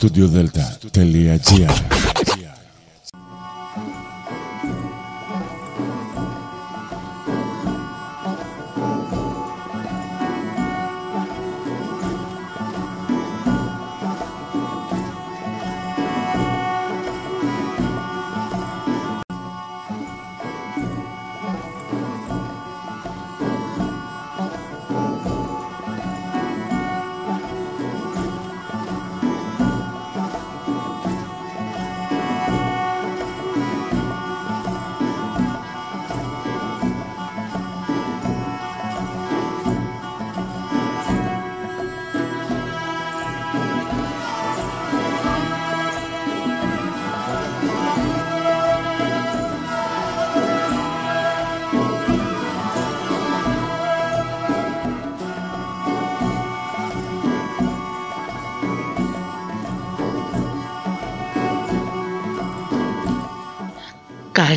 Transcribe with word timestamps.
studiodelta.gr 0.00 2.09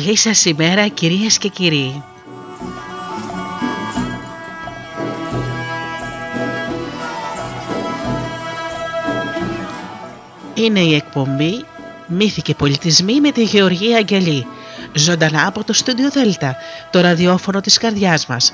Καλή 0.04 0.16
σας 0.16 0.44
ημέρα 0.44 0.88
κυρίες 0.88 1.38
και 1.38 1.48
κύριοι. 1.48 2.02
Είναι 10.54 10.80
η 10.80 10.94
εκπομπή 10.94 11.64
«Μύθοι 12.06 12.42
και 12.42 12.54
πολιτισμοί» 12.54 13.20
με 13.20 13.30
τη 13.32 13.42
Γεωργία 13.42 13.96
Αγγελή. 13.96 14.46
Ζωντανά 14.94 15.46
από 15.46 15.64
το 15.64 15.72
στούντιο 15.72 16.10
Δέλτα, 16.10 16.56
το 16.90 17.00
ραδιόφωνο 17.00 17.60
της 17.60 17.78
καρδιάς 17.78 18.26
μας. 18.26 18.52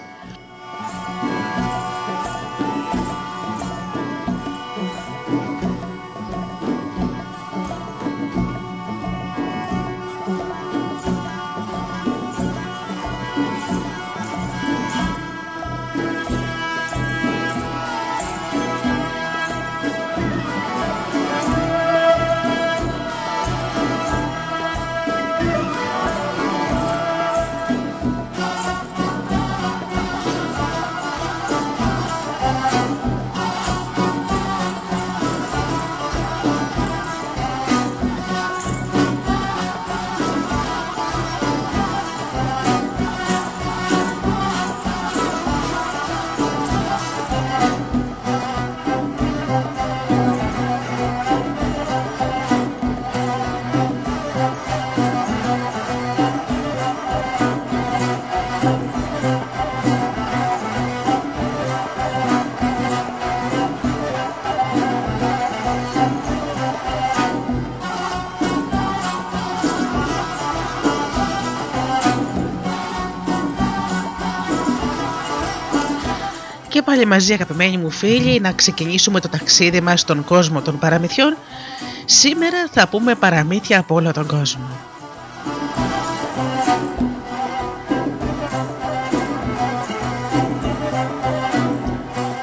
Πάλι 77.01 77.13
μαζί 77.13 77.33
αγαπημένοι 77.33 77.77
μου 77.77 77.91
φίλοι 77.91 78.41
να 78.41 78.53
ξεκινήσουμε 78.53 79.21
το 79.21 79.29
ταξίδι 79.29 79.81
μας 79.81 80.01
στον 80.01 80.25
κόσμο 80.25 80.63
των 80.63 80.79
παραμυθιών. 80.79 81.37
Σήμερα 82.05 82.69
θα 82.71 82.89
πούμε 82.89 83.15
παραμύθια 83.15 83.79
από 83.79 83.95
όλο 83.95 84.13
τον 84.13 84.27
κόσμο. 84.27 84.65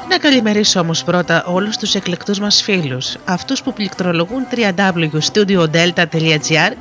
Να 0.10 0.18
καλημερίσω 0.18 0.80
όμως 0.80 1.04
πρώτα 1.04 1.44
όλους 1.46 1.78
τους 1.78 1.96
εκλεκτούς 1.96 2.40
μας 2.40 2.62
φίλους, 2.62 3.16
αυτούς 3.26 3.62
που 3.62 3.74
πληκτρολογούν 3.74 4.48
www.studiodelta.gr 4.52 6.72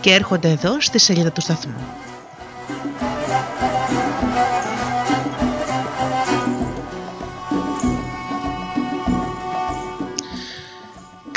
και 0.00 0.12
έρχονται 0.12 0.50
εδώ 0.50 0.80
στη 0.80 0.98
σελίδα 0.98 1.32
του 1.32 1.40
σταθμού. 1.40 2.01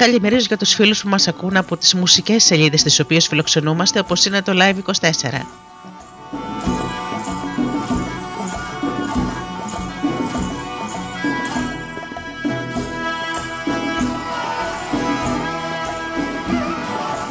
Καλημερίζω 0.06 0.46
για 0.48 0.58
τους 0.58 0.74
φίλους 0.74 1.02
που 1.02 1.10
μας 1.10 1.28
ακούν 1.28 1.58
από 1.58 1.78
τις 1.78 1.94
μουσικές 1.94 2.44
σελίδες 2.44 2.84
τις 2.84 3.00
οποίες 3.00 3.28
φιλοξενούμαστε 3.28 4.00
όπως 4.00 4.26
είναι 4.26 4.42
το 4.42 4.54
Live24. 4.56 5.42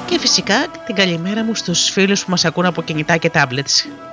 Και 0.06 0.19
φυσικά 0.19 0.67
την 0.87 0.95
καλημέρα 0.95 1.45
μου 1.45 1.55
στους 1.55 1.91
φίλους 1.91 2.25
που 2.25 2.31
μας 2.31 2.45
ακούν 2.45 2.65
από 2.65 2.83
κινητά 2.83 3.17
και 3.17 3.31
tablets. 3.35 4.04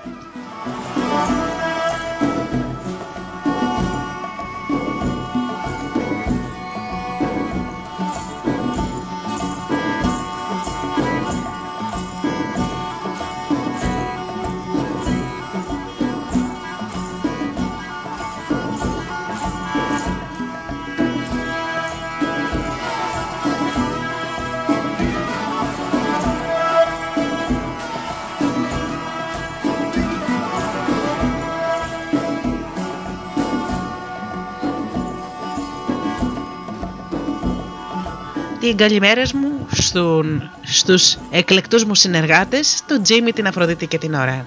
Την 38.71 38.79
καλημέρα 38.79 39.22
μου 39.34 39.67
στον, 39.72 40.49
στους 40.61 41.17
εκλεκτούς 41.31 41.84
μου 41.85 41.96
συνεργάτες, 41.96 42.84
τον 42.87 43.03
Τζίμι, 43.03 43.31
την 43.31 43.47
Αφροδίτη 43.47 43.87
και 43.87 43.97
την 43.97 44.13
Ωρα. 44.13 44.46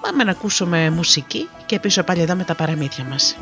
Πάμε 0.00 0.24
να 0.24 0.30
ακούσουμε 0.30 0.90
μουσική 0.90 1.48
και 1.66 1.78
πίσω 1.78 2.02
πάλι 2.02 2.20
εδώ 2.20 2.34
με 2.34 2.44
τα 2.44 2.54
παραμύθια 2.54 3.04
μας. 3.04 3.36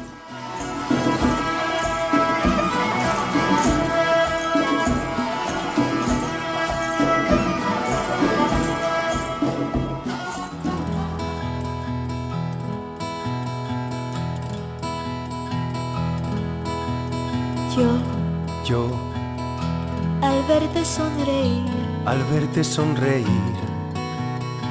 Sonreír. 22.63 23.55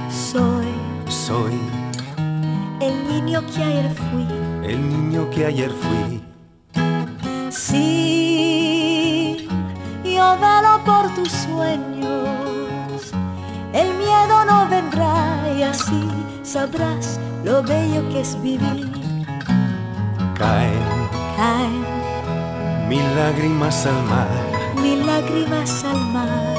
Soy, 0.09 0.67
soy 1.09 1.59
el 2.79 3.07
niño 3.09 3.43
que 3.53 3.63
ayer 3.63 3.89
fui 3.93 4.43
el 4.63 4.89
niño 4.89 5.29
que 5.29 5.45
ayer 5.45 5.71
fui. 5.71 6.23
Sí, 7.51 9.47
yo 10.03 10.37
velo 10.39 10.83
por 10.85 11.13
tus 11.15 11.31
sueños. 11.31 13.11
El 13.73 13.93
miedo 13.97 14.45
no 14.45 14.67
vendrá 14.69 15.51
y 15.57 15.63
así 15.63 16.07
sabrás 16.43 17.19
lo 17.43 17.61
bello 17.61 18.07
que 18.09 18.21
es 18.21 18.41
vivir. 18.41 18.91
Caen, 20.35 21.09
caen 21.37 21.85
mil 22.87 23.15
lágrimas 23.15 23.85
al 23.85 24.03
mar. 24.03 24.29
Mil 24.81 25.05
lágrimas 25.05 25.83
al 25.83 25.99
mar. 26.13 26.52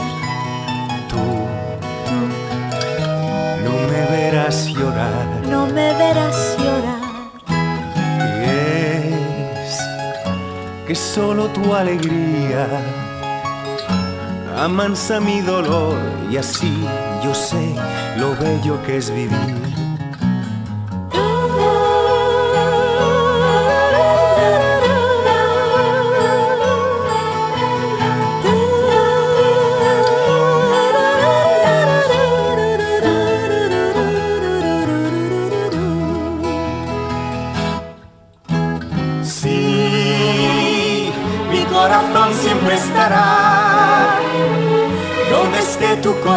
Me 5.73 5.95
verás 5.95 6.57
llorar. 6.59 7.01
Y 7.49 8.45
es 9.67 9.79
que 10.87 10.95
solo 10.95 11.47
tu 11.49 11.75
alegría 11.75 12.69
amansa 14.59 15.21
mi 15.21 15.41
dolor 15.41 15.99
y 16.31 16.37
así 16.37 16.87
yo 17.25 17.35
sé 17.35 17.75
lo 18.19 18.37
bello 18.37 18.83
que 18.85 18.99
es 18.99 19.11
vivir. 19.11 19.74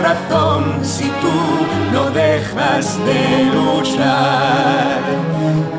Corazón 0.08 0.86
si 0.86 1.04
tú 1.04 1.38
no 1.92 2.10
dejas 2.12 2.98
de 3.06 3.46
luchar. 3.54 5.02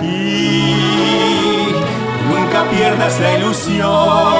Y 0.03 0.75
nunca 2.29 2.65
pierdas 2.71 3.19
la 3.21 3.39
ilusión, 3.39 4.35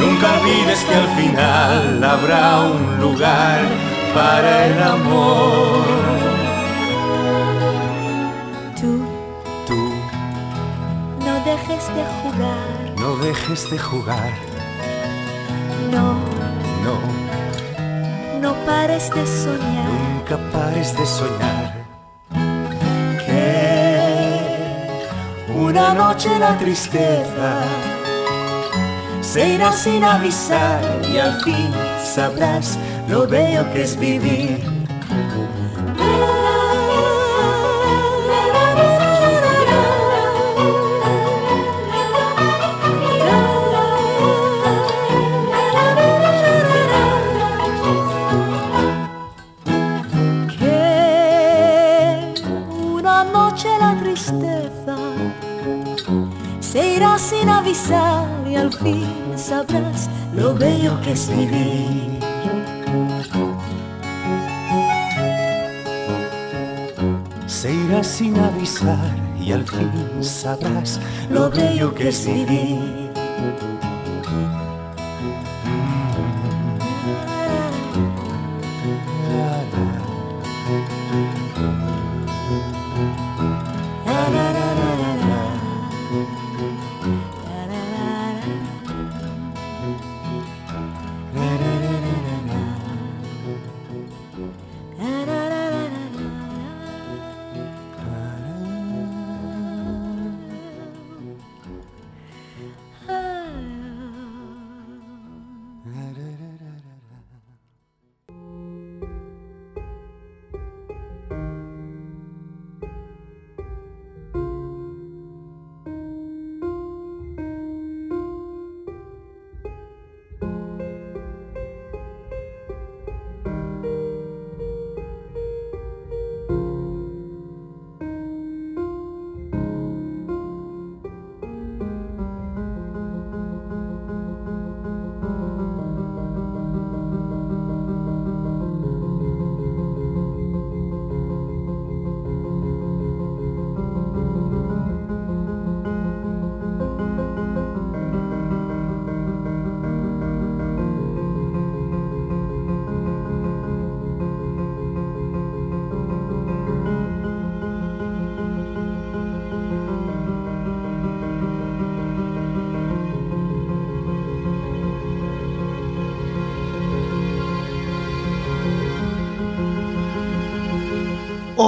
nunca 0.00 0.26
olvides 0.40 0.84
que 0.84 0.94
al 0.94 1.08
final 1.16 2.04
habrá 2.04 2.60
un 2.60 3.00
lugar 3.00 3.60
para 4.14 4.66
el 4.66 4.82
amor. 4.82 5.84
Tú 8.80 9.02
Tú 9.66 9.92
no 11.26 11.34
dejes 11.44 11.84
de 11.96 12.04
jugar. 12.22 12.94
no 12.98 13.16
dejes 13.16 13.70
de 13.70 13.78
jugar, 13.78 14.32
pares 18.98 19.10
de 19.14 19.26
soñar. 19.26 19.84
nunca 19.84 20.36
pares 20.52 20.96
de 20.96 21.06
soñar. 21.06 21.72
Que 23.24 24.00
una 25.54 25.94
noche 25.94 26.28
la 26.38 26.58
tristeza 26.58 27.62
se 29.20 29.54
irá 29.54 29.72
sin 29.72 30.02
avisar 30.02 30.80
y 31.08 31.18
al 31.18 31.40
fin 31.42 31.70
sabrás 32.02 32.78
lo 33.08 33.26
bello 33.26 33.70
que 33.72 33.82
es 33.82 33.96
vivir. 33.96 34.67
Se 56.60 56.96
irá 56.96 57.18
sin 57.18 57.48
avisar 57.48 58.26
y 58.46 58.54
al 58.54 58.72
fin 58.72 59.06
sabrás 59.36 60.08
lo 60.34 60.54
bello 60.54 61.00
que 61.02 61.12
es 61.12 61.28
vivir. 61.28 62.20
Se 67.46 67.72
irá 67.72 68.04
sin 68.04 68.38
avisar 68.38 69.16
y 69.40 69.52
al 69.52 69.64
fin 69.64 69.90
sabrás 70.20 71.00
lo 71.30 71.50
bello 71.50 71.94
que 71.94 72.08
es 72.08 72.26
vivir. 72.26 72.97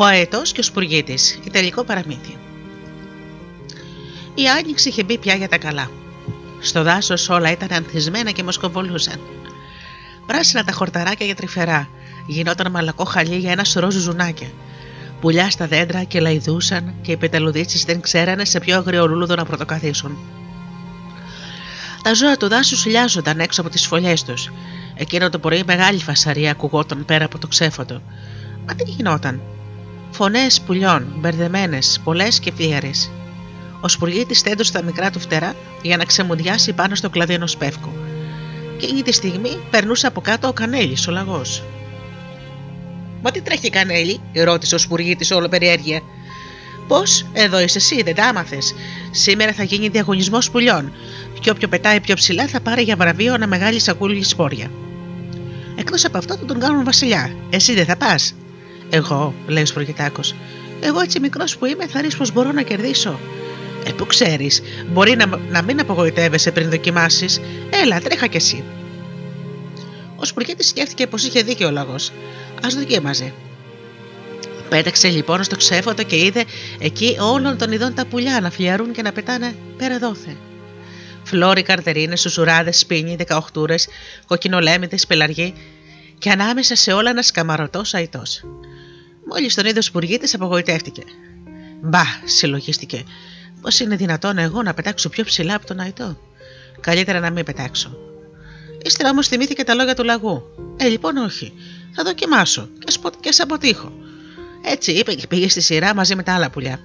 Ο 0.00 0.04
Αετός 0.04 0.52
και 0.52 0.61
ο 0.61 0.62
Σπουργίτης. 0.62 1.38
Ιταλικό 1.45 1.85
παραμύθι. 1.85 2.37
Η 4.35 4.49
άνοιξη 4.49 4.88
είχε 4.88 5.04
μπει 5.04 5.19
πια 5.19 5.35
για 5.35 5.49
τα 5.49 5.59
καλά. 5.59 5.90
Στο 6.61 6.83
δάσος 6.83 7.28
όλα 7.28 7.50
ήταν 7.50 7.69
ανθισμένα 7.73 8.30
και 8.30 8.42
μοσκοβολούσαν. 8.42 9.21
Πράσινα 10.26 10.64
τα 10.64 10.73
χορταράκια 10.73 11.26
για 11.26 11.35
τρυφερά, 11.35 11.88
γινόταν 12.26 12.71
μαλακό 12.71 13.04
χαλί 13.04 13.37
για 13.37 13.52
ένα 13.52 13.64
σωρό 13.64 13.90
ζουζουνάκια. 13.90 14.49
Πουλιά 15.21 15.50
στα 15.50 15.66
δέντρα 15.66 16.02
και 16.02 16.21
λαϊδούσαν 16.21 16.95
και 17.02 17.12
οι 17.12 17.16
πεταλουδίτσες 17.16 17.85
δεν 17.85 18.00
ξέρανε 18.00 18.45
σε 18.45 18.59
ποιο 18.59 18.76
αγριολούλουδο 18.76 19.35
να 19.35 19.45
πρωτοκαθίσουν. 19.45 20.19
Τα 22.02 22.14
ζώα 22.14 22.37
του 22.37 22.49
δάσου 22.49 22.76
σουλιάζονταν 22.76 23.40
έξω 23.40 23.61
από 23.61 23.71
τις 23.71 23.87
φωλιές 23.87 24.25
τους. 24.25 24.50
Εκείνο 24.95 25.30
το 25.30 25.38
πρωί 25.38 25.62
μεγάλη 25.66 25.99
φασαρία 25.99 26.50
ακουγόταν 26.50 27.04
πέρα 27.04 27.25
από 27.25 27.38
το 27.38 27.47
ξέφωτο. 27.47 28.02
Μα 28.66 28.75
τι 28.75 28.90
γινόταν, 28.90 29.40
Φωνές 30.11 30.61
πουλιών, 30.61 31.07
μπερδεμένες, 31.17 32.00
πολλές 32.05 32.40
και 32.40 32.52
φλιαρέ. 32.57 32.90
Ο 33.81 33.88
Σπουργίτης 33.88 34.38
στέντωσε 34.38 34.73
τα 34.73 34.83
μικρά 34.83 35.11
του 35.11 35.21
φτερά 35.21 35.55
για 35.83 35.97
να 35.97 36.05
ξεμουδιάσει 36.05 36.73
πάνω 36.73 36.95
στο 36.95 37.11
κλαδί 37.11 37.35
ενός 37.35 37.57
πεύκου. 37.57 37.90
Και 38.76 38.87
εκείνη 38.87 39.02
τη 39.02 39.12
στιγμή 39.12 39.50
περνούσε 39.71 40.07
από 40.07 40.21
κάτω 40.21 40.49
ο 40.49 40.52
Κανέλης, 40.52 41.09
ο 41.09 41.11
λαγός. 41.11 41.62
Μα 43.23 43.31
τι 43.31 43.40
τρέχει 43.40 43.71
Κανέλη, 43.71 44.21
ρώτησε 44.35 44.75
ο 44.75 44.79
Σπουργίτης 44.79 45.31
όλο 45.31 45.49
περιέργεια. 45.49 46.00
Πώς, 46.88 47.26
εδώ 47.33 47.61
είσαι 47.61 47.79
εσύ, 47.79 48.02
δεν 48.02 48.14
τα 48.14 48.25
άμαθες. 48.25 48.75
Σήμερα 49.11 49.52
θα 49.52 49.62
γίνει 49.62 49.88
διαγωνισμός 49.88 50.50
πουλιών. 50.50 50.93
Και 51.40 51.50
όποιο 51.50 51.69
πετάει 51.69 52.00
πιο 52.00 52.14
ψηλά 52.14 52.47
θα 52.47 52.61
πάρει 52.61 52.83
για 52.83 52.97
βραβείο 52.97 53.35
ένα 53.35 53.47
μεγάλη 53.47 53.81
σακούλι 53.81 54.25
σπόρια. 54.25 54.71
Εκτός 55.76 56.05
από 56.05 56.19
αυτό 56.19 56.37
θα 56.37 56.45
τον 56.45 56.61
κάνουν 56.61 56.85
βασιλιά. 56.85 57.35
Εσύ 57.50 57.75
δεν 57.75 57.85
θα 57.85 57.97
πας. 57.97 58.35
Εγώ, 58.90 59.35
λέει 59.47 59.62
ο 59.62 59.66
Σπουργητάκος. 59.66 60.35
Εγώ 60.80 61.00
έτσι 61.00 61.20
μικρός 61.20 61.56
που 61.56 61.66
είμαι, 61.66 61.87
θα 61.87 62.00
ρίξω 62.00 62.18
πως 62.18 62.32
μπορώ 62.32 62.52
να 62.52 62.62
κερδίσω. 62.62 63.18
Ε, 63.87 63.92
που 63.92 64.06
ξέρεις, 64.06 64.62
μπορεί 64.92 65.16
να, 65.16 65.26
να 65.50 65.62
μην 65.62 65.80
απογοητεύεσαι 65.80 66.50
πριν 66.50 66.70
δοκιμάσεις. 66.70 67.40
Έλα, 67.82 68.00
τρέχα 68.00 68.26
κι 68.26 68.37
εσύ. 68.37 68.64
Ο 70.16 70.25
Σπουργίτη 70.25 70.64
σκέφτηκε 70.64 71.06
πως 71.06 71.25
είχε 71.25 71.42
δίκιο 71.42 71.66
ο 71.66 71.70
λαγός. 71.70 72.09
Α 72.61 72.68
δοκίμαζε. 72.76 73.32
Πέταξε 74.68 75.09
λοιπόν 75.09 75.42
στο 75.42 75.56
ξέφωτο 75.56 76.02
και 76.02 76.16
είδε 76.16 76.44
εκεί 76.78 77.16
όλων 77.20 77.59
των 77.59 77.73
ειδών 77.73 77.94
τα 77.94 78.06
πουλιά 78.06 78.40
να 78.40 78.50
φλιαρούν 78.50 78.92
και 78.92 79.02
να 79.02 79.12
πετάνε 79.12 79.54
πέρα 79.76 79.99
δόθε. 79.99 80.37
Φλόροι, 81.23 81.62
καρτερίνες, 81.62 82.20
σουσουράδες, 82.20 82.78
σπίνι, 82.78 83.16
δεκαοχτούρες, 83.16 83.88
κοκκινολέμιδε, 84.26 84.97
πελαργοί 85.09 85.54
και 86.20 86.30
ανάμεσα 86.30 86.74
σε 86.74 86.92
όλα 86.92 87.10
ένα 87.10 87.22
σκαμαρωτό 87.22 87.82
αϊτό. 87.92 88.22
Μόλις 89.28 89.54
τον 89.54 89.66
είδε 89.66 89.78
ο 89.78 89.82
Σπουργίτης, 89.82 90.34
απογοητεύτηκε. 90.34 91.02
Μπα, 91.82 92.02
συλλογίστηκε. 92.24 93.04
Πώς 93.60 93.80
είναι 93.80 93.96
δυνατόν 93.96 94.38
εγώ 94.38 94.62
να 94.62 94.74
πετάξω 94.74 95.08
πιο 95.08 95.24
ψηλά 95.24 95.54
από 95.54 95.66
τον 95.66 95.78
αϊτό; 95.78 96.18
Καλύτερα 96.80 97.20
να 97.20 97.30
μην 97.30 97.44
πετάξω. 97.44 97.96
Ύστερα 98.84 99.10
όμως 99.10 99.28
θυμήθηκε 99.28 99.64
τα 99.64 99.74
λόγια 99.74 99.94
του 99.94 100.04
λαγού. 100.04 100.42
Ε, 100.76 100.88
λοιπόν, 100.88 101.16
όχι. 101.16 101.52
Θα 101.94 102.02
δοκιμάσω 102.02 102.68
και, 102.78 102.90
σπο... 102.90 103.10
και 103.20 103.32
σε 103.32 103.42
αποτύχω. 103.42 103.92
Έτσι 104.64 104.92
είπε 104.92 105.14
και 105.14 105.26
πήγε 105.26 105.48
στη 105.48 105.60
σειρά 105.60 105.94
μαζί 105.94 106.14
με 106.14 106.22
τα 106.22 106.34
άλλα 106.34 106.50
πουλιά. 106.50 106.80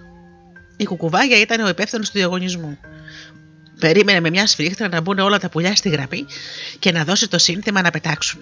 Η 0.78 0.86
κουκουβάγια 0.86 1.40
ήταν 1.40 1.66
ο 1.66 1.70
υπεύθυνος 1.70 2.10
του 2.10 2.18
διαγωνισμού. 2.18 2.78
Περίμενε 3.80 4.20
με 4.20 4.30
μια 4.30 4.48
σφίχτρα 4.48 4.88
να 4.88 5.02
μπουν 5.02 5.20
όλα 5.20 5.40
τα 5.40 5.50
πουλιά 5.50 5.76
στη 5.76 5.90
γραμμή 5.90 6.26
και 6.80 6.92
να 6.92 7.04
δώσει 7.04 7.28
το 7.28 7.38
σύνθημα 7.38 7.82
να 7.82 7.92
πετάξουν. 7.92 8.42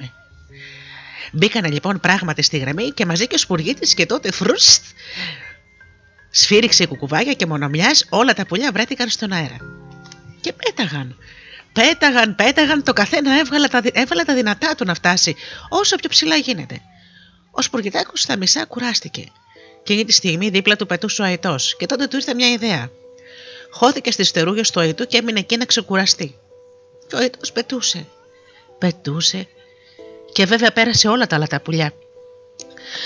Μπήκανε 1.35 1.69
λοιπόν 1.69 1.99
πράγματι 1.99 2.41
στη 2.41 2.57
γραμμή 2.57 2.91
και 2.91 3.05
μαζί 3.05 3.27
και 3.27 3.35
ο 3.35 3.37
σπουργίτης 3.37 3.93
και 3.93 4.05
τότε 4.05 4.31
φρούστ. 4.31 4.83
Σφύριξε 6.29 6.83
η 6.83 6.87
κουκουβάγια 6.87 7.33
και 7.33 7.45
μονομιάς 7.45 8.05
όλα 8.09 8.33
τα 8.33 8.45
πουλιά 8.45 8.71
βρέθηκαν 8.71 9.09
στον 9.09 9.31
αέρα. 9.31 9.57
Και 10.41 10.53
πέταγαν. 10.53 11.17
Πέταγαν, 11.73 12.35
πέταγαν, 12.35 12.83
το 12.83 12.93
καθένα 12.93 13.39
έβγαλε 13.39 13.67
τα, 13.67 13.81
έβαλε 13.93 14.23
τα 14.23 14.33
δυνατά 14.33 14.75
του 14.75 14.85
να 14.85 14.93
φτάσει 14.93 15.35
όσο 15.69 15.95
πιο 15.95 16.09
ψηλά 16.09 16.35
γίνεται. 16.35 16.81
Ο 17.51 17.61
Σπουργητάκος 17.61 18.21
στα 18.21 18.37
μισά 18.37 18.65
κουράστηκε. 18.65 19.25
Εκείνη 19.79 20.05
τη 20.05 20.11
στιγμή 20.11 20.49
δίπλα 20.49 20.75
του 20.75 20.85
πετούσε 20.85 21.21
ο 21.21 21.25
Αϊτό 21.25 21.55
και 21.77 21.85
τότε 21.85 22.07
του 22.07 22.15
ήρθε 22.15 22.33
μια 22.33 22.51
ιδέα. 22.51 22.89
Χώθηκε 23.71 24.11
στις 24.11 24.27
στερούγε 24.27 24.61
του 24.73 24.79
Αϊτού 24.79 25.05
και 25.05 25.17
έμεινε 25.17 25.39
εκεί 25.39 25.57
να 25.57 25.65
ξεκουραστεί. 25.65 26.35
Και 27.07 27.15
ο 27.15 27.17
Αϊτό 27.17 27.39
πετούσε. 27.53 28.07
Πετούσε 28.77 29.47
και 30.33 30.45
βέβαια 30.45 30.71
πέρασε 30.71 31.07
όλα 31.07 31.27
τα 31.27 31.35
άλλα 31.35 31.47
τα 31.47 31.61
πουλιά. 31.61 31.93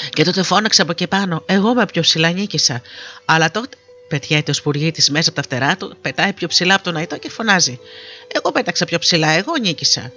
Και 0.09 0.23
τότε 0.23 0.43
φώναξε 0.43 0.81
από 0.81 0.91
εκεί 0.91 1.07
πάνω: 1.07 1.43
Εγώ 1.45 1.73
με 1.73 1.85
πιο 1.85 2.01
ψηλά 2.01 2.29
νίκησα. 2.29 2.81
Αλλά 3.25 3.51
τότε 3.51 3.77
πετιέται 4.07 4.51
ο 4.51 4.53
σπουργίτης 4.53 5.09
μέσα 5.09 5.29
από 5.29 5.41
τα 5.41 5.43
φτερά 5.43 5.77
του, 5.77 5.97
πετάει 6.01 6.33
πιο 6.33 6.47
ψηλά 6.47 6.73
από 6.73 6.83
τον 6.83 6.95
Αϊτό 6.95 7.17
και 7.17 7.29
φωνάζει: 7.29 7.79
Εγώ 8.27 8.51
πέταξα 8.51 8.85
πιο 8.85 8.99
ψηλά, 8.99 9.29
εγώ 9.29 9.57
νίκησα. 9.61 10.11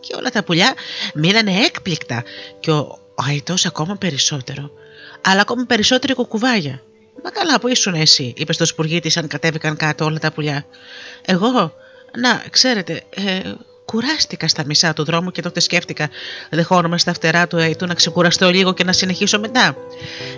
Και 0.00 0.14
όλα 0.16 0.30
τα 0.30 0.44
πουλιά 0.44 0.74
μείνανε 1.14 1.52
έκπληκτα 1.64 2.24
και 2.60 2.70
ο 2.70 2.98
ο 3.14 3.22
Αϊτό 3.26 3.54
ακόμα 3.64 3.96
περισσότερο, 3.96 4.70
αλλά 5.20 5.40
ακόμα 5.40 5.64
περισσότερη 5.66 6.14
κουκουβάγια. 6.14 6.82
Μα 7.24 7.30
καλά, 7.30 7.60
που 7.60 7.68
ήσουν 7.68 7.94
εσύ, 7.94 8.32
είπες 8.36 8.54
στο 8.54 8.66
σπουργίτης 8.66 9.16
αν 9.16 9.26
κατέβηκαν 9.26 9.76
κάτω 9.76 10.04
όλα 10.04 10.18
τα 10.18 10.32
πουλιά. 10.32 10.66
Εγώ, 11.24 11.74
να, 12.18 12.44
ξέρετε, 12.50 13.02
ε, 13.10 13.52
κουράστηκα 13.84 14.48
στα 14.48 14.64
μισά 14.66 14.92
του 14.92 15.04
δρόμου 15.04 15.30
και 15.30 15.42
τότε 15.42 15.60
σκέφτηκα, 15.60 16.08
δεχόνομαι 16.50 16.98
στα 16.98 17.12
φτερά 17.12 17.46
του 17.46 17.56
Αϊτού 17.56 17.86
να 17.86 17.94
ξεκουραστώ 17.94 18.50
λίγο 18.50 18.72
και 18.72 18.84
να 18.84 18.92
συνεχίσω 18.92 19.38
μετά. 19.40 19.76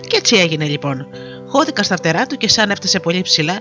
Και 0.07 0.17
έτσι 0.17 0.35
έγινε 0.35 0.65
λοιπόν. 0.65 1.07
Χώθηκα 1.47 1.83
στα 1.83 1.95
φτερά 1.95 2.25
του 2.25 2.37
και 2.37 2.49
σαν 2.49 2.69
έφτασε 2.69 2.99
πολύ 2.99 3.21
ψηλά, 3.21 3.59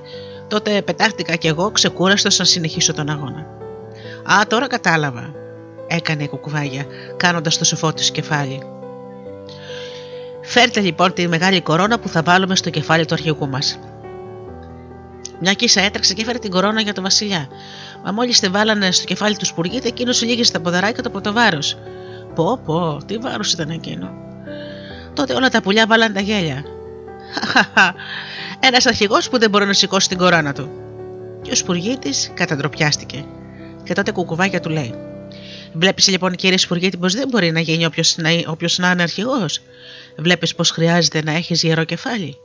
τότε 0.49 0.83
πετάχτηκα 0.83 1.37
κι 1.37 1.47
εγώ 1.47 1.71
ξεκούραστος 1.71 2.39
να 2.39 2.45
συνεχίσω 2.45 2.93
τον 2.93 3.11
αγώνα. 3.11 3.47
Α, 4.33 4.47
τώρα 4.49 4.67
κατάλαβα, 4.67 5.35
έκανε 5.87 6.23
η 6.23 6.29
κουκουβάγια, 6.29 6.87
κάνοντας 7.17 7.59
το 7.59 7.65
σοφό 7.65 7.93
της 7.93 8.11
κεφάλι. 8.11 8.63
Φέρτε 10.43 10.81
λοιπόν 10.81 11.13
τη 11.13 11.29
μεγάλη 11.29 11.61
κορώνα 11.61 11.99
που 11.99 12.09
θα 12.09 12.23
βάλουμε 12.23 12.57
στο 12.57 12.71
κεφάλι 12.71 13.05
του 13.05 13.15
αρχηγού 13.15 13.49
μας. 13.49 13.79
Μια 15.41 15.53
κίσα 15.53 15.81
έτρεξε 15.81 16.15
και 16.15 16.23
έφερε 16.23 16.39
την 16.39 16.51
κορώνα 16.51 16.81
για 16.81 16.93
τον 16.93 17.03
Βασιλιά. 17.03 17.49
Μα 18.05 18.13
μόλις 18.13 18.41
τη 18.41 18.49
βάλανε 18.49 18.91
στο 18.91 19.05
κεφάλι 19.05 19.37
του 19.37 19.45
Σπουργίτη, 19.47 19.89
εκείνος 19.89 20.23
λίγησε 20.23 20.53
τα 20.53 20.61
ποδαράκια 20.61 21.03
του 21.03 21.09
από 21.09 21.21
το 21.21 21.33
βάρος. 21.33 21.79
Πω, 22.35 22.61
πω, 22.65 23.01
τι 23.07 23.17
βάρος 23.17 23.53
ήταν 23.53 23.71
εκείνο. 23.71 24.11
Τότε 25.15 25.35
όλα 25.35 25.49
τα 25.49 25.63
πουλιά 25.63 25.87
βάλαν 25.87 26.13
τα 26.13 26.21
γέλια. 26.21 26.65
Χαχαχα, 27.35 27.95
ένας 28.61 28.87
αρχηγός 28.87 29.29
που 29.29 29.39
δεν 29.39 29.51
μπορεί 29.51 29.67
να 29.67 29.73
σηκώσει 29.73 30.09
την 30.09 30.19
κορώνα 30.19 30.53
του. 30.53 30.71
Και 31.43 31.51
ο 31.51 31.55
Σπουργίτης 31.55 32.31
καταντροπιάστηκε. 32.35 33.25
Και 33.83 33.95
τότε 33.95 34.11
κουκουβάκια 34.11 34.61
του 34.61 34.69
λέει: 34.69 34.95
Βλέπεις 35.73 36.09
λοιπόν, 36.09 36.35
κύριε 36.35 36.59
Σπουργίτη, 36.59 36.97
πως 36.97 37.15
δεν 37.15 37.29
μπορεί 37.29 37.51
να 37.53 37.61
γίνει 37.61 37.87
όποιος 37.87 38.17
να, 38.17 38.31
να 38.77 38.91
είναι 38.91 39.03
αρχηγός. 39.03 39.61
Βλέπεις 40.17 40.55
πως 40.55 40.71
χρειάζεται 40.71 41.23
να 41.23 41.33
έχεις 41.33 41.63
γερό 41.63 41.85
κεφάλι. 41.85 42.39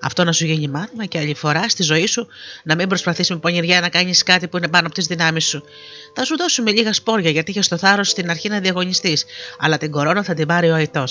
Αυτό 0.00 0.24
να 0.24 0.32
σου 0.32 0.44
γίνει 0.44 0.68
μάθημα 0.68 1.04
και 1.04 1.18
άλλη 1.18 1.34
φορά 1.34 1.68
στη 1.68 1.82
ζωή 1.82 2.06
σου 2.06 2.26
να 2.64 2.74
μην 2.74 2.88
προσπαθείς 2.88 3.30
με 3.30 3.36
πονηριά 3.36 3.80
να 3.80 3.88
κάνεις 3.88 4.22
κάτι 4.22 4.48
που 4.48 4.56
είναι 4.56 4.68
πάνω 4.68 4.86
από 4.86 4.94
τις 4.94 5.06
δυνάμεις 5.06 5.44
σου. 5.44 5.64
Θα 6.14 6.24
σου 6.24 6.36
δώσουμε 6.36 6.70
λίγα 6.70 6.92
σπόρια 6.92 7.30
γιατί 7.30 7.50
είχες 7.50 7.68
το 7.68 7.76
θάρρος 7.76 8.08
στην 8.08 8.30
αρχή 8.30 8.48
να 8.48 8.60
διαγωνιστείς, 8.60 9.24
αλλά 9.58 9.78
την 9.78 9.90
κορώνα 9.90 10.22
θα 10.22 10.34
την 10.34 10.46
πάρει 10.46 10.70
ο 10.70 10.74
Αϊτό. 10.74 11.04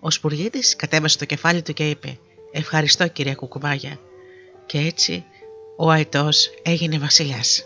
Ο 0.00 0.10
Σπουργίτης 0.10 0.76
κατέβασε 0.76 1.18
το 1.18 1.24
κεφάλι 1.24 1.62
του 1.62 1.72
και 1.72 1.88
είπε: 1.88 2.18
Ευχαριστώ 2.52 3.08
κυρία 3.08 3.34
Κουκουβάγια. 3.34 3.98
Και 4.66 4.78
έτσι 4.78 5.24
ο 5.76 5.90
Αϊτό 5.90 6.28
έγινε 6.62 6.98
βασιλιάς. 6.98 7.64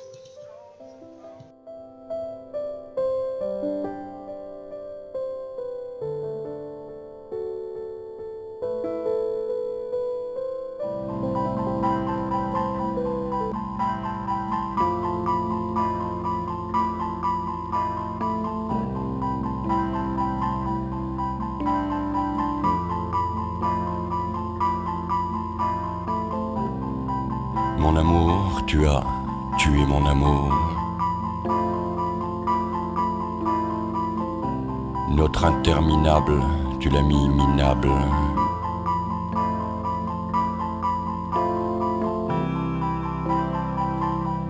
Tu 36.85 36.91
l'as 36.91 37.01
mis 37.01 37.29
minable. 37.31 37.89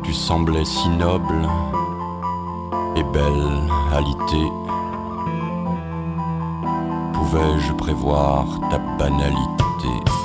Tu 0.02 0.12
semblais 0.12 0.64
si 0.64 0.88
noble 0.88 1.48
et 2.96 3.04
belle 3.04 3.70
alité. 3.92 4.50
Pouvais-je 7.12 7.72
prévoir 7.74 8.46
ta 8.68 8.78
banalité? 8.98 10.23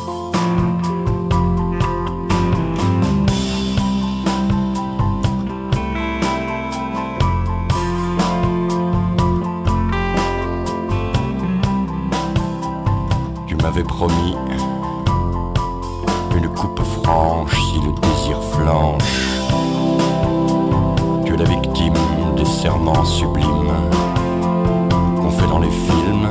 Le 17.85 17.91
désir 17.93 18.41
flanche. 18.51 19.27
Tu 21.25 21.33
es 21.33 21.37
la 21.37 21.45
victime 21.45 21.93
des 22.35 22.45
serments 22.45 23.05
sublimes 23.05 23.73
qu'on 25.21 25.31
fait 25.31 25.47
dans 25.47 25.59
les 25.59 25.69
films, 25.69 26.29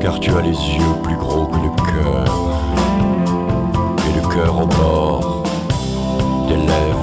car 0.00 0.20
tu 0.20 0.30
as 0.30 0.40
les 0.42 0.50
yeux 0.50 0.96
plus 1.02 1.16
gros 1.16 1.46
que 1.46 1.56
le 1.56 1.70
cœur 1.92 2.24
et 4.08 4.20
le 4.20 4.28
cœur 4.34 4.62
au 4.62 4.66
bord 4.66 5.42
des 6.48 6.56
lèvres. 6.56 6.95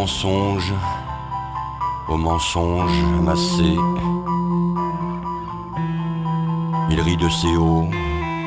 Mensonge 0.00 0.72
au 2.08 2.16
mensonge 2.16 3.04
amassé. 3.18 3.76
Il 6.88 7.00
rit 7.02 7.18
de 7.18 7.28
ses 7.28 7.54
hauts, 7.58 7.86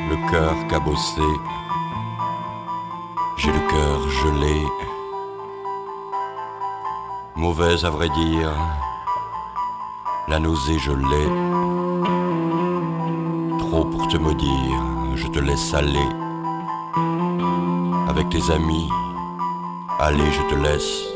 le 0.09 0.17
cœur 0.31 0.55
cabossé. 0.67 1.29
J'ai 3.37 3.51
le 3.51 3.63
cœur 3.73 3.99
gelé. 4.19 4.59
Mauvaise 7.35 7.85
à 7.85 7.91
vrai 7.91 8.09
dire, 8.09 8.51
la 10.27 10.39
nausée 10.39 10.79
je 10.79 10.91
l'ai. 10.91 11.27
Trop 13.59 13.85
pour 13.85 14.07
te 14.07 14.17
maudire, 14.17 14.81
je 15.13 15.27
te 15.27 15.37
laisse 15.37 15.71
aller. 15.75 16.09
Avec 18.09 18.27
tes 18.29 18.49
amis, 18.51 18.89
allez, 19.99 20.31
je 20.31 20.41
te 20.49 20.55
laisse. 20.55 21.12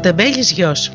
Τεμπέλης 0.00 0.50
γιος. 0.50 0.92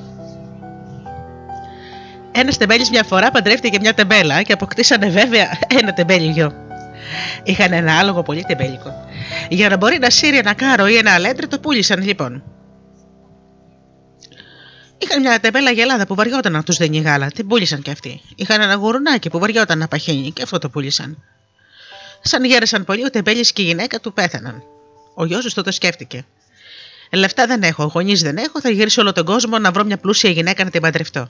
Ένας 2.32 2.58
τεμπέλης 2.58 2.90
μια 2.90 3.04
φορά 3.04 3.32
παντρεύτηκε 3.32 3.80
μια 3.80 3.94
τεμπέλα 3.94 4.42
και 4.42 4.54
αποκτήσανε 4.54 5.10
βέβαια 5.10 5.58
ένα 5.80 5.94
τεμπέλη 5.94 6.32
γιο. 6.32 6.54
Είχαν 7.44 7.74
ένα 7.74 8.00
άλογο 8.00 8.24
πολύ 8.24 8.44
τεμπέλικο. 8.44 9.06
Για 9.50 9.70
να 9.70 9.78
μπορεί 9.78 9.98
να 10.00 10.10
σύρει 10.10 10.38
ένα 10.38 10.54
κάρο 10.54 10.88
ή 10.88 10.96
ένα 10.96 11.14
αλέντρι 11.14 11.48
το 11.48 11.60
πούλησαν 11.60 12.02
λοιπόν. 12.02 12.44
Είχαν 14.98 15.22
μια 15.22 15.40
τεμπέλα 15.40 15.72
γελάδα 15.72 16.08
που 16.08 16.16
βαριόταν 16.16 16.52
να 16.52 16.64
τους 16.64 16.78
δίνει 16.78 17.00
γάλα, 17.00 17.28
την 17.28 17.48
πούλησαν 17.48 17.82
και 17.82 17.92
αυτοί. 17.92 18.22
Είχαν 18.36 18.62
ένα 18.62 18.74
γουρουνάκι 18.74 19.30
που 19.30 19.40
βαριόταν 19.40 19.78
να 19.78 19.88
παχύνει 19.88 20.32
και 20.32 20.42
αυτό 20.42 20.58
το 20.58 20.70
πούλησαν. 20.70 21.24
Σαν 22.22 22.44
γέρασαν 22.44 22.84
πολύ, 22.84 23.06
ο 23.06 23.10
τεμπέλης 23.10 23.52
και 23.52 23.62
η 23.62 23.66
γυναίκα 23.66 24.00
του 24.00 24.14
πέθαναν. 24.14 24.64
Ο 25.16 25.26
γιος 25.26 25.44
τους 25.44 25.54
τότε 25.54 25.72
σκέφτηκε. 25.72 26.26
Λεφτά 27.16 27.46
δεν 27.46 27.64
έχω, 27.64 27.92
γονείς 27.94 28.22
δεν 28.22 28.38
έχω, 28.38 28.62
θα 28.62 28.70
γυρίσω 28.70 29.02
όλο 29.02 29.12
τον 29.12 29.26
κόσμο 29.26 29.60
να 29.60 29.72
βρω 29.72 29.84
μια 29.84 29.98
πλούσια 29.98 30.30
γυναίκα 30.30 30.64
να 30.64 30.70
την 30.70 30.82
παντρευτώ. 30.82 31.30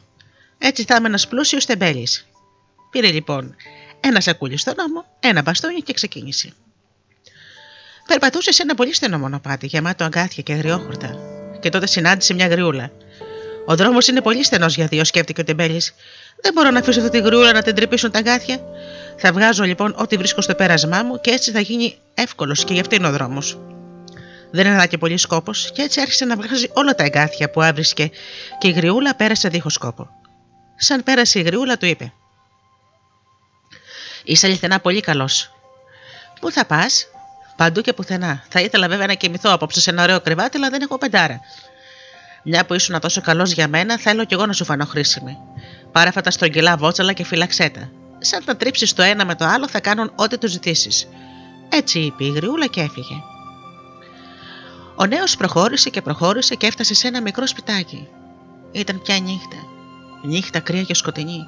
Έτσι 0.57 0.83
θα 0.83 0.95
είμαι 0.95 1.07
ένας 1.07 1.27
πλούσιος 1.27 1.65
τεμπέλης. 1.65 2.27
Πήρε 2.91 3.11
λοιπόν 3.11 3.55
ένα 3.99 4.21
σακούλι 4.21 4.57
στον 4.57 4.73
νόμο, 4.77 5.05
ένα 5.19 5.41
μπαστόνι 5.41 5.81
και 5.81 5.93
ξεκίνησε. 5.93 6.53
Περπατούσε 8.07 8.51
σε 8.51 8.61
ένα 8.61 8.75
πολύ 8.75 8.93
στενό 8.93 9.19
μονοπάτι, 9.19 9.67
γεμάτο 9.67 10.03
αγκάθια 10.03 10.43
και 10.43 10.53
αγριόχορτα, 10.53 11.15
και 11.59 11.69
τότε 11.69 11.87
συνάντησε 11.87 12.33
μια 12.33 12.47
γριούλα. 12.47 12.91
Ο 13.65 13.75
δρόμος 13.75 14.07
είναι 14.07 14.21
πολύ 14.21 14.43
στενός 14.43 14.75
για 14.75 14.87
δύο, 14.87 15.03
σκέφτηκε 15.03 15.41
ο 15.41 15.43
τεμπέλης. 15.43 15.93
Δεν 16.41 16.53
μπορώ 16.53 16.71
να 16.71 16.79
αφήσω 16.79 16.99
αυτή 16.99 17.19
τη 17.19 17.25
γριούλα 17.25 17.53
να 17.53 17.61
την 17.61 17.75
τρυπήσουν 17.75 18.11
τα 18.11 18.19
αγκάθια. 18.19 18.59
Θα 19.17 19.31
βγάζω 19.31 19.63
λοιπόν 19.63 19.95
ό,τι 19.97 20.17
βρίσκω 20.17 20.41
στο 20.41 20.55
πέρασμά 20.55 21.03
μου 21.03 21.21
και 21.21 21.31
έτσι 21.31 21.51
θα 21.51 21.59
γίνει 21.59 21.97
εύκολος 22.13 22.63
και 22.63 22.73
γι' 22.73 22.79
αυτό 22.79 22.95
είναι 22.95 23.07
ο 23.07 23.11
δρόμος. 23.11 23.57
Δεν 24.55 24.65
έδα 24.65 24.85
και 24.85 24.97
πολύ 24.97 25.17
σκόπος 25.17 25.71
και 25.71 25.81
έτσι 25.81 26.01
άρχισε 26.01 26.25
να 26.25 26.35
βγάζει 26.35 26.69
όλα 26.73 26.95
τα 26.95 27.03
εγκάθια 27.03 27.49
που 27.49 27.61
άβρισκε 27.61 28.11
και 28.57 28.67
η 28.67 28.71
γριούλα 28.71 29.15
πέρασε 29.15 29.49
δίχως 29.49 29.73
σκόπο. 29.73 30.09
Σαν 30.75 31.03
πέρασε 31.03 31.39
η 31.39 31.41
γριούλα 31.41 31.77
του 31.77 31.85
είπε: 31.85 32.13
Είσαι 34.23 34.47
αληθινά 34.47 34.79
πολύ 34.79 34.99
καλός. 34.99 35.51
Πού 36.39 36.51
θα 36.51 36.65
πας, 36.65 37.07
Παντού 37.55 37.81
και 37.81 37.93
πουθενά. 37.93 38.43
Θα 38.49 38.59
ήθελα 38.59 38.87
βέβαια 38.87 39.07
να 39.07 39.13
κοιμηθώ 39.13 39.51
απόψε 39.51 39.81
σε 39.81 39.89
ένα 39.89 40.03
ωραίο 40.03 40.21
κρεβάτι, 40.21 40.57
αλλά 40.57 40.69
δεν 40.69 40.81
έχω 40.81 40.97
πεντάρα. 40.97 41.39
Μια 42.43 42.65
που 42.65 42.73
ήσουν 42.73 42.99
τόσο 42.99 43.21
καλός 43.21 43.51
για 43.51 43.67
μένα, 43.67 43.97
θέλω 43.97 44.25
κι 44.25 44.33
εγώ 44.33 44.45
να 44.45 44.53
σου 44.53 44.65
φανώ 44.65 44.85
χρήσιμη. 44.85 45.37
Πάρε 45.91 46.07
αυτά 46.07 46.21
τα 46.21 46.31
στρογγυλά 46.31 46.77
βότσαλα 46.77 47.13
και 47.13 47.23
φυλαξέτα. 47.23 47.89
Σαν 48.19 48.45
τα 48.45 48.55
τρίψεις 48.55 48.93
το 48.93 49.01
ένα 49.01 49.25
με 49.25 49.35
το 49.35 49.45
άλλο, 49.45 49.67
θα 49.67 49.79
κάνουν 49.79 50.11
ό,τι 50.15 50.37
τους 50.37 50.51
ζητήσεις. 50.51 51.07
Έτσι 51.69 51.99
είπε 51.99 52.23
η 52.23 52.29
γριούλα 52.29 52.67
και 52.67 52.81
έφυγε. 52.81 53.32
Ο 54.95 55.05
νέος 55.05 55.37
προχώρησε 55.37 55.89
και 55.89 56.01
προχώρησε 56.01 56.55
και 56.55 56.67
έφτασε 56.67 56.93
σε 56.93 57.07
ένα 57.07 57.21
μικρό 57.21 57.47
σπιτάκι. 57.47 58.07
Ήταν 58.71 59.01
πια 59.01 59.19
νύχτα. 59.19 59.57
Νύχτα 60.23 60.59
κρύα 60.59 60.83
και 60.83 60.93
σκοτεινή. 60.93 61.45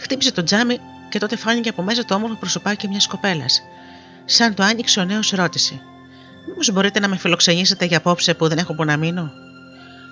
Χτύπησε 0.00 0.32
το 0.32 0.42
τζάμι 0.42 0.78
και 1.08 1.18
τότε 1.18 1.36
φάνηκε 1.36 1.68
από 1.68 1.82
μέσα 1.82 2.04
το 2.04 2.14
όμορφο 2.14 2.36
προσωπάκι 2.36 2.88
μιας 2.88 3.06
κοπέλας. 3.06 3.62
Σαν 4.24 4.54
το 4.54 4.62
άνοιξε, 4.62 5.00
ο 5.00 5.04
νέος 5.04 5.30
ρώτησε: 5.30 5.80
Μήπως 6.48 6.70
μπορείτε 6.72 7.00
να 7.00 7.08
με 7.08 7.16
φιλοξενήσετε 7.16 7.84
για 7.84 7.96
απόψε 7.96 8.34
που 8.34 8.48
δεν 8.48 8.58
έχω 8.58 8.74
που 8.74 8.84
να 8.84 8.96
μείνω; 8.96 9.32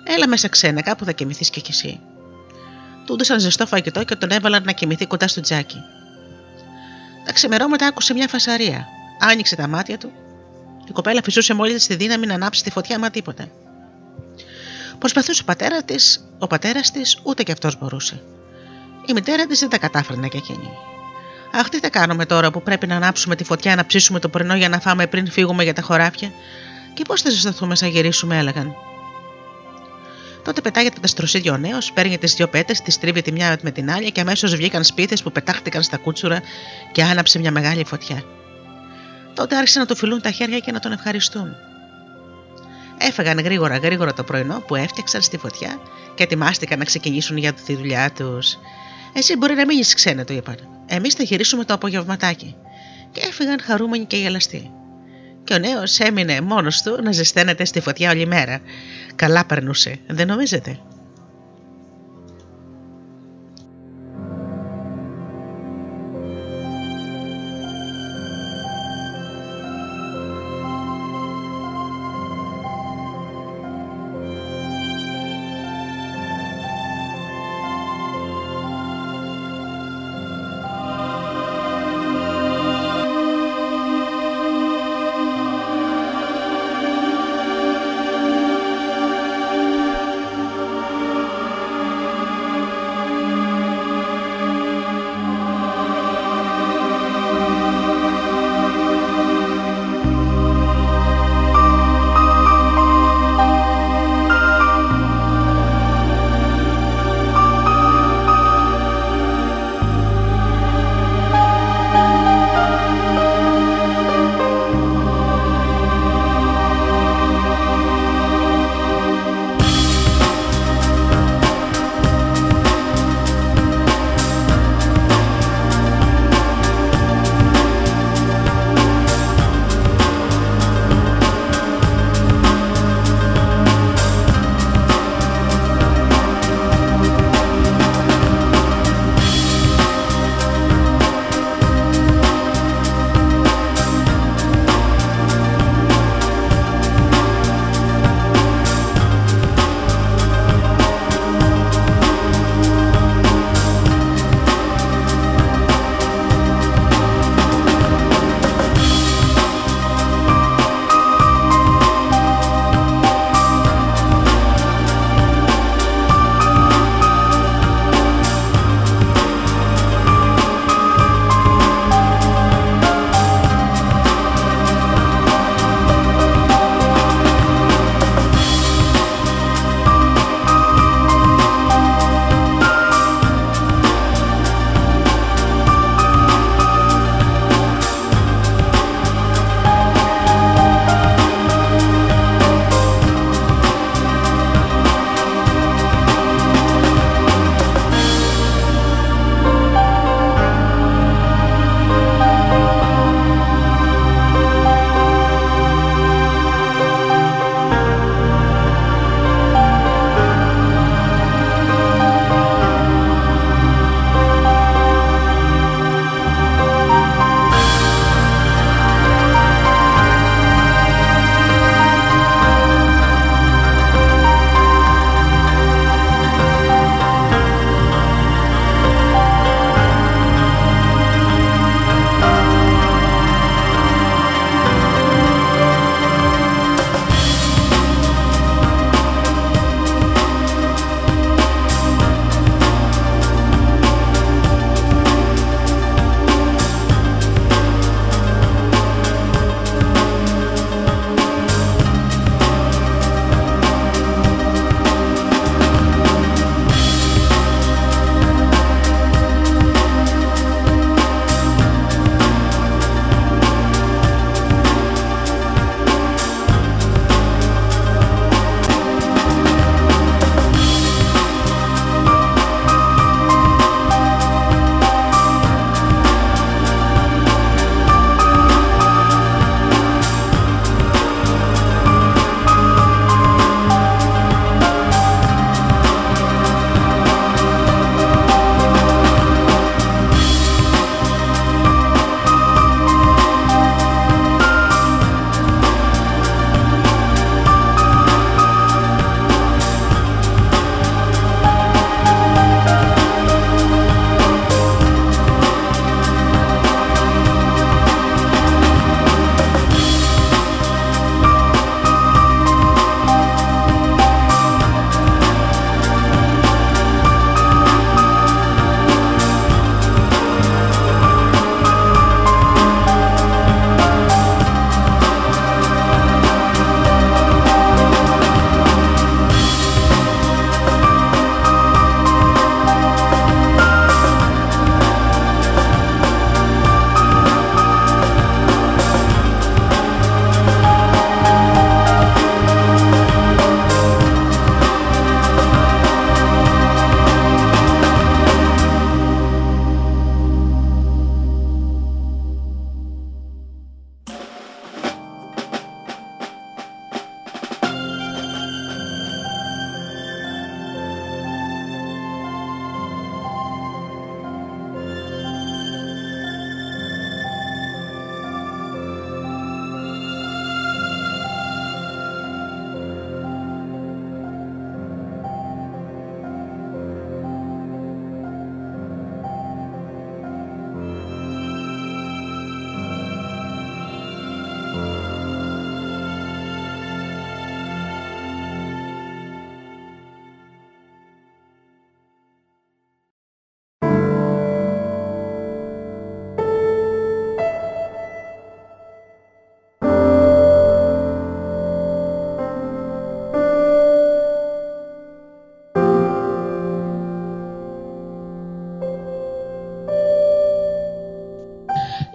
Έλα 0.03 0.27
μέσα 0.27 0.47
ξένα, 0.47 0.81
κάπου 0.81 1.05
θα 1.05 1.11
κοιμηθείς 1.11 1.49
και 1.49 1.59
κι 1.59 1.71
εσύ. 1.71 1.99
Του 3.05 3.13
έδωσαν 3.13 3.39
ζεστό 3.39 3.65
φαγητό 3.65 4.03
και 4.03 4.15
τον 4.15 4.29
έβαλαν 4.29 4.63
να 4.63 4.71
κοιμηθεί 4.71 5.05
κοντά 5.05 5.27
στο 5.27 5.41
τζάκι. 5.41 5.77
Τα 7.25 7.33
ξημερώματα 7.33 7.87
άκουσε 7.87 8.13
μια 8.13 8.27
φασαρία. 8.27 8.87
Άνοιξε 9.19 9.55
τα 9.55 9.67
μάτια 9.67 9.97
του. 9.97 10.11
Η 10.87 10.91
κοπέλα 10.91 11.21
φυσούσε 11.23 11.53
μόλις 11.53 11.87
τη 11.87 11.95
δύναμη 11.95 12.25
να 12.25 12.33
ανάψει 12.33 12.63
τη 12.63 12.71
φωτιά, 12.71 12.99
μα 12.99 13.09
τίποτα. 13.09 13.47
Προσπαθούσε 14.97 15.41
ο 15.41 15.45
πατέρας 15.45 15.85
της, 15.85 16.27
ο 16.39 16.47
πατέρας 16.47 16.91
της, 16.91 17.19
ούτε 17.23 17.43
κι 17.43 17.51
αυτός 17.51 17.77
μπορούσε. 17.79 18.21
Η 19.05 19.13
μητέρα 19.13 19.45
της 19.45 19.59
δεν 19.59 19.69
τα 19.69 19.77
κατάφερνε 19.77 20.27
και 20.27 20.37
εκείνη. 20.37 20.69
Αχ, 21.51 21.69
τι 21.69 21.79
θα 21.79 21.89
κάνουμε 21.89 22.25
τώρα 22.25 22.51
που 22.51 22.61
πρέπει 22.61 22.87
να 22.87 22.95
ανάψουμε 22.95 23.35
τη 23.35 23.43
φωτιά 23.43 23.75
να 23.75 23.85
ψήσουμε 23.85 24.19
το 24.19 24.29
πρωινό 24.29 24.55
για 24.55 24.69
να 24.69 24.79
φάμε 24.79 25.07
πριν 25.07 25.31
φύγουμε 25.31 25.63
για 25.63 25.73
τα 25.73 25.81
χωράφια, 25.81 26.31
και 26.93 27.03
πώς 27.07 27.21
θα 27.21 27.29
ζεσταθούμε 27.29 27.75
σαν 27.75 27.89
γυρίσουμε, 27.89 28.37
έλεγαν. 28.37 28.75
Τότε 30.43 30.61
πετάγεται 30.61 30.99
τα 30.99 31.07
στροσίδια 31.07 31.53
ο 31.53 31.57
νέος, 31.57 31.91
παίρνει 31.91 32.17
τις 32.17 32.33
δύο 32.33 32.47
πέτες, 32.47 32.81
τις 32.81 32.99
τρίβει 32.99 33.21
τη 33.21 33.31
μια 33.31 33.57
με 33.61 33.71
την 33.71 33.91
άλλη 33.91 34.11
και 34.11 34.21
αμέσως 34.21 34.55
βγήκαν 34.55 34.83
σπίθε 34.83 35.17
που 35.23 35.31
πετάχτηκαν 35.31 35.83
στα 35.83 35.97
κούτσουρα 35.97 36.41
και 36.91 37.03
άναψε 37.03 37.39
μια 37.39 37.51
μεγάλη 37.51 37.85
φωτιά. 37.85 38.23
Τότε 39.37 39.55
άρχισαν 39.55 39.81
να 39.81 39.87
του 39.87 39.95
φιλούν 39.95 40.21
τα 40.21 40.31
χέρια 40.31 40.59
και 40.59 40.71
να 40.71 40.79
τον 40.79 40.91
ευχαριστούν. 40.91 41.55
Έφεγαν 42.97 43.39
γρήγορα 43.39 43.77
γρήγορα 43.77 44.13
το 44.13 44.23
πρωινό 44.23 44.63
που 44.67 44.75
έφτιαξαν 44.75 45.21
στη 45.21 45.37
φωτιά 45.37 45.79
και 46.15 46.23
ετοιμάστηκαν 46.23 46.79
να 46.79 46.85
ξεκινήσουν 46.85 47.37
για 47.37 47.53
τη 47.53 47.75
δουλειά 47.75 48.11
τους. 48.11 48.57
Εσύ 49.13 49.37
μπορεί 49.37 49.55
να 49.55 49.65
μείνεις 49.65 49.93
ξένε, 49.93 50.25
του 50.25 50.33
είπαν. 50.33 50.57
Εμείς 50.85 51.13
θα 51.13 51.23
γυρίσουμε 51.23 51.65
το 51.65 51.73
απογευματάκι. 51.73 52.55
Και 53.11 53.21
έφυγαν 53.23 53.61
χαρούμενοι 53.63 54.05
και 54.05 54.17
γελαστοί. 54.17 54.71
Και 55.43 55.53
ο 55.53 55.57
νέος 55.57 55.99
έμεινε 55.99 56.41
μόνος 56.41 56.81
του 56.81 56.99
να 57.03 57.11
ζεσταίνεται 57.11 57.65
στη 57.65 57.79
φωτιά 57.79 58.11
όλη 58.11 58.25
μέρα. 58.25 58.59
Καλά 59.15 59.45
περνούσε, 59.45 59.99
δεν 60.07 60.27
νομίζετε; 60.27 60.79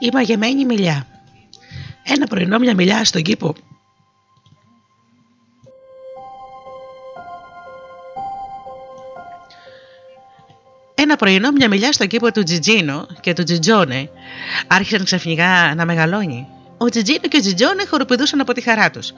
Η 0.02 0.08
μαγεμένη 0.12 0.64
μιλιά. 0.64 1.06
Ένα 2.02 2.26
πρωινό 2.26 2.58
μια 2.58 2.74
μιλιά 2.74 3.04
στον 3.04 3.22
κήπο 3.22 3.54
Ένα 10.94 11.16
πρωινό 11.16 11.50
μια 11.50 11.68
μιλιά 11.68 11.92
στον 11.92 12.06
κήπο 12.06 12.32
του 12.32 12.42
Τζιτζίνο 12.42 13.06
και 13.20 13.32
του 13.32 13.42
Τζιτζόνε 13.42 14.10
άρχισαν 14.66 15.04
ξαφνικά 15.04 15.74
να 15.74 15.84
μεγαλώνει. 15.84 16.46
Ο 16.78 16.88
Τζιτζίνο 16.88 17.28
και 17.28 17.36
ο 17.36 17.40
Τζιτζόνε 17.40 17.84
χοροπηδούσαν 17.90 18.40
από 18.40 18.52
τη 18.52 18.60
χαρά 18.60 18.90
τους. 18.90 19.12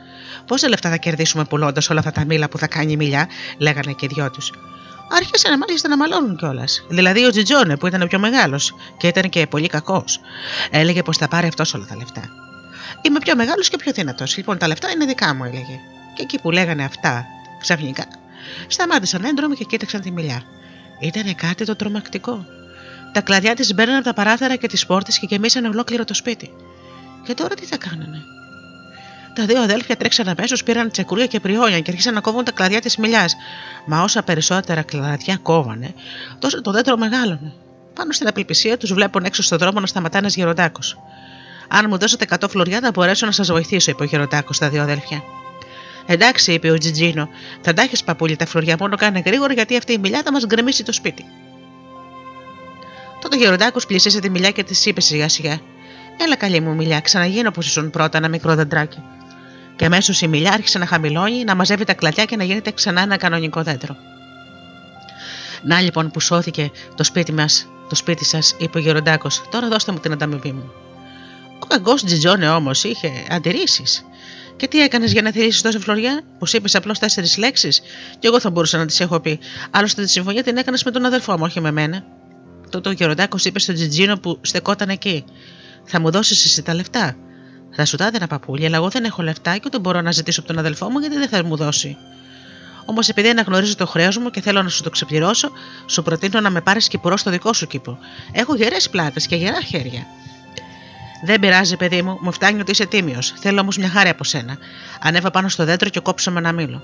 Πόσα 0.46 0.68
λεφτά 0.68 0.90
θα 0.90 0.96
κερδίσουμε 0.96 1.44
πουλώντας 1.44 1.90
όλα 1.90 1.98
αυτά 1.98 2.10
τα 2.10 2.24
μήλα 2.24 2.48
που 2.48 2.58
θα 2.58 2.66
κάνει 2.66 2.92
η 2.92 2.96
μιλιά, 2.96 3.28
λέγανε 3.58 3.92
και 3.92 4.04
οι 4.04 4.10
δυο 4.14 4.30
τους. 4.30 4.52
Άρχισαν 5.08 5.58
μάλιστα 5.58 5.88
να 5.88 5.96
μαλώνουν 5.96 6.36
κιόλας. 6.36 6.84
Δηλαδή 6.88 7.24
ο 7.24 7.30
Τζιτζόνε 7.30 7.76
που 7.76 7.86
ήταν 7.86 8.02
ο 8.02 8.06
πιο 8.06 8.18
μεγάλος 8.18 8.74
και 8.96 9.06
ήταν 9.06 9.28
και 9.28 9.46
πολύ 9.46 9.66
κακός, 9.66 10.20
έλεγε 10.70 11.02
πως 11.02 11.16
θα 11.16 11.28
πάρει 11.28 11.46
αυτός 11.46 11.74
όλα 11.74 11.86
τα 11.88 11.96
λεφτά. 11.96 12.22
Είμαι 13.02 13.18
πιο 13.18 13.36
μεγάλος 13.36 13.68
και 13.68 13.76
πιο 13.76 13.92
δυνατό. 13.92 14.24
Λοιπόν, 14.36 14.58
τα 14.58 14.66
λεφτά 14.66 14.90
είναι 14.90 15.04
δικά 15.04 15.34
μου, 15.34 15.44
έλεγε. 15.44 15.80
Και 16.14 16.22
εκεί 16.22 16.40
που 16.40 16.50
λέγανε 16.50 16.84
αυτά, 16.84 17.24
ξαφνικά, 17.60 18.04
σταμάτησαν 18.66 19.24
έντρομοι 19.24 19.54
και 19.56 19.64
κοίταξαν 19.64 20.00
τη 20.00 20.10
μιλιά. 20.10 20.42
Ήταν 21.00 21.34
κάτι 21.34 21.64
το 21.64 21.76
τρομακτικό. 21.76 22.46
Τα 23.12 23.20
κλαδιά 23.20 23.54
της 23.54 23.74
μπαίνανε 23.74 23.96
από 23.96 24.04
τα 24.04 24.14
παράθυρα 24.14 24.56
και 24.56 24.66
τις 24.66 24.86
πόρτες 24.86 25.18
και 25.18 25.26
γεμίσανε 25.30 25.68
ολόκληρο 25.68 26.04
το 26.04 26.14
σπίτι. 26.14 26.50
Και 27.24 27.34
τώρα 27.34 27.54
τι 27.54 27.64
θα 27.64 27.76
κάνανε. 27.76 28.24
Τα 29.34 29.46
δύο 29.46 29.62
αδέλφια 29.62 29.96
τρέξαν 29.96 30.28
αμέσως, 30.28 30.62
πήραν 30.62 30.90
τσεκούλια 30.90 31.26
και 31.26 31.40
πριόνια 31.40 31.80
και 31.80 31.90
άρχισαν 31.90 32.14
να 32.14 32.20
κόβουν 32.20 32.44
τα 32.44 32.52
κλαδιά 32.52 32.80
της 32.80 32.96
μιλιάς. 32.96 33.36
Μα 33.86 34.02
όσα 34.02 34.22
περισσότερα 34.22 34.82
κλαδιά 34.82 35.36
κόβανε, 35.42 35.94
τόσο 36.38 36.60
το 36.60 36.70
δέντρο 36.70 36.96
μεγάλωνε. 36.96 37.52
Πάνω 37.94 38.12
στην 38.12 38.28
απελπισία 38.28 38.76
τους 38.76 38.92
βλέπουν 38.92 39.24
έξω 39.24 39.42
στον 39.42 39.58
δρόμο 39.58 39.80
να 39.80 39.86
σταματά 39.86 40.18
ένας 40.18 40.36
γεροντάκος. 40.36 40.98
Αν 41.68 41.86
μου 41.88 41.98
δώσετε 41.98 42.26
100 42.40 42.48
φλουριά, 42.48 42.80
θα 42.80 42.90
μπορέσω 42.94 43.26
να 43.26 43.32
σας 43.32 43.50
βοηθήσω, 43.50 43.90
είπε 43.90 44.02
ο 44.02 44.06
γεροντάκος 44.06 44.56
στα 44.56 44.68
δύο 44.68 44.82
αδέλφια. 44.82 45.22
Εντάξει, 46.06 46.52
είπε 46.52 46.70
ο 46.70 46.78
Τζιτζίνο, 46.78 47.28
θα 47.60 47.72
τα 47.72 47.82
έχεις 47.82 48.04
παππούλια 48.04 48.36
τα 48.36 48.46
φλουριά, 48.46 48.76
μόνο 48.80 48.96
κάνε 48.96 49.22
γρήγορα 49.26 49.52
γιατί 49.52 49.76
αυτή 49.76 49.92
η 49.92 49.98
μιλιά 49.98 50.22
θα 50.24 50.32
μας 50.32 50.46
γκρεμίσει 50.46 50.84
το 50.84 50.92
σπίτι. 50.92 51.24
Τότε 53.20 53.36
ο 53.36 53.38
γεροντάκος 53.38 53.86
πλησίασε 53.86 54.20
τη 54.20 54.30
μιλιά 54.30 54.50
και 54.50 54.62
της 54.62 54.86
είπε 54.86 55.00
σιγά 55.00 55.28
σιγά: 55.28 55.60
Έλα, 56.18 56.36
καλή 56.36 56.60
μου 56.60 56.74
μιλιά, 56.74 57.00
ξαναγίνω 57.00 57.48
όπω 57.48 57.60
ήσουν 57.60 57.90
πρώτα 57.90 58.18
ένα 58.18 58.28
μικρό 58.28 58.54
δεντράκι. 58.54 59.02
Και 59.76 59.84
αμέσως 59.84 60.20
η 60.20 60.28
μιλιά 60.28 60.52
άρχισε 60.52 60.78
να 60.78 60.86
χαμηλώνει, 60.86 61.44
να 61.44 61.54
μαζεύει 61.54 61.84
τα 61.84 61.94
κλαδιά 61.94 62.24
και 62.24 62.36
να 62.36 62.44
γίνεται 62.44 62.70
ξανά 62.70 63.00
ένα 63.00 63.16
κανονικό 63.16 63.62
δέντρο. 63.62 63.96
Να 65.62 65.80
λοιπόν 65.80 66.10
που 66.10 66.20
σώθηκε 66.20 66.70
το 66.94 67.04
σπίτι 67.04 67.32
μας, 67.32 67.66
το 67.88 67.94
σπίτι 67.94 68.24
σας, 68.24 68.54
είπε 68.58 68.78
ο 68.78 68.80
γεροντάκος, 68.80 69.42
τώρα 69.50 69.68
δώστε 69.68 69.92
μου 69.92 69.98
την 69.98 70.12
ανταμοιβή 70.12 70.52
μου. 70.52 70.72
Ο 71.58 71.66
κακό 71.66 71.94
Τζιτζόνε 71.94 72.48
όμως 72.50 72.84
είχε 72.84 73.10
αντιρρήσεις. 73.30 74.04
Και 74.56 74.68
τι 74.68 74.80
έκανες 74.80 75.12
για 75.12 75.22
να 75.22 75.32
θερήσει 75.32 75.62
τόση 75.62 75.78
φλωριά, 75.78 76.20
που 76.38 76.46
είπες 76.52 76.74
απλώς 76.74 76.98
τέσσερις 76.98 77.36
λέξεις, 77.36 77.80
και 78.18 78.26
εγώ 78.26 78.40
θα 78.40 78.50
μπορούσα 78.50 78.78
να 78.78 78.86
τις 78.86 79.00
έχω 79.00 79.20
πει. 79.20 79.38
Άλλωστε 79.70 80.02
τη 80.02 80.10
συμφωνία 80.10 80.42
την 80.42 80.56
έκανες 80.56 80.84
με 80.84 80.90
τον 80.90 81.04
αδερφό 81.04 81.32
μου, 81.32 81.42
όχι 81.44 81.60
με 81.60 81.70
μένα. 81.70 82.04
Τότε 82.70 82.88
ο 82.88 82.92
γεροντάκος 82.92 83.44
είπε 83.44 83.58
στον 83.58 83.74
Τζιτζίνο 83.74 84.18
που 84.18 84.38
στεκόταν 84.40 84.88
εκεί: 84.88 85.24
Θα 85.84 86.00
μου 86.00 86.10
δώσεις 86.10 86.44
εσύ 86.44 86.62
τα 86.62 86.74
λεφτά. 86.74 87.16
Θα 87.76 87.84
σου 87.84 87.96
τα 87.96 88.06
έδινα 88.06 88.26
παππούλια, 88.26 88.66
αλλά 88.66 88.76
εγώ 88.76 88.88
δεν 88.88 89.04
έχω 89.04 89.22
λεφτά 89.22 89.52
και 89.56 89.62
ούτε 89.66 89.78
μπορώ 89.78 90.00
να 90.00 90.10
ζητήσω 90.12 90.40
από 90.40 90.48
τον 90.48 90.58
αδελφό 90.58 90.90
μου 90.90 90.98
γιατί 90.98 91.16
δεν 91.16 91.28
θα 91.28 91.44
μου 91.44 91.56
δώσει. 91.56 91.96
Όμως 92.84 93.08
επειδή 93.08 93.28
αναγνωρίζω 93.28 93.76
το 93.76 93.86
χρέος 93.86 94.18
μου 94.18 94.30
και 94.30 94.40
θέλω 94.40 94.62
να 94.62 94.68
σου 94.68 94.82
το 94.82 94.90
ξεπληρώσω, 94.90 95.50
σου 95.86 96.02
προτείνω 96.02 96.40
να 96.40 96.50
με 96.50 96.60
πάρεις 96.60 96.88
κυπουρό 96.88 97.16
στο 97.16 97.30
δικό 97.30 97.52
σου 97.52 97.66
κήπο. 97.66 97.98
Έχω 98.32 98.54
γερές 98.54 98.90
πλάτες 98.90 99.26
και 99.26 99.36
γερά 99.36 99.60
χέρια. 99.60 100.06
Δεν 101.24 101.40
πειράζει, 101.40 101.76
παιδί 101.76 102.02
μου, 102.02 102.18
μου 102.20 102.32
φτάνει 102.32 102.60
ότι 102.60 102.70
είσαι 102.70 102.86
τίμιος. 102.86 103.34
Θέλω 103.36 103.60
όμως 103.60 103.76
μια 103.76 103.88
χάρη 103.88 104.08
από 104.08 104.24
σένα. 104.24 104.58
Ανέβα 105.00 105.30
πάνω 105.30 105.48
στο 105.48 105.64
δέντρο 105.64 105.88
και 105.88 106.00
κόψω 106.00 106.30
με 106.30 106.38
ένα 106.38 106.52
μήλο. 106.52 106.82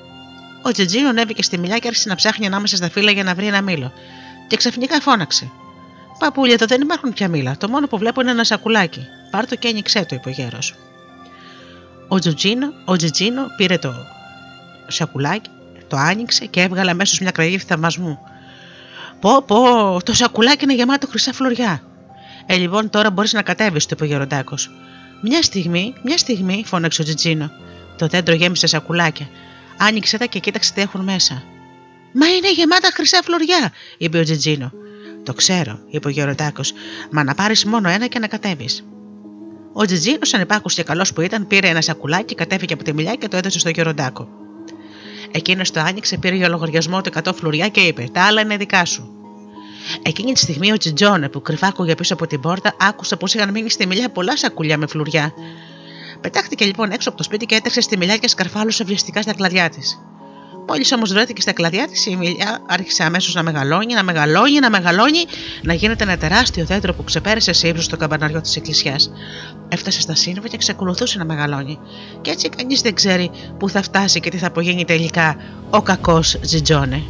Ο 0.63 0.71
Τζιτζίνο 0.71 1.09
ανέβηκε 1.09 1.43
στη 1.43 1.59
μιλιά 1.59 1.79
και 1.79 1.89
άρχισε 1.89 2.09
να 2.09 2.15
ψάχνει 2.15 2.47
ανάμεσα 2.47 2.77
στα 2.77 2.91
φύλλα 2.91 3.11
για 3.11 3.25
να 3.25 3.35
βρει 3.35 3.47
ένα 3.47 3.61
μήλο. 3.61 3.93
Και 4.47 4.57
ξαφνικά 4.57 5.01
φώναξε. 5.01 5.51
Παππούλια, 6.19 6.55
εδώ 6.55 6.67
δεν 6.67 6.81
υπάρχουν 6.81 7.13
πια 7.13 7.29
μήλα. 7.29 7.57
Το 7.57 7.69
μόνο 7.69 7.87
που 7.87 7.99
βλέπω 7.99 8.21
είναι 8.21 8.31
ένα 8.31 8.45
σακουλάκι. 8.45 9.07
Πάρ 9.31 9.47
το 9.47 9.57
και 9.57 9.69
άνοιξέ 9.69 10.05
το, 10.05 10.15
είπε 10.15 10.29
ο 10.29 10.33
γέρος. 10.33 10.75
Ο 12.09 12.19
Τζιτζίνο, 12.19 12.73
ο 12.85 12.97
Τζιτζίνο 12.97 13.47
πήρε 13.57 13.79
το 13.79 13.95
σακουλάκι, 14.87 15.51
το 15.89 15.97
άνοιξε 15.97 16.47
και 16.47 16.61
έβγαλε 16.61 16.91
αμέσως 16.91 17.21
μια 17.21 17.31
κραγίδα 17.31 17.65
θαυμασμού. 17.67 18.19
Πω, 19.21 19.43
πω, 19.43 19.99
το 20.05 20.15
σακουλάκι 20.15 20.65
είναι 20.65 20.75
γεμάτο 20.75 21.07
χρυσά 21.07 21.33
φλωριά. 21.33 21.83
Ε, 22.47 22.57
λοιπόν, 22.57 22.91
τώρα 22.91 23.11
μπορείς 23.11 23.33
να 23.33 23.43
κατέβεις, 23.43 23.87
του 23.87 23.95
είπε 23.95 24.05
ο 24.05 24.07
Γεροντάκος. 24.07 24.71
Μια 25.23 25.43
στιγμή, 25.43 25.95
μια 26.05 26.19
στιγμή, 26.19 26.65
φώναξε 26.67 27.03
ο 27.03 27.05
Τζιτζίνο. 27.05 27.51
Το 27.99 28.07
δέντρο 28.07 28.35
γέμισε 28.35 28.67
σακουλάκια. 28.67 29.29
Άνοιξε 29.77 30.19
τα 30.19 30.25
και 30.25 30.39
κοίταξε 30.39 30.73
τι 30.73 30.81
έχουν 30.81 31.01
μέσα. 31.01 31.43
Μα 32.13 32.27
είναι 32.27 32.53
γεμάτα 32.53 32.89
χρυσά 32.95 33.21
φλωριά, 33.25 33.73
είπε 33.99 34.19
ο 34.19 34.23
Τζιτζίνο. 34.23 34.73
Το 35.23 35.35
ξέρω, 35.35 35.79
είπε 35.91 36.09
ο 36.09 36.11
Γεροντάκος, 36.11 36.73
μα 37.11 37.25
να 37.25 37.35
πάρεις 37.35 37.65
μόνο 37.65 37.89
ένα 37.89 38.07
και 38.07 38.19
να 38.19 38.27
κατέβεις. 38.27 38.85
Ο 39.73 39.85
Τζιτζίνο, 39.85 40.19
ανυπάκου 40.35 40.69
και 40.69 40.83
καλός 40.83 41.13
που 41.13 41.21
ήταν, 41.21 41.47
πήρε 41.47 41.69
ένα 41.69 41.81
σακουλάκι, 41.81 42.35
κατέβηκε 42.35 42.75
από 42.75 42.85
τη 42.85 42.95
μιλιά 42.95 43.15
και 43.15 43.29
το 43.29 43.37
έδωσε 43.37 43.59
στο 43.59 43.69
Γεροντάκο. 43.69 44.29
Εκείνος 45.31 45.71
το 45.71 45.81
άνοιξε, 45.81 46.17
πήρε 46.17 46.35
για 46.35 46.49
λογαριασμό 46.49 47.01
το 47.01 47.11
100 47.25 47.35
φλουριά 47.35 47.69
και 47.69 47.81
είπε: 47.81 48.09
Τα 48.13 48.23
άλλα 48.23 48.41
είναι 48.41 48.57
δικά 48.57 48.85
σου. 48.85 49.15
Εκείνη 50.03 50.33
τη 50.33 50.39
στιγμή 50.39 50.73
ο 50.73 50.77
Τζιτζόνε 50.77 51.29
που 51.29 51.43
κρυφάκουγε 51.43 51.95
πίσω 51.95 52.15
από 52.15 52.27
την 52.27 52.41
πόρτα 52.41 52.75
άκουσε 52.79 53.17
πως 53.17 53.35
είχαν 53.35 53.51
μείνει 53.51 53.71
στη 53.71 53.87
μιλιά 53.87 54.11
πολλά 54.11 54.37
σακουλιά 54.37 54.79
με 54.79 54.87
φλουριά. 54.87 55.33
Πετάχτηκε 56.21 56.65
λοιπόν 56.65 56.91
έξω 56.91 57.09
από 57.09 57.19
το 57.19 57.25
σπίτι 57.25 57.47
και 57.47 57.55
έτρεξε 57.55 57.81
στη 57.81 57.97
μιλιά 57.97 58.17
και 58.17 58.29
σκαρφάλωσε 58.29 58.85
βιαστικά 58.85 59.23
στα 59.23 59.35
κλαδιά 59.35 59.69
της. 59.69 59.99
Μόλις 60.71 60.93
όμως 60.93 61.13
βρέθηκε 61.13 61.41
στα 61.41 61.53
κλαδιά 61.53 61.89
της, 61.89 62.07
η 62.07 62.17
μιλιά 62.17 62.63
άρχισε 62.67 63.03
αμέσως 63.03 63.35
να 63.35 63.43
μεγαλώνει, 63.43 63.95
να 63.95 64.03
μεγαλώνει, 64.03 64.59
να 64.59 64.71
μεγαλώνει, 64.71 65.25
να 65.63 65.75
γίνεται 65.75 66.05
ένα 66.05 66.17
τεράστιο 66.17 66.65
δέντρο 66.65 66.95
που 66.95 67.05
ξεπέρασε 67.05 67.53
σε 67.53 67.69
ύψος 67.69 67.89
το 67.89 67.97
καμπαναριό 67.97 68.41
της 68.41 68.57
εκκλησιά. 68.57 68.97
Έφτασε 69.69 70.01
στα 70.01 70.15
σύννεφα 70.15 70.49
και 70.49 70.57
ξεκολουθούσε 70.57 71.19
να 71.19 71.25
μεγαλώνει. 71.25 71.79
Και 72.21 72.31
έτσι 72.31 72.49
κανείς 72.49 72.81
δεν 72.81 72.95
ξέρει 72.95 73.31
πού 73.59 73.69
θα 73.69 73.83
φτάσει 73.83 74.21
και 74.21 74.31
τι 74.31 74.37
θα 74.37 74.47
απογίνει 74.47 74.85
τελικά 74.85 75.37
ο 75.71 75.83
κακός 75.83 76.39
Τζιτζόνε. 76.41 77.03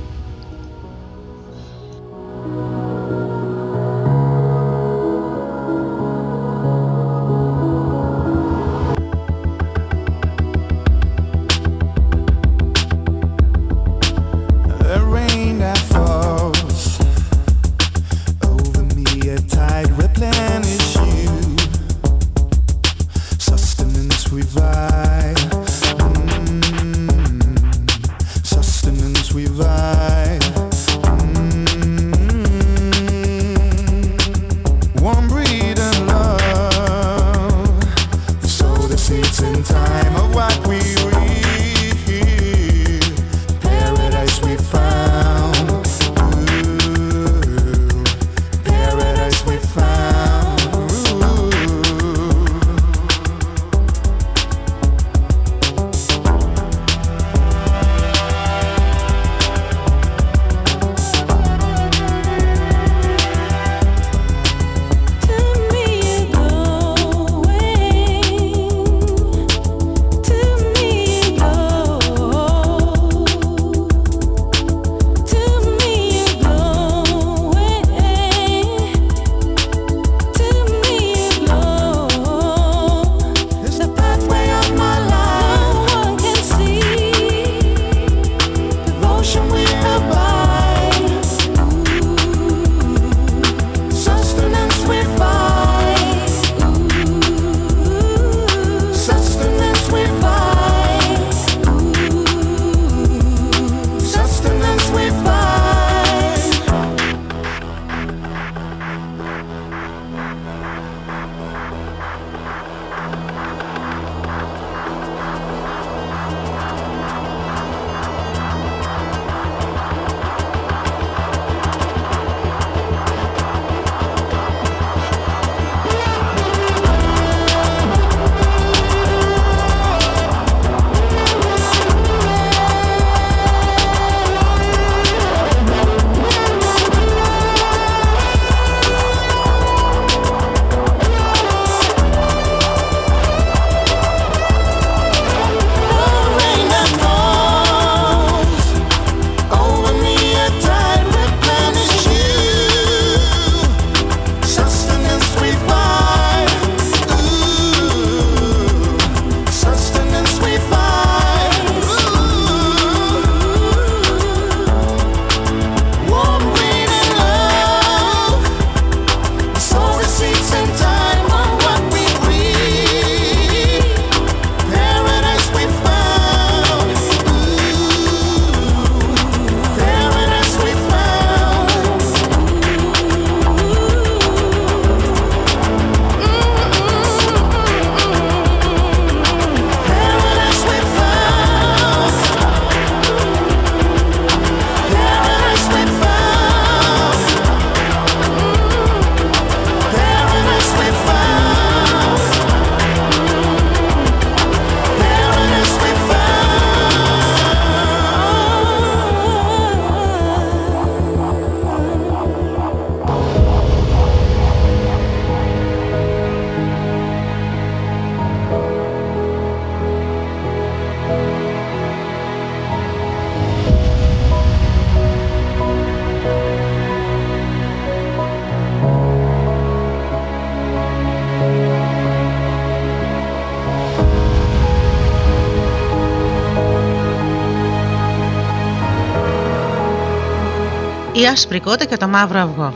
Άσπρη 241.30 241.60
κότα 241.60 241.84
και 241.84 241.96
το 241.96 242.08
μαύρο 242.08 242.38
αυγό. 242.38 242.74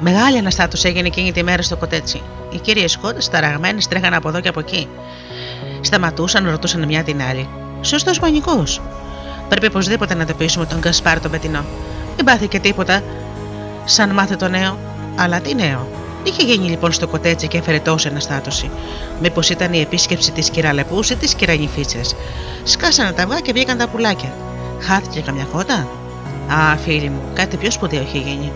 Μεγάλη 0.00 0.38
αναστάτωση 0.38 0.88
έγινε 0.88 1.06
εκείνη 1.06 1.32
τη 1.32 1.42
μέρα 1.42 1.62
στο 1.62 1.76
κοτέτσι. 1.76 2.22
Οι 2.50 2.58
κύριες 2.58 2.96
κότε, 2.96 3.18
ταραγμένε, 3.30 3.78
τρέχαν 3.88 4.14
από 4.14 4.28
εδώ 4.28 4.40
και 4.40 4.48
από 4.48 4.60
εκεί. 4.60 4.88
Σταματούσαν, 5.80 6.50
ρωτούσαν 6.50 6.84
μια 6.84 7.02
την 7.02 7.22
άλλη. 7.22 7.48
Σωστός 7.80 8.18
πανικό. 8.18 8.64
Πρέπει 9.48 9.66
οπωσδήποτε 9.66 10.14
να 10.14 10.22
εντοπίσουμε 10.22 10.66
τον 10.66 10.78
Γκασπάρ 10.78 11.20
τον 11.20 11.30
πετεινό. 11.30 11.64
Δεν 12.16 12.24
πάθηκε 12.24 12.58
τίποτα 12.58 13.02
σαν 13.84 14.10
μάθε 14.10 14.36
το 14.36 14.48
νέο. 14.48 14.78
Αλλά 15.16 15.40
τι 15.40 15.54
νέο. 15.54 15.88
Τι 16.22 16.30
είχε 16.30 16.42
γίνει 16.42 16.68
λοιπόν 16.68 16.92
στο 16.92 17.06
κοτέτσι 17.06 17.48
και 17.48 17.58
έφερε 17.58 17.80
τόση 17.80 18.08
αναστάτωση. 18.08 18.70
Μήπως 19.20 19.50
ήταν 19.50 19.72
η 19.72 19.80
επίσκεψη 19.80 20.32
της 20.32 20.50
κυραλεπούς 20.50 21.10
ή 21.10 21.16
της 21.16 21.34
κυρανιφίτσα. 21.34 21.98
Σκάσανε 22.62 23.12
τα 23.12 23.22
αυγά 23.22 23.40
και 23.40 23.52
βγήκαν 23.52 23.78
τα 23.78 23.88
πουλάκια. 23.88 24.32
Χάθηκε 24.80 25.20
καμιά 25.20 25.46
κότα. 25.52 25.88
Α, 26.48 26.76
φίλοι 26.76 27.08
μου, 27.08 27.20
κάτι 27.34 27.56
πιο 27.56 27.70
σπουδαίο 27.70 28.02
είχε 28.02 28.18
γίνει. 28.18 28.52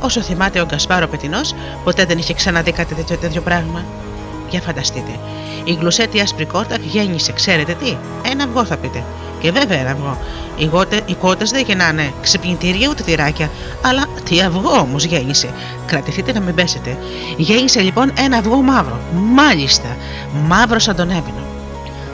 Όσο 0.00 0.20
θυμάται 0.20 0.60
ο 0.60 0.64
Γκασπάρο 0.64 1.06
Πετινό, 1.06 1.40
ποτέ 1.84 2.04
δεν 2.04 2.18
είχε 2.18 2.34
ξαναδεί 2.34 2.72
κάτι 2.72 2.94
τέτοιο, 2.94 3.16
τέτοιο 3.16 3.40
πράγμα. 3.40 3.84
Για 4.50 4.60
φανταστείτε. 4.60 5.18
Η 5.64 5.72
γλουσέτη 5.72 6.20
άσπρη 6.20 6.44
κότα 6.44 6.76
γέννησε, 6.76 7.32
ξέρετε 7.32 7.74
τι, 7.74 7.96
ένα 8.30 8.44
αυγό 8.44 8.64
θα 8.64 8.76
πείτε. 8.76 9.02
Και 9.40 9.50
βέβαια 9.50 9.78
ένα 9.78 9.90
αυγό. 9.90 10.18
Οι, 10.56 10.64
γότε, 10.64 11.00
οι 11.06 11.14
κότες 11.14 11.50
δεν 11.50 11.64
γεννάνε 11.64 12.12
ξυπνητήρια 12.22 12.88
ούτε 12.88 13.02
τυράκια. 13.02 13.50
Αλλά 13.82 14.06
τι 14.24 14.40
αυγό 14.40 14.78
όμως 14.78 15.04
γέννησε. 15.04 15.48
Κρατηθείτε 15.86 16.32
να 16.32 16.40
μην 16.40 16.54
πέσετε. 16.54 16.98
Γέννησε 17.36 17.80
λοιπόν 17.80 18.12
ένα 18.18 18.36
αυγό 18.36 18.62
μαύρο. 18.62 19.00
Μάλιστα, 19.34 19.96
μαύρο 20.46 20.78
σαν 20.78 20.96
τον 20.96 21.10
έβινο. 21.10 21.44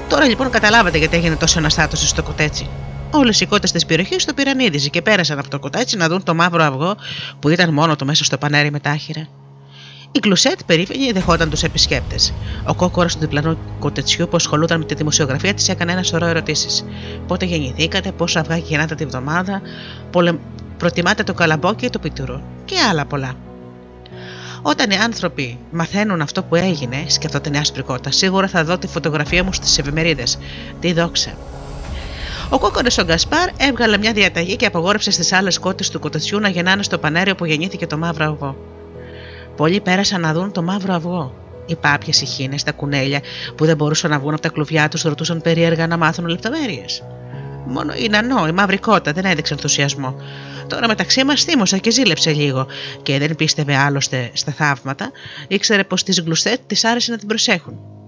Τώρα 0.08 0.24
λοιπόν 0.24 0.50
καταλάβατε 0.50 0.98
γιατί 0.98 1.16
έγινε 1.16 1.36
τόσο 1.36 1.58
αναστάτωση 1.58 2.06
στο 2.06 2.22
κοτέτσι. 2.22 2.68
Όλες 3.10 3.40
οι 3.40 3.46
κότες 3.46 3.72
της 3.72 3.86
περιοχής 3.86 4.24
το 4.24 4.34
πήραν 4.34 4.58
είδηση 4.58 4.90
και 4.90 5.02
πέρασαν 5.02 5.38
από 5.38 5.50
το 5.50 5.58
κοτέτσι 5.58 5.96
να 5.96 6.08
δουν 6.08 6.22
το 6.22 6.34
μαύρο 6.34 6.62
αυγό 6.62 6.96
που 7.38 7.48
ήταν 7.48 7.72
μόνο 7.72 7.96
του 7.96 8.06
μέσα 8.06 8.24
στο 8.24 8.38
πανέρι 8.38 8.70
με 8.70 8.80
τάχυρα. 8.80 9.28
Η 10.12 10.18
Κλουσέτ 10.18 10.60
περήφανη 10.66 11.12
δεχόταν 11.12 11.50
τους 11.50 11.62
επισκέπτες. 11.62 12.32
Ο 12.64 12.74
κόκορα 12.74 13.08
του 13.08 13.18
διπλανού 13.18 13.58
κοτετσιού 13.78 14.28
που 14.28 14.36
ασχολούταν 14.36 14.78
με 14.78 14.84
τη 14.84 14.94
δημοσιογραφία 14.94 15.54
της 15.54 15.68
έκανε 15.68 15.92
ένα 15.92 16.02
σωρό 16.02 16.26
ερωτήσεις. 16.26 16.84
Πότε 17.26 17.44
γεννηθήκατε, 17.44 18.12
πόσα 18.12 18.40
αυγά 18.40 18.56
γεννάτε 18.56 18.94
τη 18.94 19.06
βδομάδα, 19.06 19.62
πολε... 20.10 20.32
προτιμάτε 20.76 21.22
το 21.22 21.34
καλαμπόκι 21.34 21.84
ή 21.84 21.90
το 21.90 21.98
πιτουρό 21.98 22.42
και 22.64 22.74
άλλα 22.90 23.06
πολλά. 23.06 23.34
Όταν 24.62 24.90
οι 24.90 24.96
άνθρωποι 24.96 25.58
μαθαίνουν 25.70 26.20
αυτό 26.20 26.42
που 26.42 26.54
έγινε, 26.54 27.04
σκεφτόταν 27.06 27.52
η 27.52 27.58
άσπρη 27.58 27.82
κότα, 27.82 28.10
σίγουρα 28.10 28.48
θα 28.48 28.64
δω 28.64 28.78
τη 28.78 28.86
φωτογραφία 28.86 29.44
μου 29.44 29.52
στις 29.52 29.78
εφημερίδες. 29.78 30.38
Τι 30.80 30.92
δόξα. 30.92 31.30
Ο 32.52 32.58
κόκορα 32.58 32.88
ο 33.00 33.02
Γκασπάρ 33.02 33.48
έβγαλε 33.56 33.98
μια 33.98 34.12
διαταγή 34.12 34.56
και 34.56 34.66
απογόρευσε 34.66 35.10
στις 35.10 35.32
άλλες 35.32 35.58
κότες 35.58 35.90
του 35.90 35.98
κοτετσιού 36.00 36.40
να 36.40 36.48
γεννάνε 36.48 36.82
στο 36.82 36.98
πανέριο 36.98 37.34
που 37.34 37.44
γεννήθηκε 37.44 37.86
το 37.86 37.98
μαύρο 37.98 38.24
αυγό. 38.24 38.56
Πολλοί 39.56 39.80
πέρασαν 39.80 40.20
να 40.20 40.32
δουν 40.32 40.52
το 40.52 40.62
μαύρο 40.62 40.94
αυγό. 40.94 41.34
Οι 41.66 41.76
πάπιες, 41.76 42.20
οι 42.20 42.26
χίνες, 42.26 42.62
τα 42.62 42.72
κουνέλια 42.72 43.20
που 43.56 43.64
δεν 43.64 43.76
μπορούσαν 43.76 44.10
να 44.10 44.18
βγουν 44.18 44.32
από 44.32 44.42
τα 44.42 44.48
κλουβιά 44.48 44.88
τους 44.88 45.02
ρωτούσαν 45.02 45.40
περίεργα 45.40 45.86
να 45.86 45.96
μάθουν 45.96 46.26
λεπτομέρειες. 46.26 47.02
Μόνο 47.66 47.92
η 47.96 48.08
Νανό, 48.08 48.46
η 48.46 48.52
μαύρη 48.52 48.78
κότα, 48.78 49.12
δεν 49.12 49.24
έδειξε 49.24 49.52
ενθουσιασμό. 49.52 50.14
Τώρα 50.66 50.86
μεταξύ 50.86 51.24
μας 51.24 51.42
θύμωσα 51.42 51.78
και 51.78 51.90
ζήλεψε 51.90 52.32
λίγο 52.32 52.66
και 53.02 53.18
δεν 53.18 53.36
πίστευε 53.36 53.76
άλλωστε 53.76 54.30
στα 54.32 54.52
θαύματα, 54.52 55.10
ήξερε 55.48 55.84
πως 55.84 56.02
τις 56.02 56.20
γλουστέτ 56.20 56.60
της 56.66 56.84
άρεσε 56.84 57.10
να 57.10 57.18
την 57.18 57.28
προσέχουν. 57.28 57.99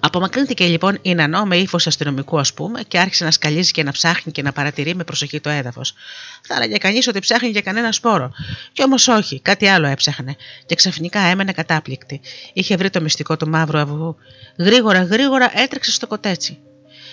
Απομακρύνθηκε 0.00 0.66
λοιπόν 0.66 0.98
η 1.02 1.14
Νανό 1.14 1.44
με 1.44 1.56
ύφος 1.56 1.86
αστυνομικού, 1.86 2.38
ας 2.38 2.52
πούμε, 2.52 2.82
και 2.88 2.98
άρχισε 2.98 3.24
να 3.24 3.30
σκαλίζει 3.30 3.70
και 3.70 3.82
να 3.82 3.92
ψάχνει 3.92 4.32
και 4.32 4.42
να 4.42 4.52
παρατηρεί 4.52 4.94
με 4.94 5.04
προσοχή 5.04 5.40
το 5.40 5.50
έδαφος. 5.50 5.94
Θα 6.42 6.54
έλεγε 6.54 6.76
κανείς 6.76 7.06
ότι 7.06 7.18
ψάχνει 7.18 7.48
για 7.48 7.60
κανένα 7.60 7.92
σπόρο. 7.92 8.30
Κι 8.72 8.82
όμως 8.82 9.08
όχι, 9.08 9.40
κάτι 9.40 9.66
άλλο 9.66 9.86
έψαχνε. 9.86 10.36
Και 10.66 10.74
ξαφνικά 10.74 11.20
έμενε 11.20 11.52
κατάπληκτη. 11.52 12.20
Είχε 12.52 12.76
βρει 12.76 12.90
το 12.90 13.00
μυστικό 13.00 13.36
του 13.36 13.48
μαύρου 13.48 13.78
αυγού. 13.78 14.16
Γρήγορα, 14.58 15.02
γρήγορα 15.02 15.50
έτρεξε 15.54 15.92
στο 15.92 16.06
κοτέτσι. 16.06 16.58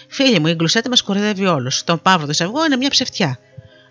Φίλοι 0.07 0.39
μου, 0.39 0.47
η 0.47 0.53
γκλουσέτη 0.53 0.89
μας 0.89 1.01
κορυδεύει 1.01 1.45
όλους. 1.45 1.83
Τον 1.83 2.01
παύρο 2.01 2.27
της 2.27 2.41
αυγό 2.41 2.65
είναι 2.65 2.75
μια 2.75 2.89
ψευτιά. 2.89 3.39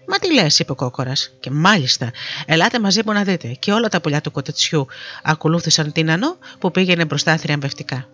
Μα 0.09 0.19
τι 0.19 0.33
λες, 0.33 0.59
είπε 0.59 0.73
ο 0.73 0.75
κόκορας. 0.75 1.33
Και 1.41 1.51
μάλιστα, 1.51 2.11
ελάτε 2.47 2.79
μαζί 2.79 3.01
μου 3.07 3.13
να 3.13 3.23
δείτε. 3.23 3.57
Και 3.59 3.73
όλα 3.73 3.89
τα 3.89 4.01
πουλιά 4.01 4.21
του 4.21 4.31
κοτετσιού 4.31 4.87
ακολούθησαν 5.23 5.93
την 5.93 6.11
Ανώ 6.11 6.37
που 6.59 6.71
πήγαινε 6.71 7.05
μπροστά 7.05 7.37
θριαμβευτικά 7.37 8.09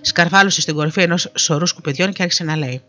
σκαρβάλωσε 0.00 0.60
στην 0.60 0.74
κορυφή 0.74 1.02
ενός 1.02 1.32
σωρού 1.34 1.66
σκουπιδιών 1.66 2.12
και 2.12 2.22
άρχισε 2.22 2.44
να 2.44 2.56
λέει. 2.56 2.82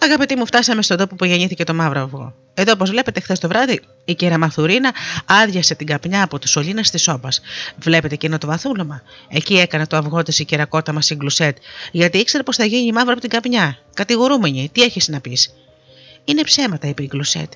Αγαπητοί 0.00 0.36
μου, 0.36 0.46
φτάσαμε 0.46 0.82
στον 0.82 0.96
τόπο 0.96 1.16
που 1.16 1.24
γεννήθηκε 1.24 1.64
το 1.64 1.74
μαύρο 1.74 2.00
αυγό. 2.00 2.34
Εδώ, 2.54 2.72
όπως 2.72 2.90
βλέπετε, 2.90 3.20
χθες 3.20 3.38
το 3.38 3.48
βράδυ 3.48 3.80
η 4.04 4.14
κυρία 4.14 4.38
Μαθουρίνα 4.38 4.94
άδειασε 5.26 5.74
την 5.74 5.86
καπνιά 5.86 6.22
από 6.22 6.38
του 6.38 6.48
σωλήνες 6.48 6.90
της 6.90 7.02
σόπα. 7.02 7.28
Βλέπετε 7.76 8.14
εκείνο 8.14 8.38
το 8.38 8.46
βαθούλωμα. 8.46 9.02
Εκεί 9.28 9.58
έκανε 9.58 9.86
το 9.86 9.96
αυγό 9.96 10.22
της 10.22 10.38
η 10.38 10.44
κερακότα 10.44 10.92
μα 10.92 11.00
η 11.08 11.14
Γκλουσέτ, 11.14 11.56
γιατί 11.92 12.18
ήξερε 12.18 12.42
πως 12.42 12.56
θα 12.56 12.64
γίνει 12.64 12.92
μαύρο 12.92 13.12
από 13.12 13.20
την 13.20 13.30
καπνιά. 13.30 13.78
Κατηγορούμενη, 13.94 14.70
τι 14.72 14.82
έχεις 14.82 15.08
να 15.08 15.20
πεις. 15.20 15.54
Είναι 16.24 16.42
ψέματα, 16.42 16.88
είπε 16.88 17.02
η 17.02 17.06
Γκλουσέτ. 17.06 17.52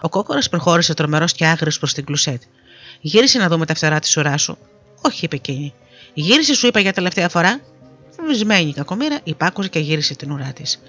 Ο 0.00 0.08
κόκορας 0.08 0.48
προχώρησε 0.48 0.94
τρομερός 0.94 1.32
και 1.32 1.46
άγριος 1.46 1.78
προς 1.78 1.92
την 1.92 2.04
Γκλουσέτ. 2.04 2.42
Γύρισε 3.00 3.38
να 3.38 3.48
δούμε 3.48 3.66
τα 3.66 3.74
φτερά 3.74 3.98
της 3.98 4.16
ουράς 4.16 4.42
σου. 4.42 4.58
Όχι, 5.00 5.24
είπε 5.24 5.36
εκείνη. 5.36 5.74
Γύρισε, 6.18 6.54
σου 6.54 6.66
είπα 6.66 6.80
για 6.80 6.92
τελευταία 6.92 7.28
φορά. 7.28 7.60
Βυσμένη 8.26 8.68
η 8.68 8.72
κακομήρα, 8.72 9.18
υπάκουσε 9.24 9.68
και 9.68 9.78
γύρισε 9.78 10.14
την 10.14 10.30
ουρά 10.30 10.52
της. 10.52 10.82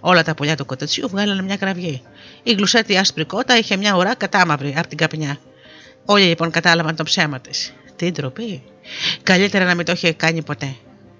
Όλα 0.00 0.22
τα 0.22 0.34
πουλιά 0.34 0.56
του 0.56 0.64
κοτετσιού 0.64 1.08
βγάλανε 1.08 1.42
μια 1.42 1.56
κραυγή. 1.56 2.02
Η 2.42 2.52
γλουσέτη 2.52 2.96
άσπρη 2.96 3.24
κότα 3.24 3.56
είχε 3.58 3.76
μια 3.76 3.96
ουρά 3.96 4.14
κατάμαυρη 4.14 4.74
από 4.76 4.88
την 4.88 4.96
καπνιά. 4.96 5.38
Όλοι 6.04 6.24
λοιπόν 6.24 6.50
κατάλαβαν 6.50 6.96
το 6.96 7.02
ψέμα 7.02 7.40
της. 7.40 7.72
Τι 7.96 8.10
ντροπή. 8.10 8.62
Καλύτερα 9.22 9.64
να 9.64 9.74
μην 9.74 9.84
το 9.84 9.92
είχε 9.92 10.12
κάνει 10.12 10.42
ποτέ. 10.42 10.74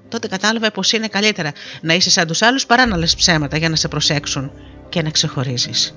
Τότε 0.08 0.28
κατάλαβε 0.28 0.70
πως 0.70 0.92
είναι 0.92 1.08
καλύτερα 1.08 1.52
να 1.80 1.94
είσαι 1.94 2.10
σαν 2.10 2.26
τους 2.26 2.42
άλλους 2.42 2.66
παρά 2.66 2.86
να 2.86 2.96
λες 2.96 3.14
ψέματα 3.14 3.56
για 3.56 3.68
να 3.68 3.76
σε 3.76 3.88
προσέξουν 3.88 4.52
και 4.88 5.02
να 5.02 5.10
ξεχωρίζεις. 5.10 5.94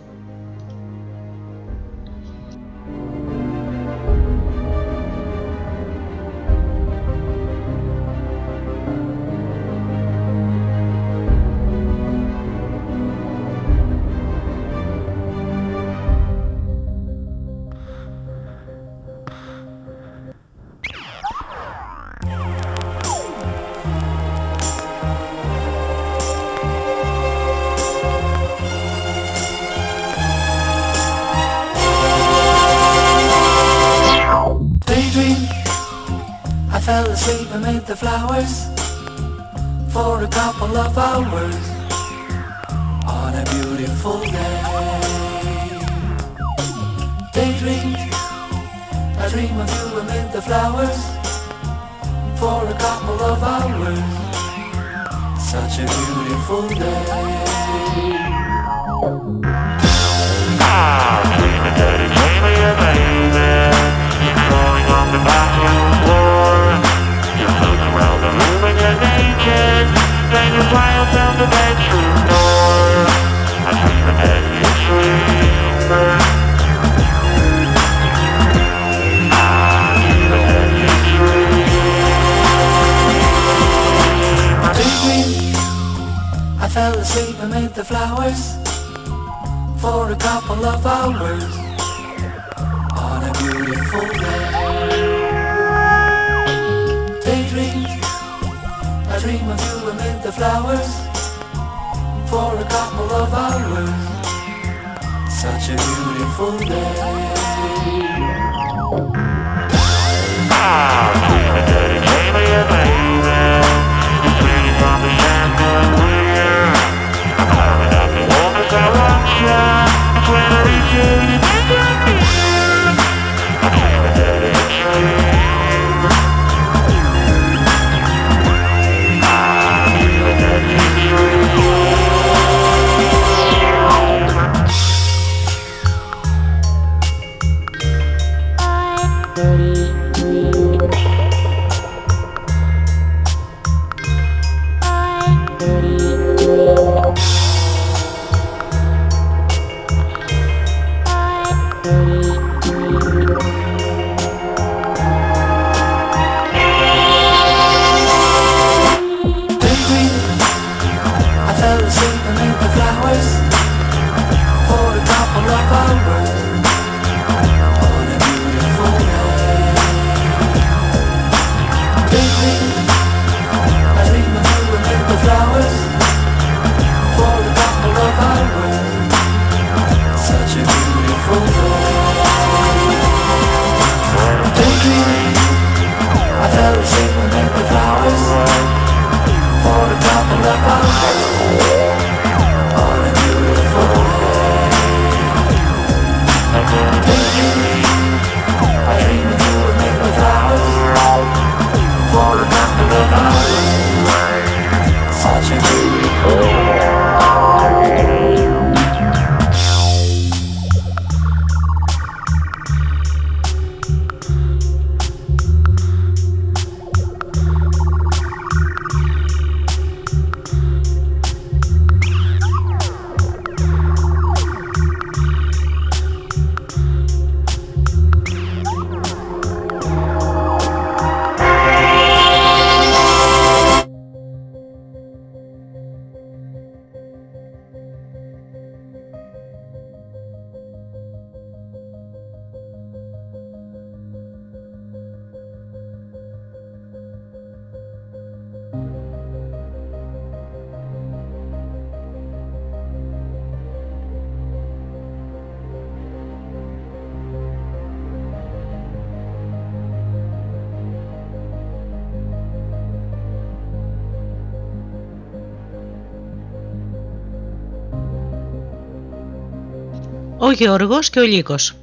Γεωργός 270.53 271.09
και 271.09 271.19
ο 271.19 271.23
Λύκος. 271.23 271.75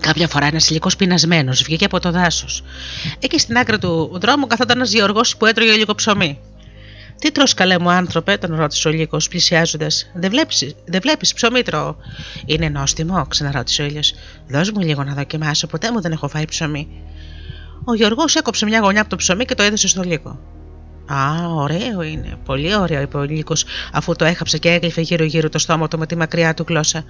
Κάποια 0.00 0.28
φορά 0.28 0.46
ένας 0.46 0.70
λύκος 0.70 0.96
πεινασμένος 0.96 1.62
βγήκε 1.62 1.84
από 1.84 2.00
το 2.00 2.10
δάσος. 2.10 2.62
Εκεί 3.18 3.38
στην 3.38 3.56
άκρη 3.56 3.78
του 3.78 4.18
δρόμου 4.20 4.46
καθόταν 4.46 4.76
ένας 4.76 4.92
Γεωργό 4.92 5.20
που 5.38 5.46
έτρωγε 5.46 5.72
λίγο 5.72 5.94
ψωμί. 5.94 6.38
Τι 7.18 7.32
τρως 7.32 7.54
καλέ 7.54 7.78
μου 7.78 7.90
άνθρωπε, 7.90 8.36
τον 8.36 8.56
ρώτησε 8.56 8.88
ο 8.88 8.90
Λύκος, 8.90 9.28
πλησιάζοντας. 9.28 10.10
Δεν 10.14 10.30
βλέπεις 10.30 10.74
δεν 10.84 11.00
βλέπεις 11.00 11.34
ψωμί 11.34 11.62
τρώω. 11.62 11.96
Είναι 12.46 12.68
νόστιμο, 12.68 13.26
ξαναρώτησε 13.28 13.82
ο 13.82 13.84
ήλιος. 13.84 14.14
Δώσ' 14.48 14.70
μου 14.70 14.80
λίγο 14.80 15.04
να 15.04 15.14
δοκιμάσω, 15.14 15.66
ποτέ 15.66 15.92
μου 15.92 16.00
δεν 16.00 16.12
έχω 16.12 16.28
φάει 16.28 16.44
ψωμί. 16.44 16.88
Ο 17.84 17.94
Γιώργος 17.94 18.34
έκοψε 18.34 18.64
μια 18.64 18.80
γωνιά 18.80 19.00
από 19.00 19.10
το 19.10 19.16
ψωμί 19.16 19.44
και 19.44 19.54
το 19.54 19.62
έδωσε 19.62 19.88
στο 19.88 20.02
Λύκο. 20.02 20.38
Α, 21.06 21.48
ωραίο 21.48 22.02
είναι. 22.02 22.36
Πολύ 22.44 22.76
ωραίο, 22.76 23.00
είπε 23.00 23.16
ο 23.16 23.22
Λύκο, 23.22 23.54
αφού 23.92 24.14
το 24.16 24.24
έχαψε 24.24 24.58
και 24.58 24.70
έγλυφε 24.70 25.00
γύρω-γύρω 25.00 25.48
το 25.48 25.58
στόμα 25.58 25.88
του 25.88 25.98
με 25.98 26.06
τη 26.06 26.16
μακριά 26.16 26.54
του 26.54 26.64
γλώσσα. 26.68 27.04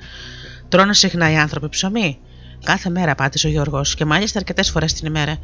Τρώνε 0.69 0.95
συχνά 0.95 1.31
οι 1.31 1.37
άνθρωποι 1.37 1.69
ψωμί. 1.69 2.19
Κάθε 2.65 2.91
μέρα 2.91 3.15
πάτησε 3.15 3.47
ο 3.47 3.51
Γιώργος 3.51 3.95
και 3.95 4.05
μάλιστα 4.05 4.39
αρκετές 4.39 4.71
φορές 4.71 4.93
την 4.93 5.07
ημέρα. 5.07 5.39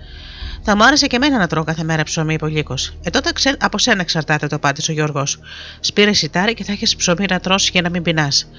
Θα 0.63 0.77
μου 0.77 0.85
άρεσε 0.85 1.07
και 1.07 1.17
εμένα 1.17 1.39
να 1.39 1.47
τρώω 1.47 1.65
κάθε 1.65 1.85
μέρα 1.85 2.03
ψωμί, 2.03 2.35
είπε 2.35 2.45
ο 2.45 2.49
Λύκο. 2.49 2.75
Ε, 3.03 3.11
τότε 3.11 3.33
ξέ... 3.33 3.57
από 3.61 3.79
σένα 3.79 4.01
εξαρτάται 4.01 4.47
το 4.47 4.59
πάτησε 4.59 4.91
ο 4.91 4.95
Γιώργος. 4.95 5.39
Σπήρες 5.81 6.19
σιτάρι 6.19 6.55
και 6.55 6.65
θα 6.65 6.73
έχεις 6.73 6.97
ψωμί 6.97 7.25
να 7.31 7.41
τρώσει 7.41 7.71
για 7.73 7.83
να 7.83 7.91
μην 7.91 8.03
πεινάς. 8.03 8.51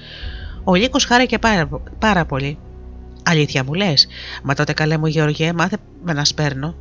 Ο 0.64 0.74
Λύκο 0.74 0.98
χάρηκε 1.06 1.38
πάρα, 1.38 1.68
πάρα 1.98 2.24
πολύ. 2.24 2.58
Αλήθεια 3.22 3.64
μου 3.64 3.74
λες, 3.74 4.06
μα 4.42 4.54
τότε 4.54 4.72
καλέ 4.72 4.98
μου 4.98 5.06
Γεωργέ, 5.06 5.52
μάθε 5.52 5.76
με 6.04 6.12
να 6.12 6.24
σπέρνω. 6.24 6.74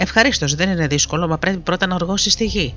Ευχαρίστως, 0.00 0.54
δεν 0.54 0.70
είναι 0.70 0.86
δύσκολο, 0.86 1.28
μα 1.28 1.38
πρέπει 1.38 1.58
πρώτα 1.58 1.86
να 1.86 1.94
οργώσεις 1.94 2.32
στη 2.32 2.44
γη. 2.44 2.74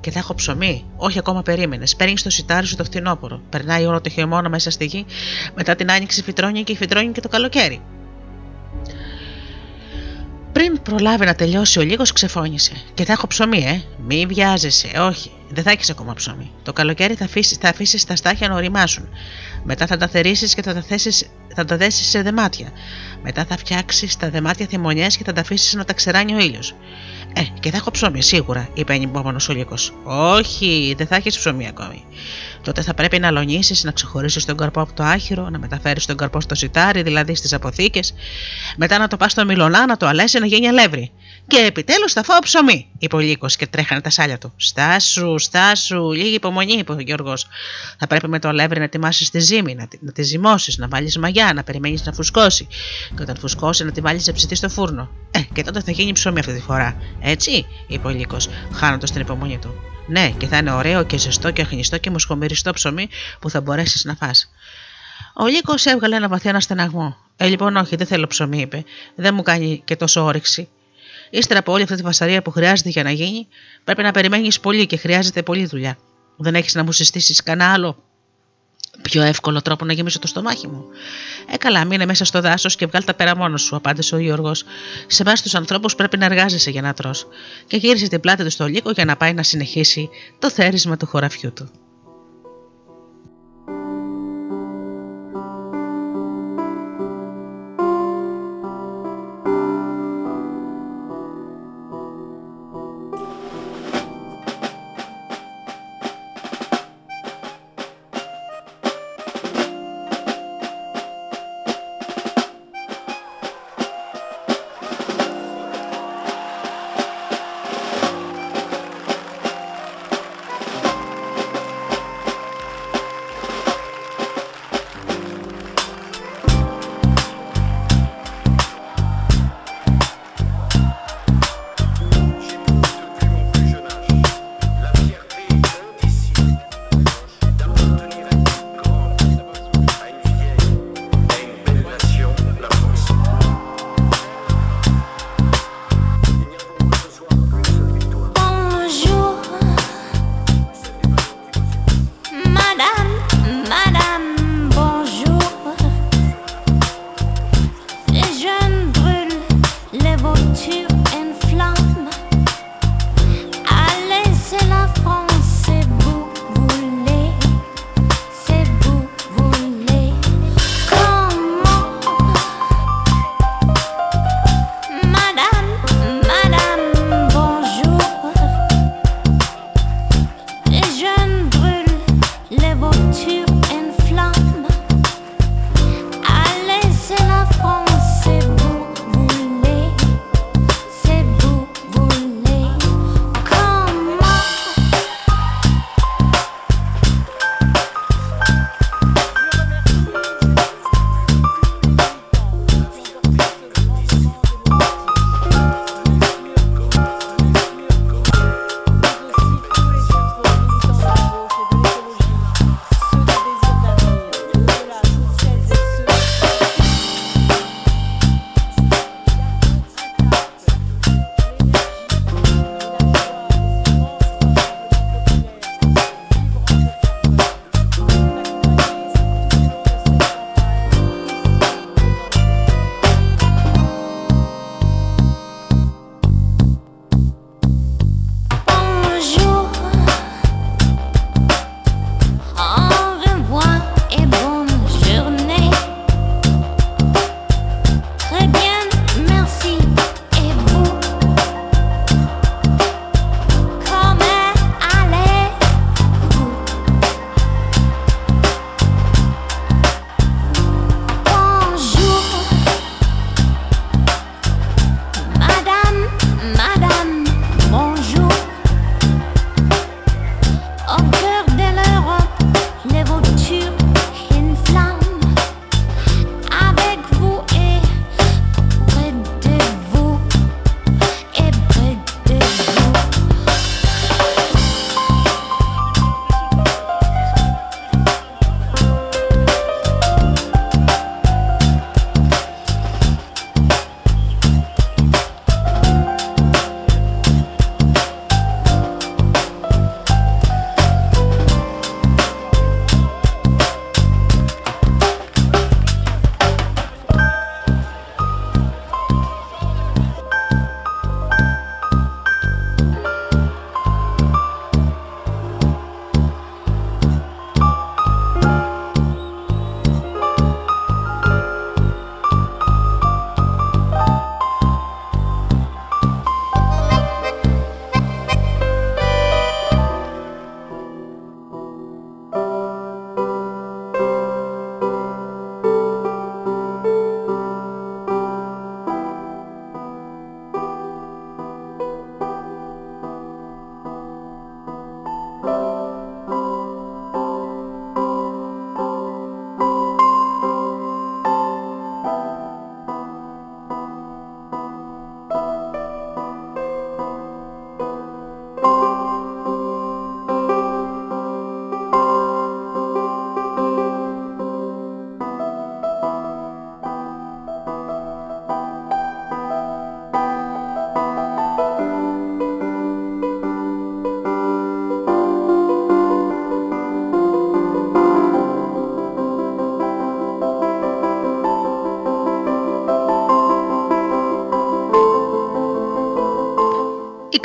Και 0.00 0.10
θα 0.10 0.18
έχω 0.18 0.34
ψωμί. 0.34 0.84
Όχι 0.96 1.18
ακόμα 1.18 1.42
περίμενες. 1.42 1.96
Παίρνεις 1.96 2.22
το 2.22 2.30
σιτάρι 2.30 2.66
σου 2.66 2.76
το 2.76 2.84
φθινόπωρο. 2.84 3.40
Περνάει 3.50 3.84
όλο 3.84 4.00
το 4.00 4.10
χειμώνα 4.10 4.48
μέσα 4.48 4.70
στη 4.70 4.84
γη. 4.84 5.06
Μετά 5.54 5.74
την 5.74 5.90
άνοιξη 5.90 6.22
φυτρώνει 6.22 6.62
και 6.62 6.76
φυτρώνει 6.76 7.12
και 7.12 7.20
το 7.20 7.28
καλοκαίρι. 7.28 7.80
Πριν 10.52 10.82
προλάβει 10.82 11.24
να 11.24 11.34
τελειώσει, 11.34 11.78
ο 11.78 11.82
λίγος 11.82 12.12
ξεφώνησε. 12.12 12.72
Και 12.94 13.04
θα 13.04 13.12
έχω 13.12 13.26
ψωμί, 13.26 13.64
ε. 13.64 13.82
Μη 14.06 14.26
βιάζεσαι, 14.26 14.90
όχι. 15.00 15.30
Δεν 15.48 15.64
θα 15.64 15.70
έχεις 15.70 15.90
ακόμα 15.90 16.14
ψωμί. 16.14 16.50
Το 16.62 16.72
καλοκαίρι 16.72 17.14
θα 17.14 17.24
αφήσεις 17.24 17.56
θα 17.56 17.68
αφήσεις 17.68 18.04
τα 18.04 18.16
στάχια 18.16 18.48
να 18.48 18.54
οριμάσουν. 18.54 19.08
Μετά 19.64 19.86
θα 19.86 19.96
τα 19.96 20.08
θερήσεις 20.08 20.54
και 20.54 20.62
θα 20.62 20.74
τα, 20.74 20.82
θέσεις, 20.82 21.26
θα 21.56 21.64
τα 21.64 21.76
δέσεις 21.76 22.08
σε 22.08 22.22
δεμάτια. 22.22 22.72
Μετά 23.22 23.44
θα 23.44 23.56
φτιάξεις 23.56 24.16
τα 24.16 24.30
δεμάτια 24.30 24.66
θυμονιές 24.66 25.16
και 25.16 25.24
θα 25.24 25.32
τα 25.32 25.40
αφήσεις 25.40 25.74
να 25.74 25.84
τα 25.84 25.92
ξεράνει 25.92 26.34
ο 26.34 26.38
ήλιος. 26.38 26.74
Ε, 27.32 27.42
και 27.60 27.70
θα 27.70 27.76
έχω 27.76 27.90
ψωμί, 27.90 28.22
σίγουρα, 28.22 28.68
είπε 28.74 28.92
ανυπόμονο 28.92 29.38
ο 29.50 29.52
Λύκος. 29.52 29.92
Όχι, 30.04 30.94
δεν 30.96 31.06
θα 31.06 31.16
έχεις 31.16 31.38
ψωμί 31.38 31.66
ακόμη. 31.66 32.04
Τότε 32.62 32.82
θα 32.82 32.94
πρέπει 32.94 33.18
να 33.18 33.30
λονίσει, 33.30 33.86
να 33.86 33.90
ξεχωρίσεις 33.92 34.44
τον 34.44 34.56
καρπό 34.56 34.80
από 34.80 34.92
το 34.92 35.02
άχυρο, 35.02 35.48
να 35.50 35.58
μεταφέρεις 35.58 36.06
τον 36.06 36.16
καρπό 36.16 36.40
στο 36.40 36.54
σιτάρι, 36.54 37.02
δηλαδή 37.02 37.34
στις 37.34 37.52
αποθήκες. 37.52 38.14
Μετά 38.76 38.98
να 38.98 39.08
το 39.08 39.16
πας 39.16 39.32
στο 39.32 39.44
μιλονά, 39.44 39.86
να 39.86 39.96
το 39.96 40.06
αλέσεις 40.06 40.40
να 40.40 40.46
γίνει 40.46 40.68
αλεύρι. 40.68 41.10
Και 41.48 41.58
επιτέλους 41.58 42.12
θα 42.12 42.22
φάω 42.22 42.38
ψωμί, 42.38 42.86
είπε 42.98 43.16
ο 43.16 43.18
Λύκος 43.18 43.56
και 43.56 43.66
τρέχανε 43.66 44.00
τα 44.00 44.10
σάλια 44.10 44.38
του. 44.38 44.52
Στάσου, 44.56 45.38
στάσου, 45.38 46.12
λίγη 46.12 46.34
υπομονή, 46.34 46.72
είπε 46.72 46.92
ο 46.92 47.00
Γιώργος. 47.00 47.46
Θα 47.98 48.06
πρέπει 48.06 48.28
με 48.28 48.38
το 48.38 48.48
αλεύρι 48.48 48.78
να 48.78 48.84
ετοιμάσεις 48.84 49.30
τη 49.30 49.38
ζύμη, 49.38 49.74
να, 49.74 49.88
να 50.00 50.12
τη 50.12 50.22
ζυμώσεις, 50.22 50.76
να 50.76 50.88
βάλεις 50.88 51.18
μαγιά, 51.18 51.52
να 51.54 51.62
περιμένεις 51.62 52.04
να 52.04 52.12
φουσκώσει. 52.12 52.66
Και 53.16 53.22
όταν 53.22 53.36
φουσκώσει, 53.36 53.84
να 53.84 53.92
τη 53.92 54.00
βάλεις 54.00 54.22
σε 54.22 54.32
ψητή 54.32 54.54
στο 54.54 54.68
φούρνο. 54.68 55.10
Ε, 55.30 55.40
και 55.52 55.62
τότε 55.62 55.80
θα 55.80 55.90
γίνει 55.90 56.12
ψωμί 56.12 56.38
αυτή 56.38 56.54
τη 56.54 56.60
φορά. 56.60 56.96
Έτσι, 57.20 57.66
είπε 57.86 58.06
ο 58.06 58.10
Λύκος, 58.10 58.48
χάνοντας 58.72 59.10
την 59.10 59.20
υπομονή 59.20 59.58
του. 59.58 59.74
Ναι, 60.06 60.30
και 60.30 60.46
θα 60.46 60.56
είναι 60.56 60.72
ωραίο 60.72 61.04
και 61.04 61.18
ζεστό 61.18 61.50
και 61.50 61.62
αχνιστό 61.62 61.98
και 61.98 62.10
μοσχομυριστό 62.10 62.72
ψωμί 62.72 63.08
που 63.40 63.50
θα 63.50 63.60
μπορέσεις 63.60 64.04
να 64.04 64.14
φας. 64.14 64.50
Ο 65.34 65.46
Λύκος 65.46 65.84
έβγαλε 65.84 66.16
ένα 66.16 66.28
βαθύ 66.28 66.48
αναστεναγμό. 66.48 67.16
Ε, 67.36 67.46
λοιπόν, 67.46 67.76
όχι, 67.76 67.96
δεν 67.96 68.06
θέλω 68.06 68.26
ψωμί, 68.26 68.60
είπε. 68.60 68.84
Δεν 69.14 69.34
μου 69.34 69.42
κάνει 69.42 69.82
και 69.84 69.96
τόσο 69.96 70.24
όρεξη. 70.24 70.68
Ύστερα 71.30 71.60
από 71.60 71.72
όλη 71.72 71.82
αυτή 71.82 71.96
τη 71.96 72.02
φασαρία 72.02 72.42
που 72.42 72.50
χρειάζεται 72.50 72.88
για 72.88 73.02
να 73.02 73.10
γίνει, 73.10 73.48
πρέπει 73.84 74.02
να 74.02 74.10
περιμένεις 74.10 74.60
πολύ 74.60 74.86
και 74.86 74.96
χρειάζεται 74.96 75.42
πολλή 75.42 75.66
δουλειά. 75.66 75.98
Δεν 76.36 76.54
έχεις 76.54 76.74
να 76.74 76.84
μου 76.84 76.92
συστήσεις 76.92 77.42
κανένα 77.42 77.72
άλλο. 77.72 78.02
Πιο 79.02 79.22
εύκολο 79.22 79.62
τρόπο 79.62 79.84
να 79.84 79.92
γεμίσω 79.92 80.18
το 80.18 80.26
στομάχι 80.26 80.66
μου. 80.66 80.84
Ε, 81.52 81.56
καλά, 81.56 81.84
μείνε 81.84 82.06
μέσα 82.06 82.24
στο 82.24 82.40
δάσος 82.40 82.76
και 82.76 82.86
βγάλ 82.86 83.04
τα 83.04 83.14
πέρα 83.14 83.36
μόνος 83.36 83.62
σου, 83.62 83.76
απάντησε 83.76 84.14
ο 84.14 84.18
Γιώργος. 84.18 84.64
Σε 85.06 85.22
εμά 85.22 85.32
τους 85.32 85.54
ανθρώπους 85.54 85.94
πρέπει 85.94 86.16
να 86.16 86.24
εργάζεσαι 86.24 86.70
για 86.70 86.82
να 86.82 86.94
τρώ. 86.94 87.10
Και 87.66 87.76
γύρισε 87.76 88.08
την 88.08 88.20
πλάτη 88.20 88.44
του 88.44 88.50
στο 88.50 88.66
λύκο 88.66 88.90
για 88.90 89.04
να 89.04 89.16
πάει 89.16 89.34
να 89.34 89.42
συνεχίσει 89.42 90.08
το 90.38 90.50
θέρισμα 90.50 90.96
του 90.96 91.06
χωραφιού 91.06 91.52
του. 91.52 91.70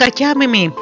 Κακιά 0.02 0.32
μιμή. 0.38 0.74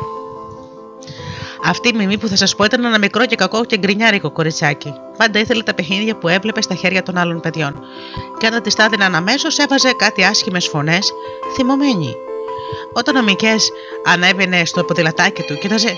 Αυτή 1.63 1.87
η 1.87 1.93
μιμή 1.93 2.17
που 2.17 2.27
θα 2.27 2.35
σας 2.35 2.55
πω 2.55 2.63
ήταν 2.63 2.85
ένα 2.85 2.97
μικρό 2.97 3.25
και 3.25 3.35
κακό 3.35 3.65
και 3.65 3.77
γκρινιάρικο 3.77 4.31
κοριτσάκι. 4.31 4.93
Πάντα 5.17 5.39
ήθελε 5.39 5.63
τα 5.63 5.73
παιχνίδια 5.73 6.15
που 6.15 6.27
έβλεπε 6.27 6.61
στα 6.61 6.75
χέρια 6.75 7.03
των 7.03 7.17
άλλων 7.17 7.39
παιδιών. 7.39 7.83
Και 8.37 8.45
όταν 8.45 8.61
της 8.61 8.73
στάδιναν 8.73 9.15
αμέσω, 9.15 9.47
έβαζε 9.57 9.91
κάτι 9.91 10.23
άσχημες 10.23 10.67
φωνές, 10.67 11.11
θυμωμένη. 11.55 12.15
Όταν 12.93 13.15
ο 13.15 13.23
Μικές 13.23 13.71
ανέβαινε 14.05 14.65
στο 14.65 14.83
ποδηλατάκι 14.83 15.41
του, 15.41 15.57
κοίταζε 15.57 15.97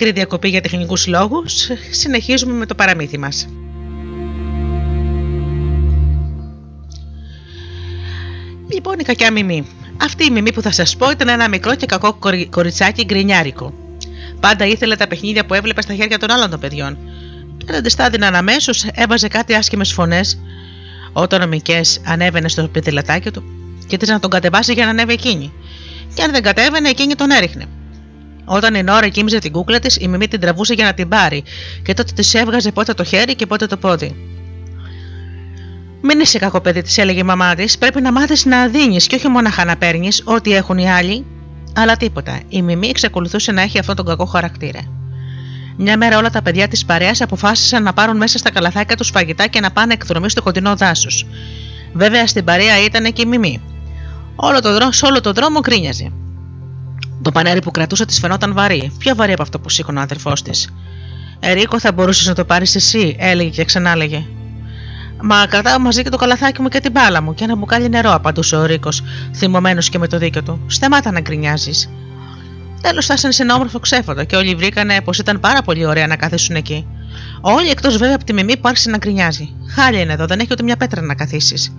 μικρή 0.00 0.12
διακοπή 0.12 0.48
για 0.48 0.60
τεχνικούς 0.60 1.06
λόγους, 1.06 1.68
συνεχίζουμε 1.90 2.52
με 2.52 2.66
το 2.66 2.74
παραμύθι 2.74 3.18
μας. 3.18 3.48
Λοιπόν, 8.72 8.98
η 8.98 9.02
κακιά 9.02 9.32
μιμή. 9.32 9.66
Αυτή 10.02 10.24
η 10.24 10.30
μιμή 10.30 10.52
που 10.52 10.62
θα 10.62 10.70
σας 10.70 10.96
πω 10.96 11.10
ήταν 11.10 11.28
ένα 11.28 11.48
μικρό 11.48 11.74
και 11.74 11.86
κακό 11.86 12.18
κοριτσάκι 12.50 13.04
γκρινιάρικο. 13.04 13.72
Πάντα 14.40 14.66
ήθελε 14.66 14.96
τα 14.96 15.06
παιχνίδια 15.06 15.46
που 15.46 15.54
έβλεπε 15.54 15.82
στα 15.82 15.94
χέρια 15.94 16.18
των 16.18 16.30
άλλων 16.30 16.50
των 16.50 16.60
παιδιών. 16.60 16.98
Και 17.56 17.66
δεν 17.68 17.82
της 17.82 17.94
τα 17.94 18.04
έδιναν 18.04 18.34
αμέσως, 18.34 18.84
έβαζε 18.94 19.28
κάτι 19.28 19.54
άσχημες 19.54 19.92
φωνές 19.92 20.40
όταν 21.12 21.42
ο 21.42 21.46
Μικέ 21.46 21.80
ανέβαινε 22.04 22.48
στο 22.48 22.68
πιδηλατάκι 22.68 23.30
του 23.30 23.42
και 23.86 23.96
της 23.96 24.08
να 24.08 24.20
τον 24.20 24.30
κατεβάσει 24.30 24.72
για 24.72 24.84
να 24.84 24.90
ανέβει 24.90 25.12
εκείνη. 25.12 25.52
Και 26.14 26.22
αν 26.22 26.30
δεν 26.30 26.42
κατέβαινε, 26.42 26.88
εκείνη 26.88 27.14
τον 27.14 27.30
έριχνε. 27.30 27.64
Όταν 28.48 28.74
η 28.74 28.82
Νόρα 28.82 29.08
κοίμιζε 29.08 29.38
την 29.38 29.52
κούκλα 29.52 29.78
της, 29.78 29.96
η 30.00 30.08
Μιμή 30.08 30.28
την 30.28 30.40
τραβούσε 30.40 30.74
για 30.74 30.84
να 30.84 30.94
την 30.94 31.08
πάρει, 31.08 31.42
και 31.82 31.94
τότε 31.94 32.12
της 32.14 32.34
έβγαζε 32.34 32.72
πότε 32.72 32.94
το 32.94 33.04
χέρι 33.04 33.34
και 33.34 33.46
πότε 33.46 33.66
το 33.66 33.76
πόδι. 33.76 34.16
Μην 36.00 36.20
είσαι 36.20 36.38
κακό 36.38 36.60
παιδί, 36.60 36.82
της 36.82 36.98
έλεγε 36.98 37.20
η 37.20 37.22
μαμά 37.22 37.54
της. 37.54 37.78
Πρέπει 37.78 38.00
να 38.00 38.12
μάθεις 38.12 38.44
να 38.44 38.68
δίνεις 38.68 39.06
και 39.06 39.14
όχι 39.14 39.28
μόνο 39.28 39.48
να 39.66 39.76
παίρνεις 39.76 40.22
ό,τι 40.24 40.54
έχουν 40.54 40.78
οι 40.78 40.90
άλλοι. 40.90 41.24
Αλλά 41.74 41.96
τίποτα. 41.96 42.40
Η 42.48 42.62
Μιμή 42.62 42.88
εξακολουθούσε 42.88 43.52
να 43.52 43.62
έχει 43.62 43.78
αυτόν 43.78 43.96
τον 43.96 44.04
κακό 44.04 44.24
χαρακτήρα. 44.24 44.80
Μια 45.76 45.96
μέρα 45.96 46.18
όλα 46.18 46.30
τα 46.30 46.42
παιδιά 46.42 46.68
της 46.68 46.84
παρέας 46.84 47.20
αποφάσισαν 47.20 47.82
να 47.82 47.92
πάρουν 47.92 48.16
μέσα 48.16 48.38
στα 48.38 48.50
καλαθάκια 48.50 48.96
τους 48.96 49.10
φαγητά 49.10 49.46
και 49.46 49.60
να 49.60 49.70
πάνε 49.70 49.92
εκδρομή 49.92 50.30
στο 50.30 50.42
κοντινό 50.42 50.76
δάσος. 50.76 51.26
Βέβαια 51.92 52.26
στην 52.26 52.44
παρέα 52.44 52.84
ήταν 52.84 53.12
και 53.12 53.22
η 53.22 53.26
Μιμή. 53.26 53.62
Όλο 54.36 54.60
το 54.60 54.74
δρόμο, 54.74 54.92
σε 54.92 55.06
όλο 55.06 55.20
το 55.20 55.32
δρόμο 55.32 55.60
κρίνιαζε. 55.60 56.12
Το 57.22 57.32
πανέρι 57.32 57.62
που 57.62 57.70
κρατούσε 57.70 58.06
της 58.06 58.18
φαινόταν 58.18 58.52
βαρύ, 58.54 58.92
πιο 58.98 59.14
βαρύ 59.14 59.32
από 59.32 59.42
αυτό 59.42 59.58
που 59.58 59.68
σήκωνε 59.68 59.98
ο 59.98 60.02
αδερφός 60.02 60.42
της. 60.42 60.68
Ερίκο, 61.40 61.80
θα 61.80 61.92
μπορούσες 61.92 62.26
να 62.26 62.34
το 62.34 62.44
πάρεις 62.44 62.74
εσύ, 62.74 63.16
έλεγε 63.18 63.50
και 63.50 63.64
ξανάλεγε. 63.64 64.24
Μα 65.22 65.46
κρατάω 65.46 65.78
μαζί 65.78 66.02
και 66.02 66.08
το 66.08 66.16
καλαθάκι 66.16 66.62
μου 66.62 66.68
και 66.68 66.80
την 66.80 66.90
μπάλα 66.90 67.22
μου 67.22 67.34
και 67.34 67.44
ένα 67.44 67.56
μπουκάλι 67.56 67.88
νερό, 67.88 68.14
απαντούσε 68.14 68.56
ο 68.56 68.64
Ρίκος, 68.64 69.02
θυμωμένος 69.34 69.88
και 69.88 69.98
με 69.98 70.06
το 70.06 70.18
δίκιο 70.18 70.42
του. 70.42 70.60
Σταμάτα 70.66 71.10
να 71.10 71.20
γκρινιάζεις. 71.20 71.90
Τέλος 72.80 73.04
φτάσανε 73.04 73.32
σε 73.32 73.42
ένα 73.42 73.54
όμορφο 73.54 73.78
ξέφωτο 73.78 74.24
και 74.24 74.36
όλοι 74.36 74.54
βρήκανε 74.54 75.00
πως 75.00 75.18
ήταν 75.18 75.40
πάρα 75.40 75.62
πολύ 75.62 75.86
ωραία 75.86 76.06
να 76.06 76.16
καθίσουν 76.16 76.56
εκεί. 76.56 76.86
Όλοι 77.40 77.68
εκτός 77.68 77.96
βέβαια 77.96 78.14
από 78.14 78.24
τη 78.24 78.32
μιμή 78.32 78.56
που 78.56 78.68
άρχισε 78.68 78.90
να 78.90 78.96
γκρινιάζει. 78.96 79.52
Χάλια 79.74 80.00
είναι 80.00 80.12
εδώ, 80.12 80.26
δεν 80.26 80.38
έχει 80.38 80.48
ούτε 80.52 80.62
μια 80.62 80.76
πέτρα 80.76 81.02
να 81.02 81.14
καθίσεις. 81.14 81.72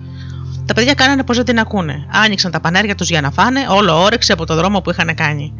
Τα 0.70 0.76
παιδιά 0.76 0.94
κάνανε 0.94 1.24
πως 1.24 1.36
δεν 1.36 1.44
την 1.44 1.58
ακούνε. 1.58 2.06
Άνοιξαν 2.10 2.50
τα 2.50 2.60
πανέρια 2.60 2.94
τους 2.94 3.08
για 3.08 3.20
να 3.20 3.30
φάνε, 3.30 3.66
όλο 3.68 4.02
όρεξε 4.02 4.32
από 4.32 4.46
το 4.46 4.54
δρόμο 4.54 4.80
που 4.80 4.90
είχαν 4.90 5.14
κάνει. 5.14 5.52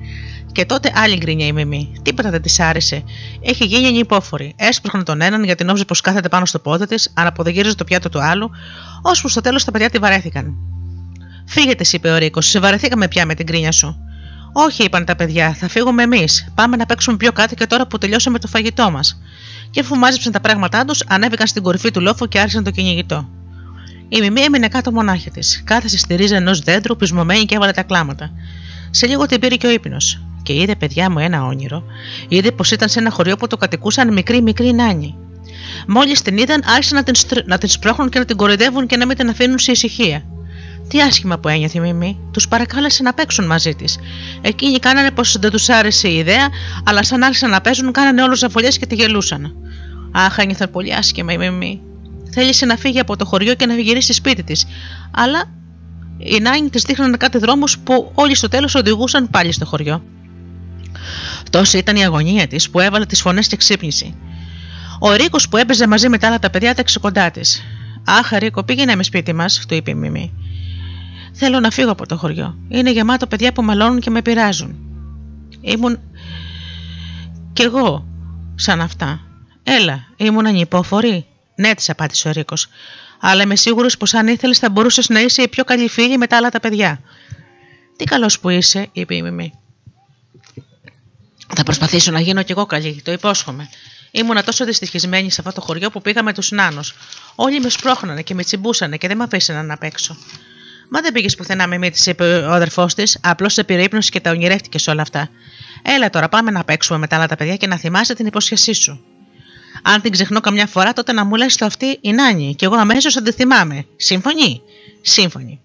Και 0.52 0.64
τότε 0.64 0.92
άλλη 0.94 1.16
γκρινιά 1.16 1.46
η 1.46 1.52
Μιμή. 1.52 1.92
Τίποτα 2.02 2.30
δεν 2.30 2.42
της 2.42 2.60
άρεσε. 2.60 3.04
Έχει 3.40 3.64
γίνει 3.64 3.86
ανυπόφορη. 3.86 4.54
Έσπροχνε 4.56 5.02
τον 5.02 5.20
έναν 5.20 5.44
γιατί 5.44 5.64
νόμιζε 5.64 5.84
πως 5.84 6.00
κάθεται 6.00 6.28
πάνω 6.28 6.46
στο 6.46 6.58
πόδι 6.58 6.86
της, 6.86 7.12
αναποδεγύριζε 7.14 7.74
το 7.74 7.84
πιάτο 7.84 8.08
του 8.08 8.22
άλλου, 8.22 8.50
ώσπου 9.02 9.28
στο 9.28 9.40
τέλος 9.40 9.64
τα 9.64 9.70
παιδιά 9.70 9.90
τη 9.90 9.98
βαρέθηκαν. 9.98 10.54
Φύγετε, 11.46 11.84
είπε 11.92 12.10
ο 12.10 12.16
Ρίκος, 12.16 12.46
σε 12.46 12.60
βαρεθήκαμε 12.60 13.08
πια 13.08 13.26
με 13.26 13.34
την 13.34 13.46
κρίνια 13.46 13.72
σου. 13.72 13.96
Όχι, 14.52 14.84
είπαν 14.84 15.04
τα 15.04 15.16
παιδιά, 15.16 15.54
θα 15.54 15.68
φύγουμε 15.68 16.02
εμείς. 16.02 16.52
Πάμε 16.54 16.76
να 16.76 16.86
παίξουμε 16.86 17.16
πιο 17.16 17.32
κάτι 17.32 17.54
και 17.54 17.66
τώρα 17.66 17.86
που 17.86 17.98
τελειώσαμε 17.98 18.38
το 18.38 18.46
φαγητό 18.46 18.90
μας. 18.90 19.20
Και 19.70 19.80
αφού 19.80 19.96
μάζεψαν 19.96 20.32
τα 20.32 20.40
πράγματά 20.40 20.84
τους, 20.84 21.02
ανέβηκαν 21.06 21.46
στην 21.46 21.62
κορυφή 21.62 21.90
του 21.90 22.00
λόφου 22.00 22.28
και 22.28 22.40
άρχισαν 22.40 22.64
το 22.64 22.70
κυνηγητό. 22.70 23.28
Η 24.12 24.20
Μιμή 24.20 24.40
έμεινε 24.40 24.68
κάτω 24.68 24.92
μονάχη 24.92 25.30
της. 25.30 25.62
Κάθεσε 25.64 25.98
στη 25.98 26.14
ρίζα 26.14 26.36
ενός 26.36 26.58
δέντρου, 26.58 26.96
πεισμωμένη 26.96 27.44
και 27.44 27.54
έβαλε 27.54 27.72
τα 27.72 27.82
κλάματα. 27.82 28.30
Σε 28.90 29.06
λίγο 29.06 29.26
την 29.26 29.40
πήρε 29.40 29.56
και 29.56 29.66
ο 29.66 29.70
ύπνος. 29.70 30.22
Και 30.42 30.54
είδε, 30.54 30.74
παιδιά 30.74 31.10
μου, 31.10 31.18
ένα 31.18 31.44
όνειρο. 31.44 31.82
Είδε 32.28 32.50
πως 32.50 32.70
ήταν 32.70 32.88
σε 32.88 32.98
ένα 32.98 33.10
χωριό 33.10 33.36
που 33.36 33.46
το 33.46 33.56
κατοικούσαν 33.56 34.12
μικροί 34.12 34.42
μικροί 34.42 34.72
νάνοι. 34.72 35.16
Μόλις 35.86 36.22
την 36.22 36.38
είδαν, 36.38 36.62
άρχισαν 36.66 36.96
να 36.96 37.02
την, 37.02 37.14
στρ... 37.14 37.38
να 37.44 37.58
την 37.58 37.68
σπρώχνουν 37.68 38.08
και 38.08 38.18
να 38.18 38.24
την 38.24 38.36
κοροϊδεύουν 38.36 38.86
και 38.86 38.96
να 38.96 39.06
μην 39.06 39.16
την 39.16 39.28
αφήνουν 39.28 39.58
σε 39.58 39.70
ησυχία. 39.70 40.22
Τι 40.88 41.00
άσχημα 41.00 41.38
που 41.38 41.48
ένιωθε 41.48 41.78
η 41.78 41.80
Μιμή, 41.80 42.18
τους 42.30 42.48
παρακάλεσε 42.48 43.02
να 43.02 43.14
παίξουν 43.14 43.46
μαζί 43.46 43.74
της. 43.74 43.98
Εκείνοι 44.40 44.78
κάνανε 44.78 45.10
πως 45.10 45.38
δεν 45.38 45.50
τους 45.50 45.68
άρεσε 45.68 46.08
η 46.08 46.16
ιδέα, 46.16 46.48
αλλά 46.84 47.02
σαν 47.02 47.22
άρχισαν 47.22 47.50
να 47.50 47.60
παίζουν, 47.60 47.92
κάνανε 47.92 48.22
όλους 48.22 48.38
ζαφολιέ 48.38 48.68
και 48.68 48.86
τη 48.86 48.94
γελούσαν. 48.94 49.52
Αχ, 50.12 50.38
ένιωθαν 50.38 50.70
πολύ 50.70 50.94
άσχημα 50.94 51.32
η 51.32 51.38
Μιμή. 51.38 51.80
Θέλησε 52.30 52.66
να 52.66 52.76
φύγει 52.76 52.98
από 52.98 53.16
το 53.16 53.24
χωριό 53.24 53.54
και 53.54 53.66
να 53.66 53.74
γυρίσει 53.74 54.12
σπίτι 54.12 54.42
της, 54.42 54.66
αλλά 55.10 55.44
οι 56.18 56.38
Νάινι 56.38 56.70
της 56.70 56.82
δείχναν 56.82 57.16
κάτι 57.16 57.38
δρόμους 57.38 57.78
που 57.78 58.10
όλοι 58.14 58.34
στο 58.34 58.48
τέλος 58.48 58.74
οδηγούσαν 58.74 59.30
πάλι 59.30 59.52
στο 59.52 59.66
χωριό. 59.66 60.02
Τόση 61.50 61.78
ήταν 61.78 61.96
η 61.96 62.04
αγωνία 62.04 62.46
της 62.46 62.70
που 62.70 62.80
έβαλε 62.80 63.06
τις 63.06 63.20
φωνές 63.20 63.46
και 63.46 63.56
ξύπνησε. 63.56 64.14
Ο 64.98 65.12
Ρίκος 65.12 65.48
που 65.48 65.56
έπαιζε 65.56 65.86
μαζί 65.86 66.08
με 66.08 66.18
τα 66.18 66.26
άλλα 66.26 66.38
τα 66.38 66.50
παιδιά 66.50 66.74
τέξε 66.74 66.98
κοντά 66.98 67.30
της. 67.30 67.62
Αχ, 68.04 68.30
Ρίκο, 68.32 68.64
πήγαινε 68.64 68.94
με 68.94 69.02
σπίτι 69.02 69.32
μας, 69.32 69.64
του 69.68 69.74
είπε 69.74 69.90
η 69.90 69.94
Μιμή. 69.94 70.32
Θέλω 71.32 71.60
να 71.60 71.70
φύγω 71.70 71.90
από 71.90 72.06
το 72.06 72.16
χωριό. 72.16 72.58
Είναι 72.68 72.90
γεμάτο 72.90 73.26
παιδιά 73.26 73.52
που 73.52 73.62
μαλώνουν 73.62 74.00
και 74.00 74.10
με 74.10 74.22
πειράζουν. 74.22 74.76
Ήμουν. 75.60 75.98
κι 77.52 77.62
εγώ 77.62 78.06
σαν 78.54 78.80
αυτά. 78.80 79.20
Έλα, 79.62 80.06
ήμουν 80.16 80.46
ανυπόφορη. 80.46 81.26
Ναι, 81.60 81.74
της 81.74 81.90
απάντησε 81.90 82.28
ο 82.28 82.30
Ρίκος. 82.30 82.68
Αλλά 83.20 83.42
είμαι 83.42 83.56
σίγουρος 83.56 83.96
πως 83.96 84.14
αν 84.14 84.26
ήθελες 84.28 84.58
θα 84.58 84.70
μπορούσες 84.70 85.08
να 85.08 85.20
είσαι 85.20 85.42
η 85.42 85.48
πιο 85.48 85.64
καλή 85.64 85.88
φίλη 85.88 86.18
με 86.18 86.26
τα 86.26 86.36
άλλα 86.36 86.48
τα 86.48 86.60
παιδιά. 86.60 87.00
Τι 87.96 88.04
καλός 88.04 88.40
που 88.40 88.48
είσαι, 88.48 88.88
είπε 88.92 89.14
η 89.14 89.22
Μιμή. 89.22 89.52
Θα 91.54 91.62
προσπαθήσω 91.62 92.10
να 92.10 92.20
γίνω 92.20 92.42
κι 92.42 92.52
εγώ 92.52 92.66
καλή, 92.66 93.02
το 93.04 93.12
υπόσχομαι. 93.12 93.68
Ήμουνα 94.10 94.42
τόσο 94.42 94.64
δυστυχισμένη 94.64 95.30
σε 95.30 95.40
αυτό 95.40 95.60
το 95.60 95.66
χωριό 95.66 95.90
που 95.90 96.00
πήγα 96.00 96.22
με 96.22 96.32
τους 96.32 96.50
νάνους. 96.50 96.94
Όλοι 97.34 97.60
με 97.60 97.68
σπρώχνανε 97.68 98.22
και 98.22 98.34
με 98.34 98.44
τσιμπούσανε 98.44 98.96
και 98.96 99.08
δεν 99.08 99.16
με 99.16 99.24
αφήσανε 99.24 99.62
να 99.62 99.78
παίξω. 99.78 100.16
Μα 100.90 101.00
δεν 101.00 101.12
πήγες 101.12 101.36
πουθενά 101.36 101.66
με 101.66 101.78
μύτη, 101.78 102.10
είπε 102.10 102.24
ο 102.24 102.52
αδερφός 102.52 102.94
της, 102.94 103.18
απλώς 103.22 103.52
σε 103.52 103.64
πήρε 103.64 103.82
ύπνωση 103.82 104.10
και 104.10 104.20
τα 104.20 104.30
ονειρεύτηκες 104.30 104.86
όλα 104.86 105.02
αυτά. 105.02 105.30
Έλα 105.82 106.10
τώρα, 106.10 106.28
πάμε 106.28 106.50
να 106.50 106.64
παίξουμε 106.64 106.98
με 106.98 107.06
τα 107.06 107.16
άλλα 107.16 107.26
τα 107.26 107.36
παιδιά 107.36 107.56
και 107.56 107.66
να 107.66 107.76
θυμάσαι 107.76 108.14
την 108.14 108.26
υπόσχεσή 108.26 108.72
σου. 108.72 109.04
Αν 109.82 110.00
την 110.00 110.10
ξεχνώ 110.10 110.40
καμιά 110.40 110.66
φορά, 110.66 110.92
τότε 110.92 111.12
να 111.12 111.24
μου 111.24 111.34
λες 111.34 111.56
το 111.56 111.64
αυτή 111.64 111.98
η 112.00 112.12
Νάνη, 112.12 112.54
και 112.54 112.64
εγώ 112.64 112.74
αμέσως 112.74 113.14
θα 113.14 113.22
τη 113.22 113.32
θυμάμαι. 113.32 113.86
Σύμφωνοι; 113.96 114.62
Σύμφωνοι. 115.02 115.60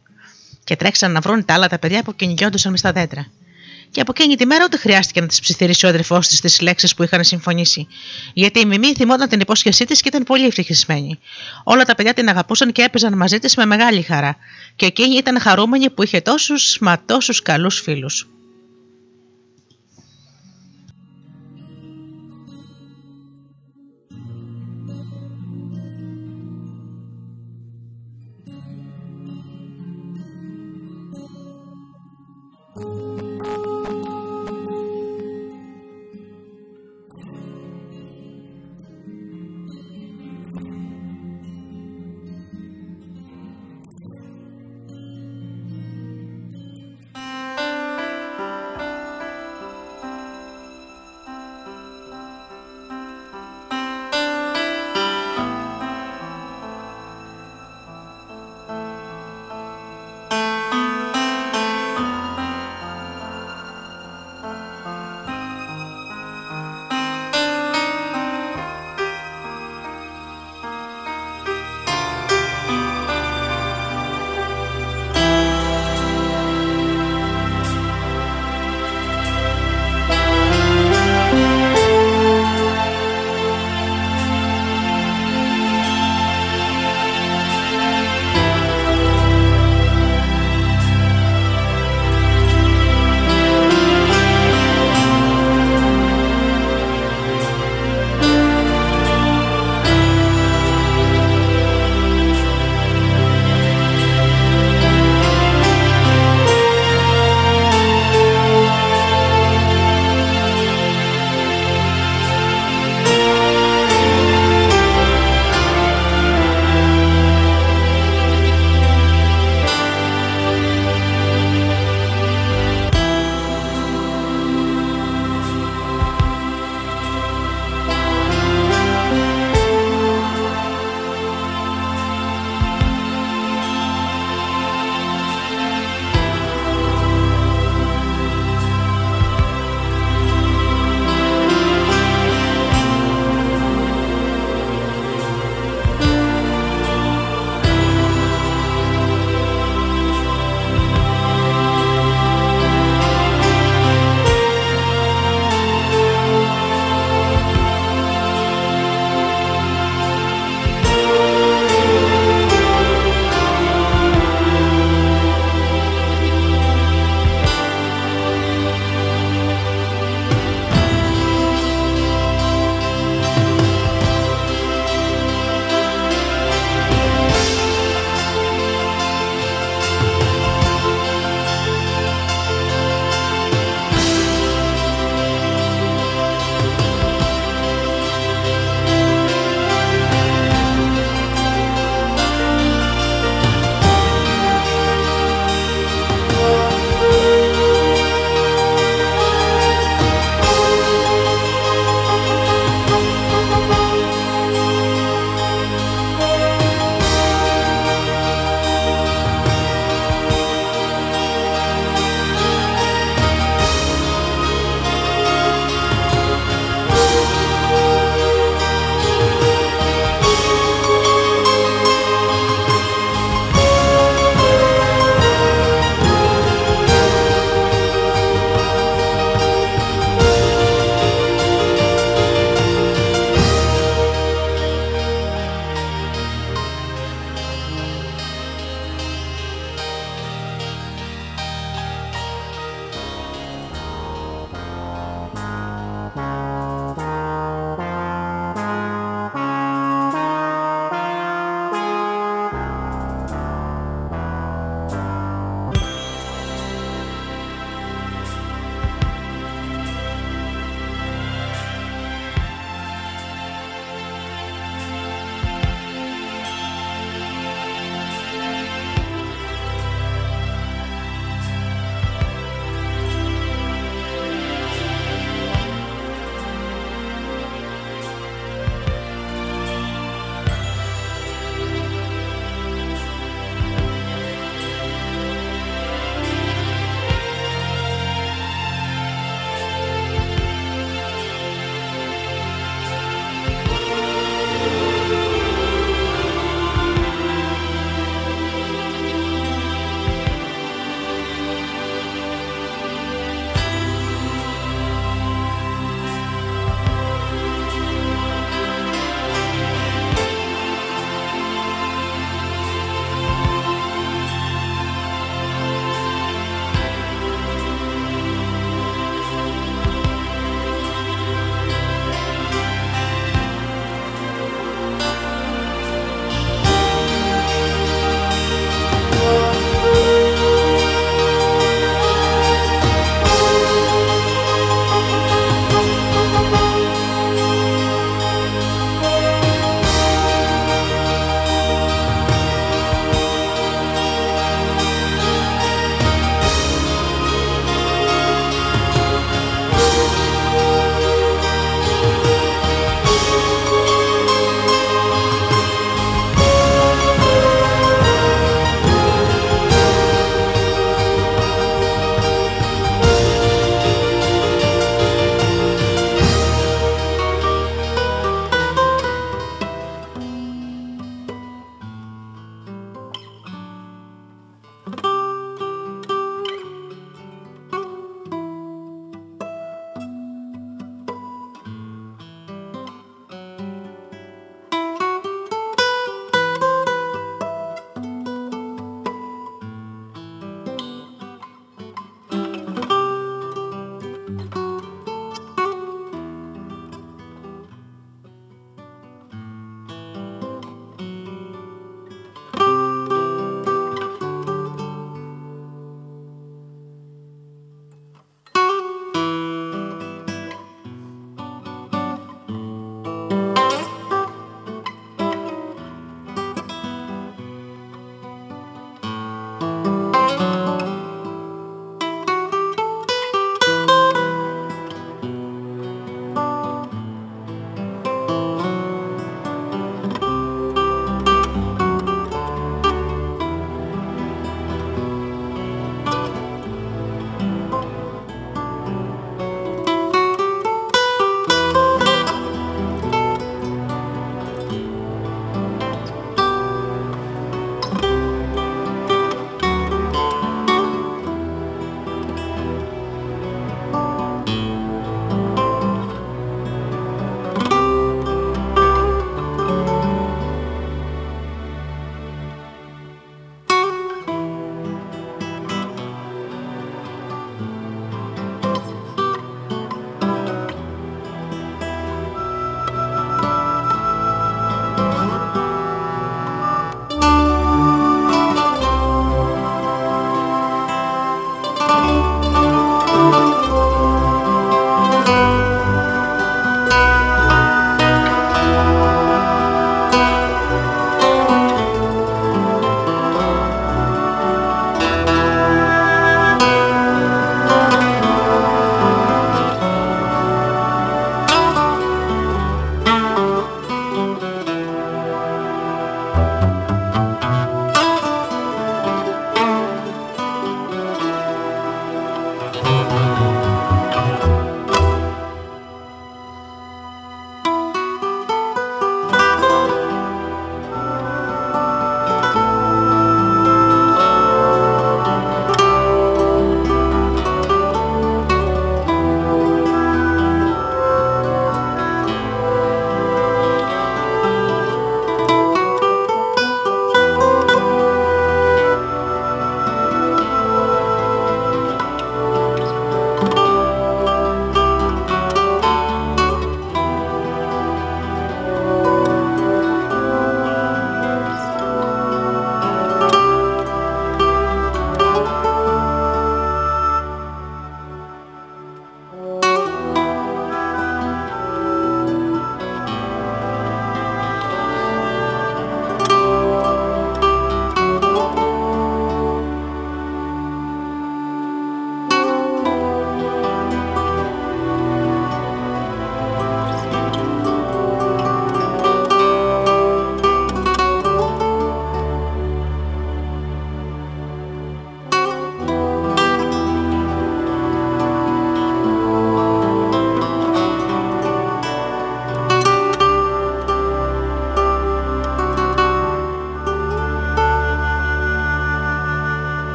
Και 0.63 0.75
τρέξαν 0.75 1.11
να 1.11 1.19
βρουν 1.19 1.45
τα 1.45 1.53
άλλα 1.53 1.67
τα 1.67 1.79
παιδιά 1.79 2.03
που 2.03 2.15
κυνηγιόντουσαν 2.15 2.71
μες 2.71 2.79
στα 2.79 2.91
δέντρα. 2.91 3.27
Και 3.91 4.01
από 4.01 4.11
εκείνη 4.15 4.35
τη 4.35 4.45
μέρα 4.45 4.63
ούτε 4.63 4.77
χρειάστηκε 4.77 5.21
να 5.21 5.27
τη 5.27 5.37
ψιθυρίσει 5.41 5.85
ο 5.85 5.89
αδερφός 5.89 6.27
της 6.27 6.41
τις 6.41 6.61
λέξεις 6.61 6.95
που 6.95 7.03
είχαν 7.03 7.23
συμφωνήσει. 7.23 7.87
Γιατί 8.33 8.59
η 8.59 8.65
Μιμή 8.65 8.93
θυμόταν 8.93 9.29
την 9.29 9.39
υπόσχεσή 9.39 9.85
της 9.85 10.01
και 10.01 10.07
ήταν 10.07 10.23
πολύ 10.23 10.45
ευτυχισμένη. 10.45 11.19
Όλα 11.63 11.83
τα 11.83 11.95
παιδιά 11.95 12.13
την 12.13 12.29
αγαπούσαν 12.29 12.71
και 12.71 12.81
έπαιζαν 12.81 13.17
μαζί 13.17 13.39
της 13.39 13.55
με 13.55 13.65
μεγάλη 13.65 14.01
χαρά. 14.01 14.35
Και 14.75 14.85
εκείνη 14.85 15.15
ήταν 15.15 15.39
χαρούμενη 15.39 15.89
που 15.89 16.03
είχε 16.03 16.21
τόσους 16.21 16.77
μα 16.79 17.01
τόσους 17.05 17.41
καλούς 17.41 17.79
φίλους. 17.79 18.27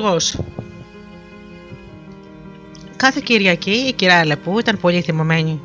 Λογός. 0.00 0.36
Κάθε 2.96 3.20
Κυριακή 3.24 3.70
η 3.70 3.92
κυρία 3.92 4.18
Αλεπού 4.18 4.58
ήταν 4.58 4.78
πολύ 4.80 5.00
θυμωμένη, 5.00 5.60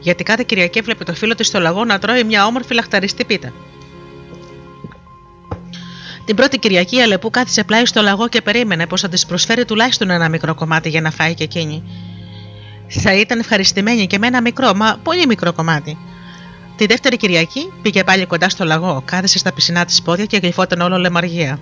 γιατί 0.00 0.22
κάθε 0.22 0.42
Κυριακή 0.46 0.78
έβλεπε 0.78 1.04
το 1.04 1.14
φίλο 1.14 1.34
της 1.34 1.46
στο 1.46 1.60
λαγό 1.60 1.84
να 1.84 1.98
τρώει 1.98 2.24
μια 2.24 2.46
όμορφη 2.46 2.74
λαχταριστή 2.74 3.24
πίτα. 3.24 3.52
Την 6.24 6.36
πρώτη 6.36 6.58
Κυριακή 6.58 6.96
η 6.96 7.02
Αλεπού 7.02 7.30
κάθισε 7.30 7.64
πλάι 7.64 7.86
στο 7.86 8.02
λαγό 8.02 8.28
και 8.28 8.40
περίμενε 8.40 8.86
πως 8.86 9.00
θα 9.00 9.08
της 9.08 9.26
προσφέρει 9.26 9.64
τουλάχιστον 9.64 10.10
ένα 10.10 10.28
μικρό 10.28 10.54
κομμάτι 10.54 10.88
για 10.88 11.00
να 11.00 11.10
φάει 11.10 11.34
και 11.34 11.44
εκείνη. 11.44 11.82
Θα 12.88 13.14
ήταν 13.14 13.38
ευχαριστημένη 13.38 14.06
και 14.06 14.18
με 14.18 14.26
ένα 14.26 14.40
μικρό, 14.40 14.74
μα 14.74 14.98
πολύ 15.02 15.26
μικρό 15.26 15.52
κομμάτι. 15.52 15.98
Τη 16.76 16.86
δεύτερη 16.86 17.16
Κυριακή 17.16 17.72
πήγε 17.82 18.04
πάλι 18.04 18.26
κοντά 18.26 18.48
στο 18.48 18.64
λαγό, 18.64 19.02
κάθισε 19.04 19.38
στα 19.38 19.52
πισινά 19.52 19.84
της 19.84 20.02
πόδια 20.02 20.24
και 20.24 20.36
γλυφόταν 20.36 20.80
όλο 20.80 20.98
λεμαργία. 20.98 21.58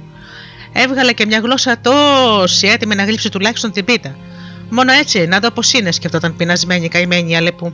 Έβγαλε 0.78 1.12
και 1.12 1.26
μια 1.26 1.38
γλώσσα 1.38 1.80
τόση 1.80 2.66
έτοιμη 2.66 2.94
να 2.94 3.04
γλύψει 3.04 3.30
τουλάχιστον 3.30 3.72
την 3.72 3.84
πίτα. 3.84 4.16
Μόνο 4.70 4.92
έτσι, 4.92 5.26
να 5.26 5.38
δω 5.38 5.50
πώς 5.50 5.72
είναι, 5.72 5.92
σκεφτόταν 5.92 6.36
πεινασμένη 6.36 6.88
καημένη 6.88 7.30
η 7.30 7.36
Αλεπού. 7.36 7.72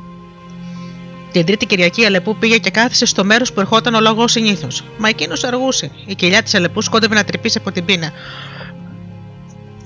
Την 1.33 1.45
τρίτη 1.45 1.67
Κυριακή 1.67 2.01
η 2.01 2.05
Αλεπού 2.05 2.37
πήγε 2.37 2.59
και 2.59 2.71
κάθισε 2.71 3.07
στο 3.07 3.25
μέρος 3.25 3.53
που 3.53 3.61
ερχόταν 3.61 3.95
ο 3.95 4.01
λαγός 4.01 4.33
συνήθως. 4.33 4.85
Μα 4.99 5.09
εκείνος 5.09 5.45
αργούσε. 5.45 5.91
Η 6.07 6.15
κοιλιά 6.15 6.43
της 6.43 6.55
Αλεπούς 6.55 6.85
σκόντευε 6.85 7.15
να 7.15 7.25
τρυπήσει 7.25 7.59
από 7.59 7.73
την 7.73 7.85
πείνα. 7.85 8.13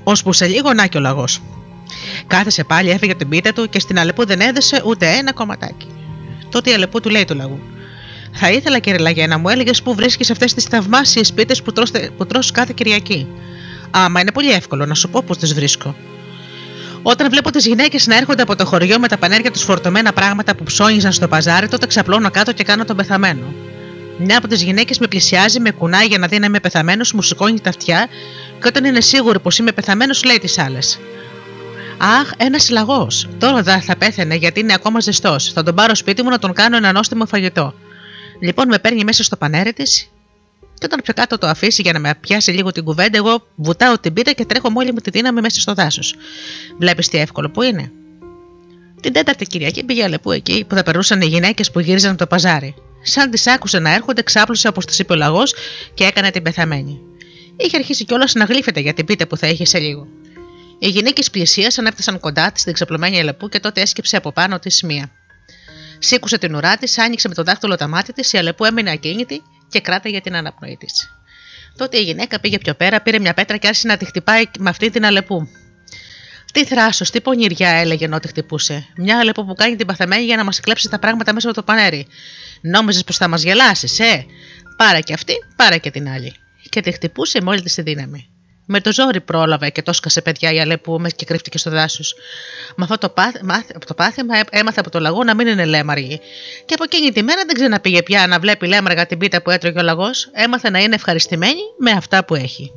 Ώσπου 0.05 0.32
σε 0.32 0.47
λίγο 0.47 0.72
να 0.72 0.86
και 0.86 0.97
ο 0.97 1.01
λαγός. 1.01 1.43
Κάθεσε 2.26 2.64
πάλι, 2.64 2.90
έφυγε 2.90 3.14
την 3.14 3.28
πίτα 3.28 3.52
του 3.52 3.68
και 3.68 3.80
στην 3.80 3.98
Αλεπού 3.98 4.26
δεν 4.26 4.40
έδεσε 4.40 4.82
ούτε 4.84 5.06
ένα 5.06 5.32
κομματάκι. 5.32 5.86
Τότε 6.51 6.70
η 6.70 6.72
Αλεπού 6.72 7.01
του 7.01 7.10
λέει 7.10 7.24
του 7.24 7.34
λαγού: 7.34 7.60
Θα 8.38 8.50
ήθελα, 8.50 8.78
κύριε 8.78 8.98
Λαγέ, 8.98 9.26
να 9.26 9.38
μου 9.38 9.48
έλεγες 9.48 9.82
πού 9.82 9.94
βρίσκεις 9.94 10.30
αυτές 10.30 10.54
τις 10.54 10.64
θαυμάσιες 10.64 11.32
πίτες 11.32 11.62
που, 11.62 11.72
που 12.16 12.26
τρώσει 12.26 12.52
κάθε 12.52 12.72
Κυριακή. 12.76 13.26
Άμα 13.90 14.20
είναι 14.20 14.32
πολύ 14.32 14.50
εύκολο 14.50 14.86
να 14.86 14.94
σου 14.94 15.08
πω 15.08 15.22
πώς 15.26 15.38
τις 15.38 15.54
βρίσκω. 15.54 15.94
Όταν 17.02 17.30
βλέπω 17.30 17.50
τις 17.50 17.66
γυναίκες 17.66 18.06
να 18.06 18.16
έρχονται 18.16 18.42
από 18.42 18.56
το 18.56 18.66
χωριό 18.66 18.98
με 18.98 19.08
τα 19.08 19.16
πανέρια 19.16 19.50
τους 19.50 19.62
φορτωμένα 19.62 20.12
πράγματα 20.12 20.54
που 20.54 20.64
ψώνιζαν 20.64 21.12
στο 21.12 21.28
παζάρι, 21.28 21.68
τότε 21.68 21.86
ξαπλώνω 21.86 22.30
κάτω 22.30 22.52
και 22.52 22.64
κάνω 22.64 22.84
τον 22.84 22.96
πεθαμένο. 22.96 23.54
Μια 24.18 24.38
από 24.38 24.48
τις 24.48 24.62
γυναίκες 24.62 24.98
με 24.98 25.06
πλησιάζει, 25.06 25.60
με 25.60 25.70
κουνάει 25.70 26.06
για 26.06 26.18
να 26.18 26.26
δει 26.26 26.38
να 26.38 26.46
είμαι 26.46 26.60
πεθαμένος, 26.60 27.12
μου 27.12 27.22
σηκώνει 27.22 27.60
τα 27.60 27.68
αυτιά 27.68 28.08
και 28.60 28.68
όταν 28.68 28.84
είναι 28.84 29.00
σίγουρη 29.00 29.38
πως 29.38 29.58
είμαι 29.58 29.72
πεθαμένος, 29.72 30.24
λέει 30.24 30.38
τις 30.38 30.58
άλλες. 30.58 30.98
Αχ, 31.98 32.30
ένας 32.36 32.70
λαγός. 32.70 33.28
Τώρα 33.38 33.62
δεν 33.62 33.80
θα 33.80 33.96
πέθαινε 33.96 34.34
γιατί 34.34 34.60
είναι 34.60 34.74
ακόμα 34.74 35.00
ζεστός. 35.00 35.52
Θα 35.52 35.62
τον 35.62 35.74
πάρω 35.74 35.94
σπίτι 35.94 36.22
μου 36.22 36.30
να 36.30 36.38
τον 36.38 36.52
κάνω 36.52 36.76
ένα 36.76 36.92
νόστιμο 36.92 37.26
φαγητό. 37.26 37.74
Λοιπόν, 38.40 38.68
με 38.68 38.78
παίρνει 38.78 39.04
μέσα 39.04 39.24
στο 39.24 39.36
πανέρι 39.36 39.72
της 39.72 40.10
και 40.78 40.84
όταν 40.84 41.00
πιο 41.02 41.14
κάτω 41.14 41.38
το 41.38 41.46
αφήσει 41.46 41.82
για 41.82 41.92
να 41.92 41.98
με 41.98 42.14
πιάσει 42.20 42.50
λίγο 42.50 42.72
την 42.72 42.84
κουβέντα, 42.84 43.16
εγώ 43.18 43.46
βουτάω 43.54 43.98
την 43.98 44.12
πίτα 44.12 44.32
και 44.32 44.44
τρέχω 44.44 44.70
με 44.70 44.78
όλη 44.78 44.92
μου 44.92 44.98
τη 44.98 45.10
δύναμη 45.10 45.40
μέσα 45.40 45.60
στο 45.60 45.74
δάσος. 45.74 46.14
Βλέπεις 46.78 47.08
τι 47.08 47.18
εύκολο 47.18 47.50
που 47.50 47.62
είναι. 47.62 47.90
Την 49.00 49.12
τέταρτη 49.12 49.44
Κυριακή 49.44 49.84
πήγε 49.84 50.04
αλεπού 50.04 50.32
εκεί 50.32 50.64
που 50.68 50.74
θα 50.74 50.82
περνούσαν 50.82 51.20
οι 51.20 51.26
γυναίκες 51.26 51.70
που 51.70 51.80
γύριζαν 51.80 52.10
από 52.10 52.18
το 52.18 52.26
παζάρι. 52.26 52.74
Σαν 53.02 53.30
τις 53.30 53.46
άκουσε 53.46 53.78
να 53.78 53.94
έρχονται, 53.94 54.22
ξάπλωσε 54.22 54.68
όπως 54.68 54.84
τη 54.84 54.96
είπε 54.98 55.12
ο 55.12 55.16
λαγός 55.16 55.54
και 55.94 56.04
έκανε 56.04 56.30
την 56.30 56.42
πεθαμένη. 56.42 57.00
Είχε 57.56 57.76
αρχίσει 57.76 58.04
κιόλας 58.04 58.34
να 58.34 58.44
γλύφεται 58.44 58.80
για 58.80 58.94
την 58.94 59.04
πίτα 59.04 59.26
που 59.26 59.36
θα 59.36 59.46
είχε 59.46 59.64
σε 59.64 59.78
λίγο. 59.78 60.06
Οι 60.78 60.88
γυναίκες 60.88 61.30
πλησίασαν, 61.30 61.86
έφτασαν 61.86 62.20
κοντά 62.20 62.52
της 62.52 62.60
στην 62.60 62.72
ξαπλωμένη 62.72 63.18
αλεπού 63.18 63.48
και 63.48 63.60
τότε 63.60 63.80
έσκυψε 63.80 64.16
από 64.16 64.32
πάνω 64.32 64.58
της 64.58 64.82
μία. 64.82 65.10
Σήκουσε 66.07 66.39
την 66.39 66.55
ουρά 66.55 66.77
της, 66.77 66.99
άνοιξε 66.99 67.28
με 67.28 67.35
το 67.35 67.43
δάχτυλο 67.43 67.77
τα 67.77 67.89
μάτια 67.89 68.15
της, 68.15 68.33
η 68.33 68.39
αλεπού 68.39 68.65
έμεινε 68.65 68.91
ακίνητη 68.91 69.43
και 69.69 69.81
κράταγε 69.81 70.20
την 70.20 70.37
αναπνοή 70.37 70.77
της. 70.77 71.11
Τότε 71.77 71.99
η 71.99 72.03
γυναίκα 72.03 72.41
πήγε 72.41 72.59
πιο 72.59 72.74
πέρα, 72.74 73.01
πήρε 73.01 73.19
μια 73.19 73.35
πέτρα 73.35 73.57
και 73.57 73.66
άρχισε 73.66 73.87
να 73.87 73.97
τη 73.97 74.05
χτυπάει 74.05 74.45
με 74.59 74.70
αυτή 74.70 74.91
την 74.91 75.05
αλεπού. 75.05 75.49
Τι 76.53 76.65
θράσος, 76.65 77.11
τι 77.11 77.20
πονηριά, 77.20 77.69
έλεγε 77.69 78.05
ενώ 78.05 78.20
τη 78.20 78.28
χτυπούσε. 78.28 78.87
Μια 78.97 79.19
αλεπού 79.19 79.47
που 79.47 79.55
κάνει 79.55 79.77
την 79.77 79.87
παθεμένη 79.87 80.24
για 80.24 80.37
να 80.37 80.45
μας 80.45 80.61
κλέψει 80.61 80.89
τα 80.89 80.99
πράγματα 80.99 81.33
μέσα 81.33 81.49
από 81.49 81.57
το 81.57 81.62
πανέρι. 81.62 82.07
Νόμιζες 82.61 83.05
πως 83.05 83.16
θα 83.16 83.28
μας 83.28 83.43
γελάσεις, 83.43 83.99
ε! 83.99 84.27
Πάρε 84.77 85.01
και 85.01 85.12
αυτή, 85.12 85.35
πάρε 85.57 85.78
και 85.78 85.91
την 85.91 86.09
άλλη. 86.09 86.35
Και 86.69 86.81
τη 86.81 86.93
χτυπούσε 86.93 87.43
με 87.43 87.51
όλη 87.51 87.62
τη 87.62 87.83
δύναμη. 87.83 88.35
Με 88.66 88.80
το 88.80 88.93
ζόρι 88.93 89.20
πρόλαβε 89.20 89.70
και 89.70 89.82
το 89.82 89.93
σκασε 89.93 90.22
παιδιά 90.22 90.52
η 90.52 90.60
Αλέπου 90.60 91.01
και 91.16 91.24
κρύφτηκε 91.24 91.59
στο 91.59 91.70
δάσος. 91.70 92.14
Με 92.76 92.86
αυτό 92.90 92.98
το, 92.98 93.14
το 93.86 93.94
πάθημα 93.94 94.34
έμαθε 94.51 94.80
από 94.80 94.90
το 94.90 95.01
λαγό 95.01 95.24
να 95.24 95.34
μην 95.34 95.47
είναι 95.47 95.64
λέμαργη. 95.64 96.20
Και 96.64 96.74
από 96.74 96.84
εκείνη 96.84 97.12
τη 97.12 97.22
μέρα 97.22 97.44
δεν 97.47 97.55
ξαναπήγε 97.55 98.02
πια 98.02 98.26
να 98.26 98.38
βλέπει 98.38 98.66
λέμαργα 98.66 99.06
την 99.06 99.18
πίτα 99.18 99.43
που 99.43 99.51
έτρωγε 99.51 99.78
ο 99.78 99.82
λαγός, 99.82 100.30
έμαθε 100.32 100.70
να 100.70 100.78
είναι 100.78 100.94
ευχαριστημένη 100.94 101.60
με 101.78 101.90
αυτά 101.90 102.24
που 102.24 102.34
έχει. 102.34 102.72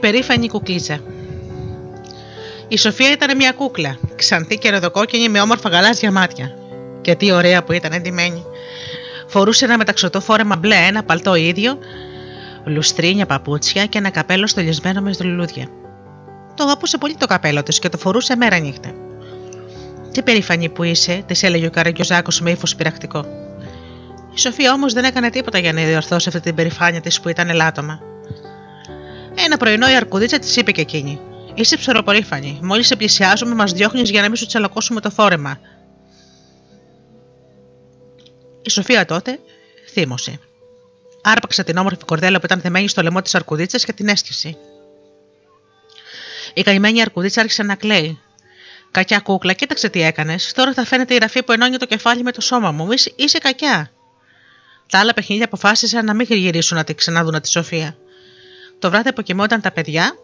Περήφανη 0.00 0.48
κουκλίτσα. 0.48 1.00
Η 2.68 2.78
Σοφία 2.78 3.12
ήταν 3.12 3.36
μια 3.36 3.52
κούκλα, 3.52 3.98
ξανθή 4.16 4.58
και 4.58 4.70
ρεδοκόκκινη 4.70 5.28
με 5.28 5.40
όμορφα 5.40 5.68
γαλάζια 5.68 6.12
μάτια. 6.12 6.54
Και 7.00 7.14
τι 7.14 7.32
ωραία 7.32 7.62
που 7.62 7.72
ήταν 7.72 7.92
εντυμένη. 7.92 8.44
Φορούσε 9.26 9.64
ένα 9.64 9.76
μεταξωτό 9.76 10.20
φόρεμα 10.20 10.56
μπλε, 10.56 10.74
ένα 10.74 11.02
παλτό 11.02 11.34
ίδιο, 11.34 11.78
λουστρίνια 12.64 13.26
παπούτσια 13.26 13.86
και 13.86 13.98
ένα 13.98 14.10
καπέλο 14.10 14.46
στολισμένο 14.46 15.00
με 15.00 15.12
λουλούδια. 15.22 15.68
Το 16.54 16.64
αγαπούσε 16.64 16.98
πολύ 16.98 17.14
το 17.14 17.26
καπέλο 17.26 17.62
της 17.62 17.78
και 17.78 17.88
το 17.88 17.98
φορούσε 17.98 18.36
μέρα 18.36 18.58
νύχτα. 18.58 18.90
Τι 20.12 20.22
περήφανη 20.22 20.68
που 20.68 20.82
είσαι, 20.82 21.22
της 21.26 21.42
έλεγε 21.42 21.66
ο 21.66 21.70
Καραγκιόζάκο 21.70 22.30
με 22.40 22.50
ύφος 22.50 22.76
πειρακτικό. 22.76 23.24
Η 24.34 24.38
Σοφία 24.38 24.72
όμως 24.72 24.92
δεν 24.92 25.04
έκανε 25.04 25.30
τίποτα 25.30 25.58
για 25.58 25.72
να 25.72 25.82
διορθώσει 25.82 26.28
αυτή 26.28 26.40
την 26.40 26.54
περηφάνεια 26.54 27.00
της 27.00 27.20
που 27.20 27.28
ήταν 27.28 27.48
ελάττωμα. 27.48 28.09
Ένα 29.62 29.68
πρωινό 29.68 29.94
η 29.94 29.96
Αρκουδίτσα 29.96 30.38
της 30.38 30.56
είπε 30.56 30.72
και 30.72 30.80
εκείνη: 30.80 31.20
Είσαι 31.54 31.76
ψωροπορήφανη. 31.76 32.58
Μόλις 32.62 32.86
σε 32.86 32.96
πλησιάζουμε, 32.96 33.54
μας 33.54 33.72
διώχνεις 33.72 34.10
για 34.10 34.20
να 34.20 34.26
μην 34.26 34.36
σου 34.36 34.46
τσαλακώσουμε 34.46 35.00
το 35.00 35.10
φόρεμα. 35.10 35.60
Η 38.62 38.70
Σοφία 38.70 39.04
τότε 39.04 39.38
θύμωσε. 39.92 40.40
Άρπαξε 41.22 41.64
την 41.64 41.76
όμορφη 41.76 42.04
κορδέλα 42.04 42.38
που 42.38 42.44
ήταν 42.44 42.60
θεμένη 42.60 42.88
στο 42.88 43.02
λαιμό 43.02 43.22
της 43.22 43.34
Αρκουδίτσας 43.34 43.84
και 43.84 43.92
την 43.92 44.08
έσκησε. 44.08 44.56
Η 46.54 46.62
καημένη 46.62 47.00
Αρκουδίτσα 47.00 47.40
άρχισε 47.40 47.62
να 47.62 47.74
κλαίει. 47.74 48.18
Κακιά 48.90 49.18
κούκλα, 49.18 49.52
κοίταξε 49.52 49.88
τι 49.88 50.02
έκανες. 50.02 50.52
Τώρα 50.52 50.72
θα 50.72 50.84
φαίνεται 50.84 51.14
η 51.14 51.18
ραφή 51.18 51.42
που 51.42 51.52
ενώνει 51.52 51.76
το 51.76 51.86
κεφάλι 51.86 52.22
με 52.22 52.32
το 52.32 52.40
σώμα 52.40 52.70
μου. 52.70 52.88
Είσαι 53.16 53.38
κακιά. 53.38 53.90
Τα 54.86 54.98
άλλα 54.98 55.14
παιχνίδια 55.14 55.44
αποφάσισαν 55.44 56.04
να 56.04 56.14
μην 56.14 56.26
γυρίσουν 56.30 56.76
να 56.76 56.84
τη 56.84 56.94
ξαναδούν 56.94 57.40
τη 57.40 57.48
Σοφία. 57.48 57.96
Το 58.80 58.90
βράδυ 58.90 59.12
που 59.12 59.22
κοιμόταν 59.22 59.60
τα 59.60 59.72
παιδιά, 59.72 60.16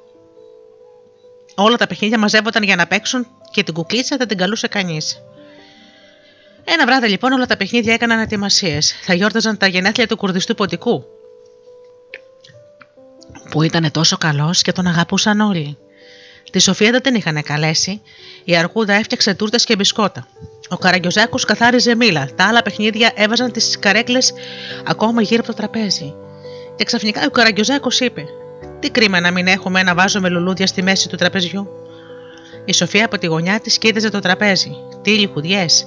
όλα 1.54 1.76
τα 1.76 1.86
παιχνίδια 1.86 2.18
μαζεύονταν 2.18 2.62
για 2.62 2.76
να 2.76 2.86
παίξουν 2.86 3.26
και 3.50 3.62
την 3.62 3.74
κουκλίτσα 3.74 4.16
δεν 4.16 4.28
την 4.28 4.38
καλούσε 4.38 4.68
κανείς. 4.68 5.22
Ένα 6.64 6.86
βράδυ 6.86 7.08
λοιπόν 7.08 7.32
όλα 7.32 7.46
τα 7.46 7.56
παιχνίδια 7.56 7.94
έκαναν 7.94 8.20
ετοιμασίες. 8.20 8.94
Θα 9.02 9.14
γιόρταζαν 9.14 9.56
τα 9.56 9.66
γενέθλια 9.66 10.06
του 10.06 10.16
κουρδιστού 10.16 10.54
ποντικού. 10.54 11.04
Που 13.50 13.62
ήταν 13.62 13.90
τόσο 13.90 14.16
καλός 14.16 14.62
και 14.62 14.72
τον 14.72 14.86
αγαπούσαν 14.86 15.40
όλοι. 15.40 15.78
Τη 16.50 16.58
Σοφία 16.58 16.90
δεν 16.90 17.02
την 17.02 17.14
είχαν 17.14 17.42
καλέσει. 17.42 18.02
Η 18.44 18.56
Αργούδα 18.56 18.92
έφτιαξε 18.92 19.34
τούρτες 19.34 19.64
και 19.64 19.76
μπισκότα. 19.76 20.26
Ο 20.68 20.76
Καραγκιόζάκο 20.76 21.38
καθάριζε 21.46 21.94
μήλα. 21.94 22.28
Τα 22.34 22.44
άλλα 22.44 22.62
παιχνίδια 22.62 23.12
έβαζαν 23.14 23.52
τις 23.52 23.78
καρέκλες 23.78 24.32
ακόμα 24.86 25.22
γύρω 25.22 25.38
από 25.38 25.46
το 25.46 25.56
τραπέζι. 25.56 26.14
Και 26.76 26.84
ξαφνικά 26.84 27.24
ο 27.26 27.30
Καραγκιόζάκο 27.30 27.88
είπε: 27.98 28.24
Τι 28.86 28.92
κρίμα 28.92 29.20
να 29.20 29.30
μην 29.30 29.46
έχουμε 29.46 29.80
ένα 29.80 29.94
βάζο 29.94 30.20
με 30.20 30.28
λουλούδια 30.28 30.66
στη 30.66 30.82
μέση 30.82 31.08
του 31.08 31.16
τραπεζιού. 31.16 31.68
Η 32.64 32.72
Σοφία 32.72 33.04
από 33.04 33.18
τη 33.18 33.26
γωνιά 33.26 33.60
της 33.60 33.78
κοίταζε 33.78 34.10
το 34.10 34.20
τραπέζι. 34.20 34.70
Τι 35.02 35.10
λιχουδιές. 35.10 35.86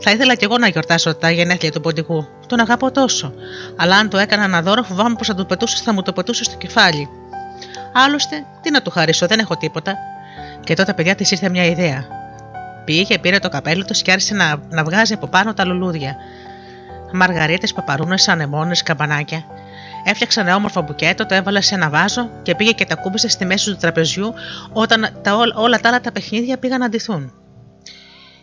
Θα 0.00 0.10
ήθελα 0.10 0.34
κι 0.34 0.44
εγώ 0.44 0.58
να 0.58 0.68
γιορτάσω 0.68 1.14
τα 1.14 1.30
γενέθλια 1.30 1.72
του 1.72 1.80
ποντικού. 1.80 2.26
Τον 2.46 2.60
αγαπώ 2.60 2.90
τόσο. 2.90 3.32
Αλλά 3.76 3.96
αν 3.96 4.08
το 4.08 4.18
έκανα 4.18 4.44
ένα 4.44 4.62
δώρο, 4.62 4.82
φοβάμαι 4.82 5.14
πως 5.14 5.26
θα, 5.26 5.34
το 5.34 5.44
πετούσε, 5.44 5.82
θα 5.84 5.92
μου 5.92 6.02
το 6.02 6.12
πετούσες 6.12 6.46
στο 6.46 6.56
κεφάλι. 6.56 7.08
Άλλωστε, 7.92 8.44
τι 8.62 8.70
να 8.70 8.82
του 8.82 8.90
χαρίσω, 8.90 9.26
δεν 9.26 9.38
έχω 9.38 9.56
τίποτα. 9.56 9.94
Και 10.64 10.74
τότε, 10.74 10.94
παιδιά, 10.94 11.14
της 11.14 11.30
ήρθε 11.30 11.48
μια 11.48 11.64
ιδέα. 11.64 12.06
Πήγε, 12.84 13.18
πήρε 13.18 13.38
το 13.38 13.48
καπέλο 13.48 13.84
του 13.84 13.94
και 14.02 14.12
άρχισε 14.12 14.34
να, 14.34 14.56
να 14.68 14.84
βγάζει 14.84 15.12
από 15.12 15.26
πάνω 15.26 15.54
τα 15.54 15.64
λουλούδια. 15.64 16.16
Μαργαρίτες, 17.12 17.72
παπαρούνες, 17.72 18.28
ανεμόνες, 18.28 18.82
καμπανάκια. 18.82 19.44
Έφτιαξε 20.08 20.40
ένα 20.40 20.54
όμορφο 20.54 20.82
μπουκέτο, 20.82 21.26
το 21.26 21.34
έβαλε 21.34 21.60
σε 21.60 21.74
ένα 21.74 21.90
βάζο 21.90 22.30
και 22.42 22.54
πήγε 22.54 22.72
και 22.72 22.84
τα 22.84 22.94
κούμπισε 22.94 23.28
στη 23.28 23.44
μέση 23.44 23.70
του 23.70 23.76
τραπεζιού 23.76 24.34
όταν 24.72 25.20
τα, 25.22 25.34
όλα 25.54 25.80
τα 25.80 25.88
άλλα 25.88 26.00
τα 26.00 26.12
παιχνίδια 26.12 26.58
πήγαν 26.58 26.80
να 26.80 26.88
ντυθούν. 26.88 27.32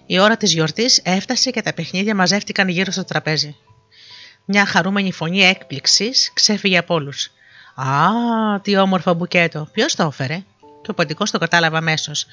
Η 0.06 0.20
ώρα 0.20 0.38
της 0.38 0.54
γιορτής 0.54 1.02
έφτασε 1.04 1.52
και 1.52 1.62
τα 1.62 1.74
παιχνίδια 1.74 2.16
μαζεύτηκαν 2.16 2.68
γύρω 2.68 2.92
στο 2.92 3.04
τραπέζι. 3.04 3.56
Μια 4.46 4.66
χαρούμενη 4.66 5.12
φωνή 5.12 5.44
έκπληξης 5.44 6.32
ξέφυγε 6.34 6.78
από 6.78 6.94
όλους. 6.94 7.32
Α, 7.76 7.88
τι 8.62 8.78
όμορφο 8.78 9.14
μπουκέτο. 9.14 9.68
Ποιος 9.74 9.96
το 9.96 10.04
έφερε. 10.04 10.44
Και 10.82 10.92
ο 10.92 10.94
ποντικός 10.94 11.32
το 11.32 11.38
κατάλαβε 11.38 11.78
αμέσως. 11.78 12.26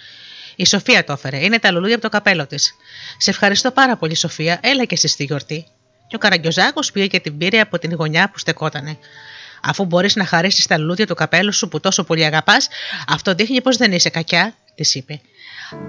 Η 0.57 0.67
Σοφία 0.67 1.05
το 1.05 1.13
έφερε. 1.13 1.45
Είναι 1.45 1.59
τα 1.59 1.71
λουλούδια 1.71 1.95
από 1.95 2.05
το 2.05 2.11
καπέλο 2.11 2.47
της. 2.47 2.75
Σε 3.17 3.31
ευχαριστώ 3.31 3.71
πάρα 3.71 3.97
πολύ, 3.97 4.15
Σοφία. 4.15 4.59
Έλα 4.63 4.85
και 4.85 4.95
εσύ 4.95 5.09
στη 5.09 5.25
γιορτή. 5.25 5.67
Και 6.11 6.17
ο 6.17 6.19
Καραγκιόζάκο 6.19 6.81
πήγε 6.93 7.07
και 7.07 7.21
την 7.21 7.39
πήρε 7.39 7.61
από 7.61 7.79
την 7.79 7.95
γωνιά 7.95 8.31
που 8.31 8.39
στεκότανε. 8.39 8.99
Αφού 9.63 9.85
μπορείς 9.85 10.17
να 10.17 10.25
χαρίσεις 10.25 10.67
τα 10.67 10.79
λουλούδια 10.79 11.07
του 11.07 11.15
καπέλου 11.15 11.53
σου 11.53 11.69
που 11.69 11.81
τόσο 11.81 12.05
πολύ 12.05 12.25
αγαπάς, 12.25 12.69
αυτό 13.09 13.35
δείχνει 13.35 13.61
πως 13.61 13.77
δεν 13.77 13.93
είσαι 13.93 14.09
κακιά, 14.09 14.55
της 14.75 14.95
είπε. 14.95 15.21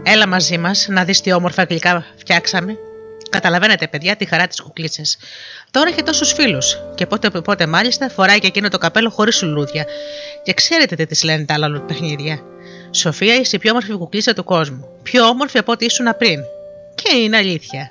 Έλα 0.03 0.27
μαζί 0.27 0.57
μας 0.57 0.87
να 0.89 1.03
δεις 1.03 1.21
τι 1.21 1.31
όμορφα 1.33 1.63
γλυκά 1.63 2.05
φτιάξαμε. 2.17 2.77
Καταλαβαίνετε, 3.29 3.87
παιδιά, 3.87 4.15
τη 4.15 4.25
χαρά 4.25 4.47
της 4.47 4.61
κουκλίτσας. 4.61 5.17
Τώρα 5.71 5.89
έχει 5.89 6.03
τόσους 6.03 6.33
φίλους. 6.33 6.77
Και 6.95 7.05
πότε, 7.05 7.29
πότε 7.29 7.67
μάλιστα 7.67 8.09
φοράει 8.09 8.39
και 8.39 8.47
εκείνο 8.47 8.69
το 8.69 8.77
καπέλο 8.77 9.09
χωρίς 9.09 9.41
λουλούδια. 9.41 9.85
Και 10.43 10.53
ξέρετε 10.53 10.95
τι 10.95 11.05
της 11.05 11.23
λένε 11.23 11.45
τα 11.45 11.53
άλλα 11.53 11.81
παιχνίδια. 11.81 12.39
Σοφία, 12.91 13.35
είσαι 13.35 13.55
η 13.55 13.59
πιο 13.59 13.69
όμορφη 13.69 13.93
κουκλίτσα 13.93 14.33
του 14.33 14.43
κόσμου. 14.43 14.87
Πιο 15.03 15.25
όμορφη 15.25 15.57
από 15.57 15.71
ό,τι 15.71 15.85
ήσουν 15.85 16.17
πριν. 16.17 16.39
Και 16.95 17.17
είναι 17.17 17.37
αλήθεια. 17.37 17.89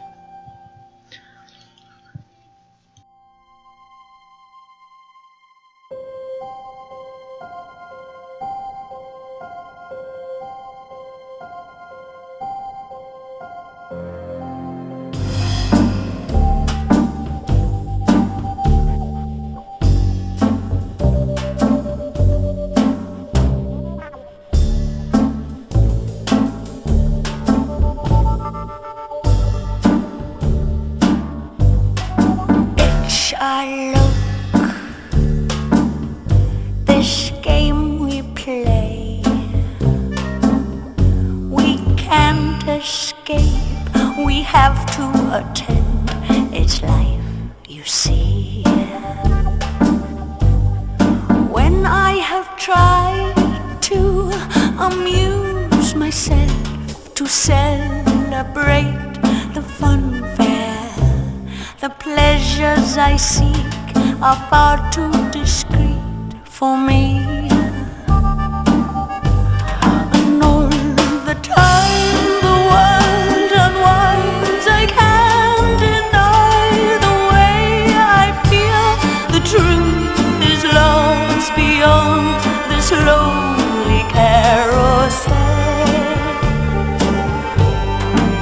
slowly 82.91 84.03
carousel. 84.15 85.33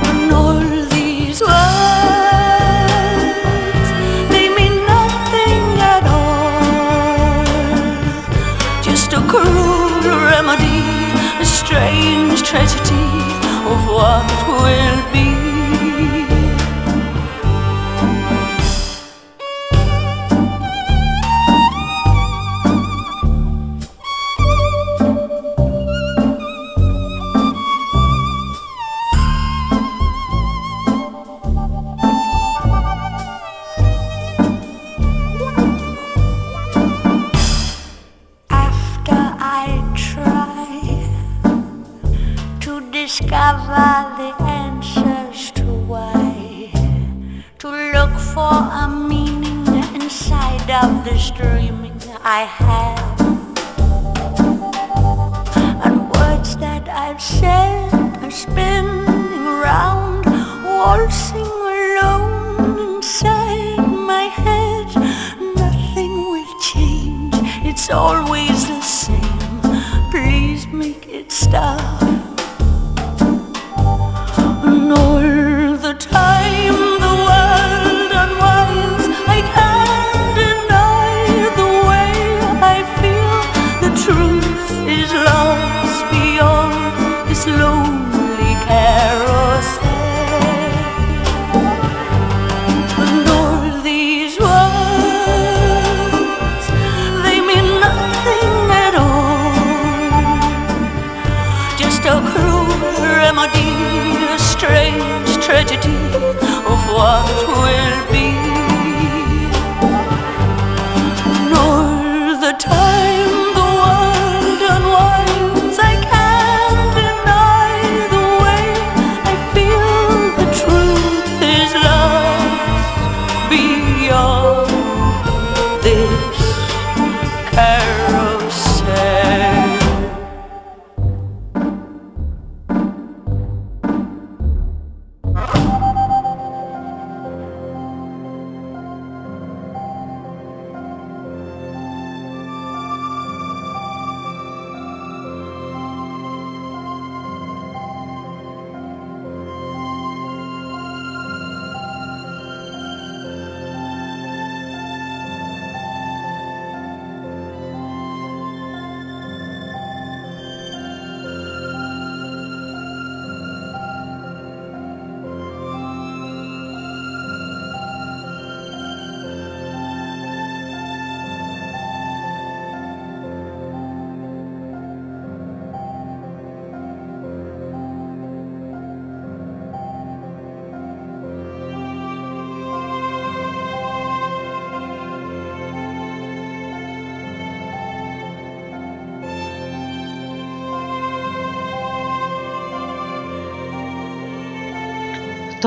And 0.08 0.32
all 0.32 0.60
these 0.96 1.40
words, 1.42 2.28
they 4.32 4.46
mean 4.58 4.76
nothing 4.96 5.64
at 5.94 6.04
all. 6.18 7.44
Just 8.88 9.12
a 9.18 9.20
cruel 9.30 10.16
remedy, 10.32 10.82
a 11.44 11.46
strange 11.60 12.38
tragedy 12.50 13.08
of 13.72 13.80
what 13.96 14.28
will. 14.48 14.87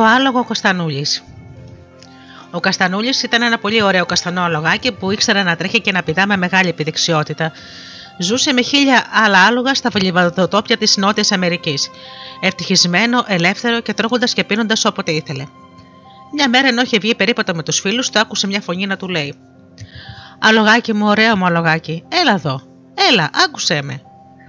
Το 0.02 0.08
άλογο 0.08 0.44
Κωνστανούλη. 0.44 1.06
Ο 2.52 2.60
Καστανούλης 2.60 3.24
ήταν 3.24 3.42
ένα 3.42 3.58
πολύ 3.58 3.84
ωραίο 3.84 4.06
καστανό 4.06 4.42
αλογάκι 4.42 4.92
που 4.92 5.12
ήξερε 5.12 5.44
να 5.44 5.56
τρέχει 5.56 5.82
και 5.82 5.92
να 5.92 6.04
πηδά 6.04 6.28
με 6.28 6.38
μεγάλη 6.38 6.70
επιδεξιότητα. 6.70 7.52
Ζούσε 8.18 8.54
με 8.54 8.62
χίλια 8.62 9.06
άλλα 9.12 9.46
άλογα 9.46 9.74
στα 9.74 9.90
βολιβαδοτόπια 9.90 10.78
της 10.78 10.98
Νότιας 10.98 11.32
Αμερικής. 11.32 11.90
Ευτυχισμένο, 12.42 13.24
ελεύθερο 13.28 13.82
και 13.82 13.94
τρώγοντας 13.94 14.34
και 14.34 14.44
πίνοντας 14.44 14.86
όποτε 14.86 15.12
ήθελε. 15.12 15.46
Μια 16.34 16.50
μέρα 16.50 16.68
ενώ 16.68 16.82
είχε 16.82 16.98
βγει 16.98 17.16
περίπατο 17.16 17.54
με 17.56 17.64
τους 17.64 17.80
φίλους 17.80 18.10
του, 18.10 18.20
άκουσε 18.20 18.48
μια 18.48 18.62
φωνή 18.62 18.86
να 18.86 18.98
του 18.98 19.08
λέει: 19.08 19.36
Αλογάκι 20.40 20.94
μου, 20.94 21.08
ωραίο 21.08 21.38
μου 21.38 21.46
αλογάκι, 21.46 22.04
έλα 22.10 22.32
εδώ, 22.32 22.62
έλα, 23.12 23.30
άκουσέ 23.46 23.82
με. 23.82 24.02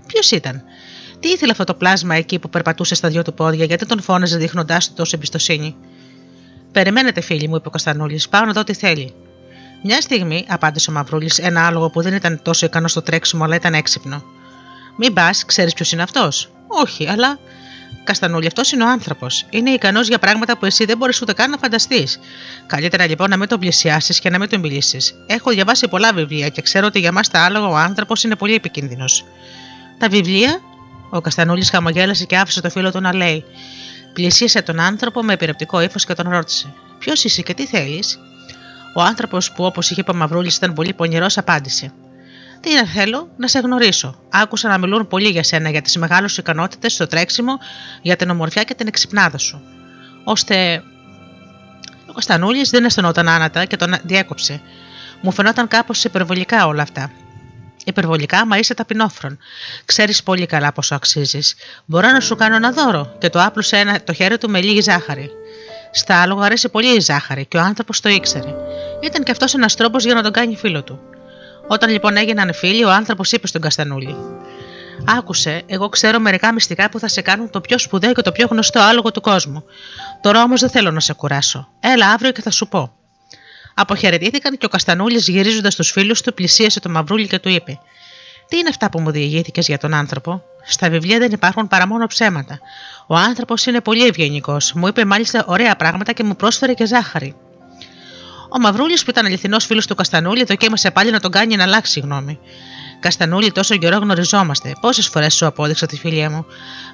Ποιος 0.06 0.30
ήταν, 0.30 0.64
τι 1.22 1.28
ήθελε 1.28 1.50
αυτό 1.52 1.64
το 1.64 1.74
πλάσμα 1.74 2.14
εκεί 2.14 2.38
που 2.38 2.50
περπατούσε 2.50 2.94
στα 2.94 3.08
δυο 3.08 3.22
του 3.22 3.34
πόδια, 3.34 3.64
γιατί 3.64 3.86
τον 3.86 4.02
φώναζε 4.02 4.36
δείχνοντάς 4.36 4.88
του 4.88 4.94
τόσο 4.94 5.16
εμπιστοσύνη. 5.16 5.76
Περιμένετε, 6.72 7.20
φίλοι 7.20 7.48
μου, 7.48 7.56
είπε 7.56 7.68
ο 7.68 7.70
Κωνστανούλη, 7.70 8.20
πάω 8.30 8.44
να 8.44 8.52
δω 8.52 8.64
τι 8.64 8.74
θέλει. 8.74 9.14
Μια 9.82 10.00
στιγμή, 10.00 10.44
απάντησε 10.48 10.90
ο 10.90 10.92
Μαυρούλης, 10.92 11.38
ένα 11.38 11.66
άλογο 11.66 11.90
που 11.90 12.02
δεν 12.02 12.14
ήταν 12.14 12.40
τόσο 12.42 12.66
ικανό 12.66 12.88
στο 12.88 13.02
τρέξιμο, 13.02 13.44
αλλά 13.44 13.54
ήταν 13.54 13.74
έξυπνο. 13.74 14.22
Μην 14.96 15.12
πας, 15.12 15.44
ξέρεις 15.44 15.74
ποιος 15.74 15.92
είναι 15.92 16.02
αυτός. 16.02 16.52
Όχι, 16.66 17.08
αλλά. 17.08 17.38
Καστανούλη, 18.04 18.46
αυτός 18.46 18.72
είναι 18.72 18.84
ο 18.84 18.88
άνθρωπος. 18.88 19.46
Είναι 19.50 19.70
ικανός 19.70 20.08
για 20.08 20.18
πράγματα 20.18 20.58
που 20.58 20.66
εσύ 20.66 20.84
δεν 20.84 20.96
μπορείς 20.96 21.22
ούτε 21.22 21.32
καν 21.32 21.50
να 21.50 21.56
φανταστείς. 21.56 22.18
Καλύτερα 22.66 23.06
λοιπόν 23.06 23.30
να 23.30 23.36
μην 23.36 23.48
τον 23.48 23.60
πλησιάσεις 23.60 24.18
και 24.20 24.30
να 24.30 24.38
μην 24.38 24.48
τον 24.48 24.60
μιλήσεις. 24.60 25.14
Έχω 25.26 25.50
διαβάσει 25.50 25.88
πολλά 25.88 26.12
βιβλία 26.12 26.48
και 26.48 26.62
ξέρω 26.62 26.86
ότι 26.86 26.98
για 26.98 27.12
μας 27.12 27.28
τα 27.28 27.44
άλογα 27.44 27.66
ο 27.66 27.76
άνθρωπος 27.76 28.24
είναι 28.24 28.36
πολύ 28.36 28.54
επικίνδυνος. 28.54 29.24
Τα 29.98 30.08
βιβλία, 30.08 30.60
ο 31.14 31.20
Καστανούλης 31.20 31.70
χαμογέλασε 31.70 32.24
και 32.24 32.36
άφησε 32.36 32.60
το 32.60 32.70
φίλο 32.70 32.90
του 32.90 33.00
να 33.00 33.14
λέει. 33.14 33.44
Πλησίασε 34.12 34.62
τον 34.62 34.80
άνθρωπο 34.80 35.22
με 35.22 35.32
επιρρεπτικό 35.32 35.80
ύφος 35.80 36.04
και 36.04 36.14
τον 36.14 36.28
ρώτησε: 36.30 36.72
Ποιος 36.98 37.24
είσαι 37.24 37.42
και 37.42 37.54
τι 37.54 37.66
θέλεις; 37.66 38.18
Ο 38.94 39.02
άνθρωπος 39.02 39.52
που, 39.52 39.64
όπως 39.64 39.90
είχε 39.90 40.02
πει 40.02 40.10
ο 40.10 40.14
Μαυρούλης, 40.14 40.56
ήταν 40.56 40.72
πολύ 40.72 40.92
πονηρός, 40.92 41.38
απάντησε: 41.38 41.92
Τι 42.60 42.74
να 42.74 42.86
θέλω, 42.86 43.28
να 43.36 43.48
σε 43.48 43.58
γνωρίσω. 43.58 44.20
Άκουσα 44.30 44.68
να 44.68 44.78
μιλούν 44.78 45.08
πολύ 45.08 45.28
για 45.28 45.42
σένα, 45.42 45.70
για 45.70 45.82
τις 45.82 45.96
μεγάλες 45.96 46.32
σου 46.32 46.40
ικανότητες 46.40 46.92
στο 46.92 47.06
τρέξιμο, 47.06 47.58
για 48.02 48.16
την 48.16 48.30
ομορφιά 48.30 48.62
και 48.62 48.74
την 48.74 48.86
εξυπνάδα 48.86 49.38
σου. 49.38 49.62
Ώστε. 50.24 50.82
Ο 52.06 52.12
Κωνστανούλη 52.12 52.66
δεν 52.70 52.84
αισθανόταν 52.84 53.28
άνατα 53.28 53.64
και 53.64 53.76
τον 53.76 53.94
διέκοψε. 54.02 54.60
Μου 55.20 55.32
φαινόταν 55.32 55.68
κάπως 55.68 56.04
υπερβολικά 56.04 56.66
όλα 56.66 56.82
αυτά. 56.82 57.10
Υπερβολικά, 57.84 58.46
μα 58.46 58.56
είσαι 58.56 58.74
ταπεινόφρον. 58.74 59.38
Ξέρεις 59.84 60.22
πολύ 60.22 60.46
καλά 60.46 60.72
πόσο 60.72 60.94
αξίζεις. 60.94 61.54
Μπορώ 61.84 62.10
να 62.10 62.20
σου 62.20 62.36
κάνω 62.36 62.56
ένα 62.56 62.72
δώρο. 62.72 63.14
Και 63.18 63.30
το 63.30 63.42
άπλωσε 63.42 63.76
ένα, 63.76 64.02
το 64.02 64.12
χέρι 64.12 64.38
του 64.38 64.50
με 64.50 64.60
λίγη 64.60 64.80
ζάχαρη. 64.80 65.30
Στα 65.90 66.22
άλογα 66.22 66.44
αρέσει 66.44 66.68
πολύ 66.68 66.96
η 66.96 67.00
ζάχαρη 67.00 67.46
και 67.46 67.56
ο 67.56 67.60
άνθρωπος 67.60 68.00
το 68.00 68.08
ήξερε. 68.08 68.54
Ήταν 69.02 69.22
και 69.22 69.30
αυτός 69.30 69.54
ένας 69.54 69.74
τρόπος 69.74 70.04
για 70.04 70.14
να 70.14 70.22
τον 70.22 70.32
κάνει 70.32 70.56
φίλο 70.56 70.82
του. 70.82 71.00
Όταν 71.66 71.90
λοιπόν 71.90 72.16
έγιναν 72.16 72.54
φίλοι, 72.54 72.84
ο 72.84 72.90
άνθρωπος 72.90 73.32
είπε 73.32 73.46
στον 73.46 73.60
Καστανούλη: 73.60 74.16
Άκουσε, 75.04 75.62
εγώ 75.66 75.88
ξέρω 75.88 76.18
μερικά 76.18 76.52
μυστικά 76.52 76.88
που 76.88 76.98
θα 76.98 77.08
σε 77.08 77.20
κάνουν 77.20 77.50
το 77.50 77.60
πιο 77.60 77.78
σπουδαίο 77.78 78.12
και 78.12 78.22
το 78.22 78.32
πιο 78.32 78.46
γνωστό 78.50 78.80
άλογο 78.80 79.10
του 79.10 79.20
κόσμου. 79.20 79.64
Τώρα 80.20 80.42
όμως 80.42 80.60
δεν 80.60 80.70
θέλω 80.70 80.90
να 80.90 81.00
σε 81.00 81.12
κουράσω. 81.12 81.68
Έλα 81.80 82.08
αύριο 82.08 82.32
και 82.32 82.42
θα 82.42 82.50
σου 82.50 82.68
πω. 82.68 83.01
Αποχαιρετήθηκαν 83.74 84.58
και 84.58 84.66
ο 84.66 84.68
Καστανούλης, 84.68 85.28
γυρίζοντας 85.28 85.74
τους 85.74 85.90
φίλους 85.90 86.20
του, 86.20 86.34
πλησίασε 86.34 86.80
το 86.80 86.88
Μαυρούλι 86.88 87.26
και 87.26 87.38
του 87.38 87.48
είπε: 87.48 87.78
Τι 88.48 88.56
είναι 88.56 88.68
αυτά 88.68 88.90
που 88.90 89.00
μου 89.00 89.10
διηγήθηκες 89.10 89.66
για 89.66 89.78
τον 89.78 89.94
άνθρωπο; 89.94 90.42
Στα 90.64 90.90
βιβλία 90.90 91.18
δεν 91.18 91.30
υπάρχουν 91.32 91.68
παρά 91.68 91.86
μόνο 91.86 92.06
ψέματα. 92.06 92.58
Ο 93.06 93.16
άνθρωπος 93.16 93.66
είναι 93.66 93.80
πολύ 93.80 94.06
ευγενικός. 94.06 94.72
Μου 94.72 94.86
είπε 94.86 95.04
μάλιστα 95.04 95.44
ωραία 95.46 95.76
πράγματα 95.76 96.12
και 96.12 96.24
μου 96.24 96.36
πρόσφερε 96.36 96.74
και 96.74 96.86
ζάχαρη. 96.86 97.34
Ο 98.54 98.58
Μαυρούλης, 98.58 99.04
που 99.04 99.10
ήταν 99.10 99.26
αληθινός 99.26 99.66
φίλος 99.66 99.86
του 99.86 99.94
Καστανούλη, 99.94 100.44
δοκίμασε 100.44 100.90
πάλι 100.90 101.10
να 101.10 101.20
τον 101.20 101.30
κάνει 101.30 101.56
να 101.56 101.62
αλλάξει 101.62 102.00
γνώμη. 102.00 102.38
Καστανούλη, 103.00 103.52
τόσο 103.52 103.76
καιρό 103.76 103.96
γνωριζόμαστε. 103.96 104.72
Πόσες 104.80 105.06
φορές 105.06 105.34
σου 105.34 105.46
απόδειξα 105.46 105.86
τη 105.86 105.96
φίλια 105.96 106.30
μου. 106.30 106.46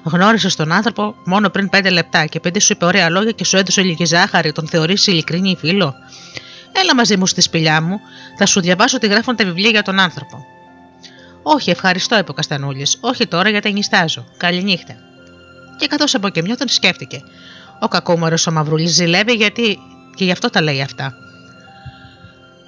Γνώρισες 0.03 0.55
τον 0.55 0.71
άνθρωπο 0.71 1.15
μόνο 1.25 1.49
πριν 1.49 1.69
πέντε 1.69 1.89
λεπτά 1.89 2.25
και 2.25 2.37
επειδή 2.37 2.59
σου 2.59 2.73
είπε 2.73 2.85
ωραία 2.85 3.09
λόγια 3.09 3.31
και 3.31 3.43
σου 3.43 3.57
έδωσε 3.57 3.81
λίγη 3.81 4.05
ζάχαρη, 4.05 4.51
τον 4.51 4.67
θεωρείς 4.67 5.07
ειλικρινή 5.07 5.57
φίλο. 5.59 5.95
Έλα 6.71 6.95
μαζί 6.95 7.17
μου 7.17 7.27
στη 7.27 7.41
σπηλιά 7.41 7.81
μου, 7.81 7.99
θα 8.37 8.45
σου 8.45 8.61
διαβάσω 8.61 8.97
τι 8.97 9.07
γράφουν 9.07 9.35
τα 9.35 9.45
βιβλία 9.45 9.69
για 9.69 9.83
τον 9.83 9.99
άνθρωπο. 9.99 10.45
Όχι, 11.43 11.69
ευχαριστώ, 11.69 12.17
είπε 12.17 12.31
ο 12.31 12.33
Καστανούλης. 12.33 12.97
Όχι 13.01 13.27
τώρα 13.27 13.49
γιατί 13.49 13.71
νιστάζω. 13.71 14.25
Καληνύχτα. 14.37 14.93
Και 15.77 15.87
καθώς 15.87 16.15
αποκαιμιόταν, 16.15 16.67
σκέφτηκε. 16.67 17.21
Ο 17.79 17.87
κακόμορος 17.87 18.47
ο 18.47 18.51
Μαυρούλης 18.51 18.91
ζηλεύει 18.93 19.33
γιατί 19.33 19.79
και 20.15 20.23
γι' 20.23 20.31
αυτό 20.31 20.49
τα 20.49 20.61
λέει 20.61 20.81
αυτά. 20.81 21.13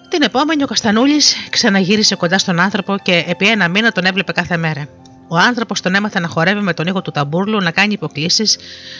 Την 0.09 0.21
επόμενη 0.21 0.63
ο 0.63 0.67
Καστανούλης 0.67 1.35
ξαναγύρισε 1.49 2.15
κοντά 2.15 2.37
στον 2.37 2.59
άνθρωπο 2.59 2.97
και 2.97 3.23
επί 3.27 3.47
ένα 3.47 3.67
μήνα 3.67 3.91
τον 3.91 4.05
έβλεπε 4.05 4.31
κάθε 4.31 4.57
μέρα. 4.57 4.87
Ο 5.33 5.37
άνθρωπος 5.37 5.81
τον 5.81 5.95
έμαθε 5.95 6.19
να 6.19 6.27
χορεύει 6.27 6.61
με 6.61 6.73
τον 6.73 6.87
ήχο 6.87 7.01
του 7.01 7.11
ταμπούρλου, 7.11 7.61
να 7.61 7.71
κάνει 7.71 7.93
υποκλήσεις, 7.93 8.57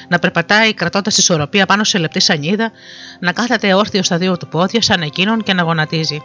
να 0.07 0.19
περπατάει 0.19 0.73
κρατώντας 0.73 1.13
τη 1.13 1.21
ισορροπία 1.21 1.65
πάνω 1.65 1.83
σε 1.83 1.97
λεπτή 1.97 2.19
σανίδα, 2.19 2.71
να 3.19 3.31
κάθεται 3.31 3.73
όρθιο 3.73 4.03
στα 4.03 4.17
δύο 4.17 4.37
του 4.37 4.47
πόδια 4.47 4.81
σαν 4.81 5.01
εκείνον 5.01 5.43
και 5.43 5.53
να 5.53 5.63
γονατίζει. 5.63 6.21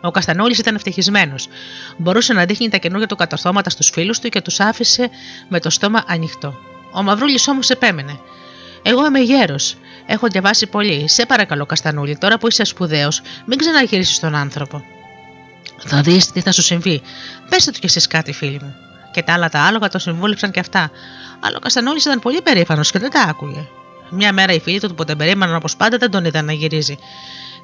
Ο 0.00 0.10
Καστανούλης 0.10 0.58
ήταν 0.58 0.74
ευτυχισμένος. 0.74 1.48
Μπορούσε 1.96 2.32
να 2.32 2.44
δείχνει 2.44 2.68
τα 2.68 2.76
καινούργια 2.76 3.06
του 3.06 3.16
κατορθώματα 3.16 3.70
στους 3.70 3.90
φίλους 3.90 4.18
του 4.18 4.28
και 4.28 4.40
τους 4.40 4.60
άφησε 4.60 5.10
με 5.48 5.60
το 5.60 5.70
στόμα 5.70 6.04
ανοιχτό. 6.06 6.54
Ο 6.92 7.02
Μαυρούλης 7.02 7.48
όμως 7.48 7.70
επέμενε. 7.70 8.18
Εγώ 8.82 9.06
είμαι 9.06 9.20
γέρος. 9.20 9.76
Έχω 10.06 10.26
διαβάσει 10.26 10.66
πολύ. 10.66 11.08
Σε 11.08 11.26
παρακαλώ, 11.26 11.66
Καστανούλη, 11.66 12.16
τώρα 12.16 12.38
που 12.38 12.48
είσαι 12.48 12.64
σπουδαίος, 12.64 13.22
μην 13.46 13.58
ξαναγυρίσεις 13.58 14.18
τον 14.18 14.34
άνθρωπο. 14.34 14.84
Θα 15.78 16.00
δεις 16.00 16.32
τι 16.32 16.40
θα 16.40 16.52
σου 16.52 16.62
συμβεί. 16.62 17.02
Πέστε 17.48 17.70
του 17.70 17.78
κι 17.78 17.86
εσείς 17.86 18.06
κάτι, 18.06 18.32
φίλοι 18.32 18.60
μου. 18.62 18.85
Και 19.16 19.22
τα 19.22 19.32
άλλα 19.32 19.48
τα 19.48 19.60
άλογα 19.60 19.88
το 19.88 19.98
συμβούλεψαν 19.98 20.50
και 20.50 20.60
αυτά. 20.60 20.90
Αλλά 21.40 21.56
ο 21.56 21.58
Καστανούλη 21.60 21.98
ήταν 21.98 22.18
πολύ 22.18 22.42
περήφανος 22.42 22.90
και 22.90 22.98
δεν 22.98 23.10
τα 23.10 23.20
άκουγε. 23.20 23.68
Μια 24.10 24.32
μέρα 24.32 24.52
οι 24.52 24.60
φίλοι 24.60 24.80
του 24.80 24.94
που 24.94 25.04
τον 25.04 25.16
περίμεναν 25.16 25.54
όπως 25.54 25.76
πάντα 25.76 25.96
δεν 25.96 26.10
τον 26.10 26.24
είδαν 26.24 26.44
να 26.44 26.52
γυρίζει. 26.52 26.98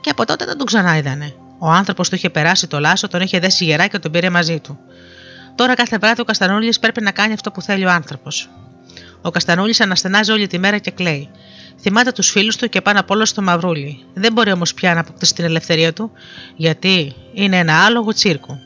Και 0.01 0.11
από 0.11 0.25
τότε 0.25 0.45
δεν 0.45 0.57
τον 0.59 0.67
ξανά 0.67 0.97
είδανε. 0.97 1.35
Ο 1.59 1.71
άνθρωπος 1.71 2.09
του 2.09 2.15
είχε 2.15 2.31
περάσει 2.31 2.67
το 2.67 2.79
λάσο, 2.79 3.09
τον 3.09 3.21
είχε 3.21 3.39
δέσει 3.39 3.65
γερά 3.65 3.87
και 3.87 3.99
τον 3.99 4.11
πήρε 4.11 4.31
μαζί 4.31 4.61
του. 4.61 4.79
Τώρα 5.55 5.75
κάθε 5.75 5.99
βράδυ 5.99 6.21
ο 6.21 6.25
Καστανούλη 6.25 6.75
πρέπει 6.81 7.03
να 7.03 7.11
κάνει 7.11 7.33
αυτό 7.33 7.51
που 7.51 7.63
θέλει 7.63 7.85
ο 7.85 7.91
άνθρωπος. 7.91 8.51
Ο 9.23 9.31
Καστανούλη 9.31 9.75
αναστενάζει 9.79 10.33
όλη 10.33 10.47
τη 10.47 10.59
μέρα 10.59 10.79
και 10.79 10.91
κλαίει. 10.91 11.31
Θυμάται 11.81 12.13
τους 12.13 12.31
φίλους 12.31 12.57
του 12.57 12.69
και 12.69 12.81
πάνω 12.81 13.01
απ' 13.01 13.11
όλα 13.11 13.25
στο 13.25 13.43
Μαυρούλι. 13.43 14.05
Δεν 14.15 14.33
μπορεί 14.33 14.53
όμως 14.53 14.75
πια 14.75 14.95
να 14.95 15.01
αποκτήσει 15.01 15.35
την 15.35 15.45
ελευθερία 15.45 15.93
του, 15.93 16.11
γιατί 16.57 17.15
είναι 17.33 17.59
ένα 17.59 17.85
άλογο 17.85 18.13
τσίρκου. 18.13 18.59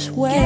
this 0.00 0.10
way. 0.10 0.39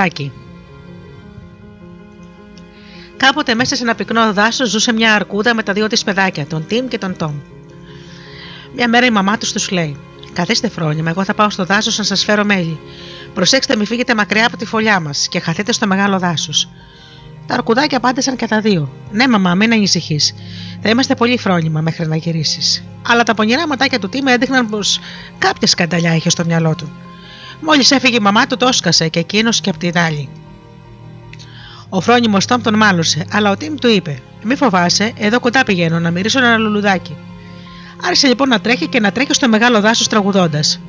Δάκι. 0.00 0.32
Κάποτε 3.16 3.54
μέσα 3.54 3.76
σε 3.76 3.82
ένα 3.82 3.94
πυκνό 3.94 4.32
δάσος 4.32 4.70
ζούσε 4.70 4.92
μια 4.92 5.14
αρκούδα 5.14 5.54
με 5.54 5.62
τα 5.62 5.72
δύο 5.72 5.86
της 5.86 6.04
παιδάκια, 6.04 6.46
τον 6.46 6.66
Τιμ 6.66 6.88
και 6.88 6.98
τον 6.98 7.16
Τόμ. 7.16 7.34
Μια 8.74 8.88
μέρα 8.88 9.06
η 9.06 9.10
μαμά 9.10 9.38
τους 9.38 9.52
τους 9.52 9.70
λέει: 9.70 9.96
Καθίστε 10.32 10.68
φρόνιμα, 10.68 11.10
εγώ 11.10 11.24
θα 11.24 11.34
πάω 11.34 11.50
στο 11.50 11.64
δάσος 11.64 11.98
να 11.98 12.04
σας 12.04 12.24
φέρω 12.24 12.44
μέλι. 12.44 12.78
Προσέξτε, 13.34 13.76
μην 13.76 13.86
φύγετε 13.86 14.14
μακριά 14.14 14.46
από 14.46 14.56
τη 14.56 14.64
φωλιά 14.64 15.00
μας 15.00 15.28
και 15.28 15.40
χαθείτε 15.40 15.72
στο 15.72 15.86
μεγάλο 15.86 16.18
δάσος. 16.18 16.68
Τα 17.46 17.54
αρκουδάκια 17.54 17.96
απάντησαν 17.96 18.36
και 18.36 18.46
τα 18.46 18.60
δύο. 18.60 18.92
Ναι, 19.10 19.28
μαμά, 19.28 19.54
μην 19.54 19.72
ανησυχείς. 19.72 20.34
Θα 20.82 20.88
είμαστε 20.88 21.14
πολύ 21.14 21.38
φρόνιμα 21.38 21.80
μέχρι 21.80 22.06
να 22.06 22.16
γυρίσεις. 22.16 22.84
Αλλά 23.06 23.22
τα 23.22 23.34
πονηρά 23.34 23.66
ματάκια 23.66 23.98
του 23.98 24.08
Τίμ 24.08 24.26
έδειχναν 24.26 24.68
πως 24.68 25.00
κάποια 25.38 25.66
σκανταλιά 25.66 26.14
είχε 26.14 26.30
στο 26.30 26.44
μυαλό 26.44 26.74
του. 26.74 26.92
Μόλις 27.60 27.90
έφυγε 27.90 28.16
η 28.16 28.20
μαμά 28.20 28.46
του, 28.46 28.56
το 28.56 28.66
όσκασε 28.66 29.08
και 29.08 29.18
εκείνος 29.18 29.60
και 29.60 29.70
απ' 29.70 29.76
την 29.76 29.98
άλλη. 29.98 30.28
Ο 31.88 32.00
φρόνιμος 32.00 32.46
Τόμ 32.46 32.60
τον 32.60 32.76
μάλωσε, 32.76 33.26
αλλά 33.32 33.50
ο 33.50 33.56
Τίμ 33.56 33.74
του 33.74 33.88
είπε: 33.88 34.22
Μη 34.42 34.56
φοβάσαι, 34.56 35.12
εδώ 35.16 35.40
κοντά 35.40 35.64
πηγαίνω 35.64 35.98
να 35.98 36.10
μυρίσω 36.10 36.38
ένα 36.38 36.56
λουλουδάκι. 36.56 37.16
Άρχισε 38.04 38.26
λοιπόν 38.26 38.48
να 38.48 38.60
τρέχει 38.60 38.86
και 38.86 39.00
να 39.00 39.12
τρέχει 39.12 39.34
στο 39.34 39.48
μεγάλο 39.48 39.80
δάσος 39.80 40.08
τραγουδώντας. 40.08 40.80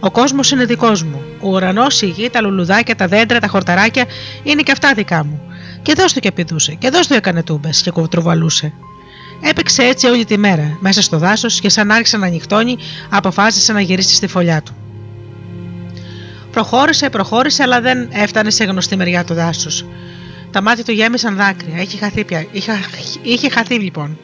Ο 0.00 0.10
κόσμος 0.10 0.50
είναι 0.50 0.64
δικός 0.64 1.02
μου. 1.02 1.22
Ο 1.40 1.48
ουρανός, 1.48 2.02
η 2.02 2.06
γη, 2.06 2.30
τα 2.30 2.40
λουλουδάκια, 2.40 2.96
τα 2.96 3.06
δέντρα, 3.06 3.38
τα 3.38 3.46
χορταράκια 3.46 4.04
είναι 4.42 4.62
και 4.62 4.72
αυτά 4.72 4.94
δικά 4.94 5.24
μου. 5.24 5.40
Και 5.82 5.92
δώσ' 5.96 6.12
του 6.12 6.20
και 6.20 6.32
πηδούσε, 6.32 6.74
και 6.74 6.90
δώσ' 6.90 7.06
του 7.06 7.14
έκανε 7.14 7.42
τούμπες 7.42 7.82
και 7.82 7.90
κουβατρουβαλούσε. 7.90 8.72
Έπαιξε 9.40 9.82
έτσι 9.82 10.06
όλη 10.06 10.24
τη 10.24 10.38
μέρα, 10.38 10.76
μέσα 10.80 11.02
στο 11.02 11.18
δάσος 11.18 11.60
και 11.60 11.68
σαν 11.68 11.90
άρχισε 11.90 12.16
να 12.16 12.26
νυχτώνει, 12.26 12.76
αποφάσισε 13.10 13.72
να 13.72 13.80
γυρίσει 13.80 14.14
στη 14.14 14.26
φωλιά 14.26 14.62
του. 14.62 14.71
Προχώρησε, 16.62 17.10
προχώρησε, 17.10 17.62
αλλά 17.62 17.80
δεν 17.80 18.08
έφτανε 18.12 18.50
σε 18.50 18.64
γνωστή 18.64 18.96
μεριά 18.96 19.24
του 19.24 19.34
δάσου. 19.34 19.86
Τα 20.50 20.62
μάτια 20.62 20.84
του 20.84 20.92
γέμισαν 20.92 21.36
δάκρυα. 21.36 21.82
Είχε 21.82 21.98
χαθεί 21.98 22.24
πια. 22.24 22.46
Είχε, 22.52 22.72
είχε 23.22 23.50
χαθεί 23.50 23.74
λοιπόν. 23.74 24.18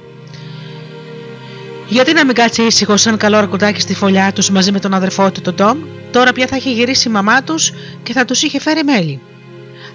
Γιατί 1.89 2.13
να 2.13 2.25
μην 2.25 2.35
κάτσει 2.35 2.63
ήσυχο 2.63 2.97
σαν 2.97 3.17
καλό 3.17 3.37
αρκουδάκι 3.37 3.81
στη 3.81 3.95
φωλιά 3.95 4.33
τους 4.33 4.51
μαζί 4.51 4.73
με 4.73 4.81
τον 4.81 4.95
αδερφό 4.95 5.31
του 5.31 5.41
τον 5.41 5.55
Τόμ, 5.55 5.79
τώρα 6.11 6.33
πια 6.33 6.47
θα 6.47 6.57
είχε 6.57 6.71
γυρίσει 6.71 7.09
η 7.09 7.11
μαμά 7.11 7.43
τους 7.43 7.73
και 8.03 8.13
θα 8.13 8.25
τους 8.25 8.43
είχε 8.43 8.61
φέρει 8.61 8.85
μέλι. 8.85 9.21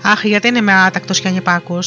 Αχ, 0.02 0.24
γιατί 0.24 0.48
είναι 0.48 0.62
με 0.62 0.74
άτακτος 0.74 1.20
και 1.20 1.28
ανυπάκο. 1.28 1.80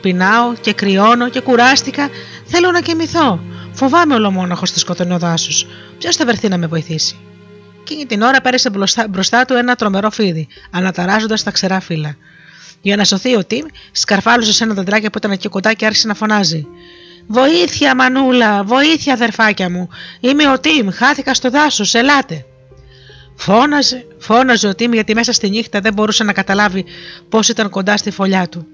Πεινάω 0.00 0.54
και 0.60 0.72
κρυώνω 0.72 1.28
και 1.28 1.40
κουράστηκα. 1.40 2.08
Θέλω 2.44 2.70
να 2.70 2.80
κοιμηθώ. 2.80 3.40
Φοβάμαι 3.72 4.14
ολομόναχο 4.14 4.66
στη 4.66 4.78
σκοτεινό 4.78 5.18
δάσος. 5.18 5.66
Ποιος 5.98 6.16
θα 6.16 6.24
βρεθεί 6.24 6.48
να 6.48 6.58
με 6.58 6.66
βοηθήσει; 6.66 7.16
Εκείνη 7.82 8.06
την 8.06 8.22
ώρα 8.22 8.40
πέρασε 8.40 8.70
μπροστά, 8.70 9.08
μπροστά 9.08 9.44
του 9.44 9.54
ένα 9.54 9.74
τρομερό 9.74 10.10
φίδι, 10.10 10.48
αναταράζοντας 10.70 11.42
τα 11.42 11.50
ξερά 11.50 11.80
φύλλα. 11.80 12.16
Για 12.80 12.96
να 12.96 13.04
σωθεί 13.04 13.36
ο 13.36 13.44
Τιμ, 13.44 13.66
σκαρφάλωσε 13.92 14.52
σε 14.52 14.64
ένα 14.64 14.74
δεντράκι 14.74 15.10
που 15.10 15.18
ήταν 15.18 15.30
εκεί 15.30 15.48
κοντά 15.48 15.72
και 15.72 15.86
άρχισε 15.86 16.06
να 16.06 16.14
φωνάζει. 16.14 16.66
Βοήθεια, 17.26 17.94
Μανούλα, 17.94 18.64
βοήθεια, 18.64 19.12
αδερφάκια 19.12 19.70
μου. 19.70 19.88
Είμαι 20.20 20.48
ο 20.48 20.60
Τιμ, 20.60 20.88
χάθηκα 20.90 21.34
στο 21.34 21.50
δάσος, 21.50 21.94
ελάτε. 21.94 22.44
Φώναζε, 23.36 24.06
φώναζε 24.18 24.68
ο 24.68 24.74
Τιμ 24.74 24.92
γιατί 24.92 25.14
μέσα 25.14 25.32
στη 25.32 25.48
νύχτα 25.48 25.80
δεν 25.80 25.92
μπορούσε 25.92 26.24
να 26.24 26.32
καταλάβει 26.32 26.84
πώς 27.28 27.48
ήταν 27.48 27.70
κοντά 27.70 27.96
στη 27.96 28.10
φωλιά 28.10 28.48
του. 28.48 28.66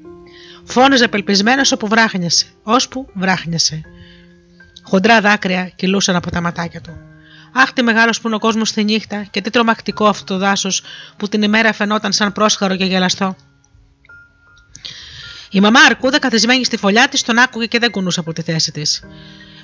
Φώναζε 0.64 1.04
απελπισμένος 1.04 1.72
όπου 1.72 1.88
βράχνιασε, 1.88 2.46
ώσπου 2.62 3.08
βράχνιασε. 3.14 3.80
Χοντρά 4.82 5.20
δάκρυα 5.20 5.72
κυλούσαν 5.76 6.16
από 6.16 6.30
τα 6.30 6.40
ματάκια 6.40 6.80
του. 6.80 7.07
Αχ, 7.60 7.72
τι 7.72 7.82
μεγάλος 7.82 8.20
που 8.20 8.26
είναι 8.26 8.36
ο 8.36 8.38
κόσμος 8.38 8.68
στη 8.68 8.84
νύχτα 8.84 9.22
και 9.30 9.40
τι 9.40 9.50
τρομακτικό 9.50 10.06
αυτό 10.06 10.24
το 10.24 10.38
δάσος 10.38 10.82
που 11.16 11.28
την 11.28 11.42
ημέρα 11.42 11.72
φαινόταν 11.72 12.12
σαν 12.12 12.32
πρόσχαρο 12.32 12.76
και 12.76 12.84
γελαστό. 12.84 13.36
Η 15.50 15.60
μαμά 15.60 15.80
Αρκούδα, 15.80 16.18
καθισμένη 16.18 16.64
στη 16.64 16.76
φωλιά 16.76 17.08
της, 17.08 17.22
τον 17.22 17.38
άκουγε 17.38 17.66
και 17.66 17.78
δεν 17.78 17.90
κουνούσε 17.90 18.20
από 18.20 18.32
τη 18.32 18.42
θέση 18.42 18.72
της. 18.72 19.02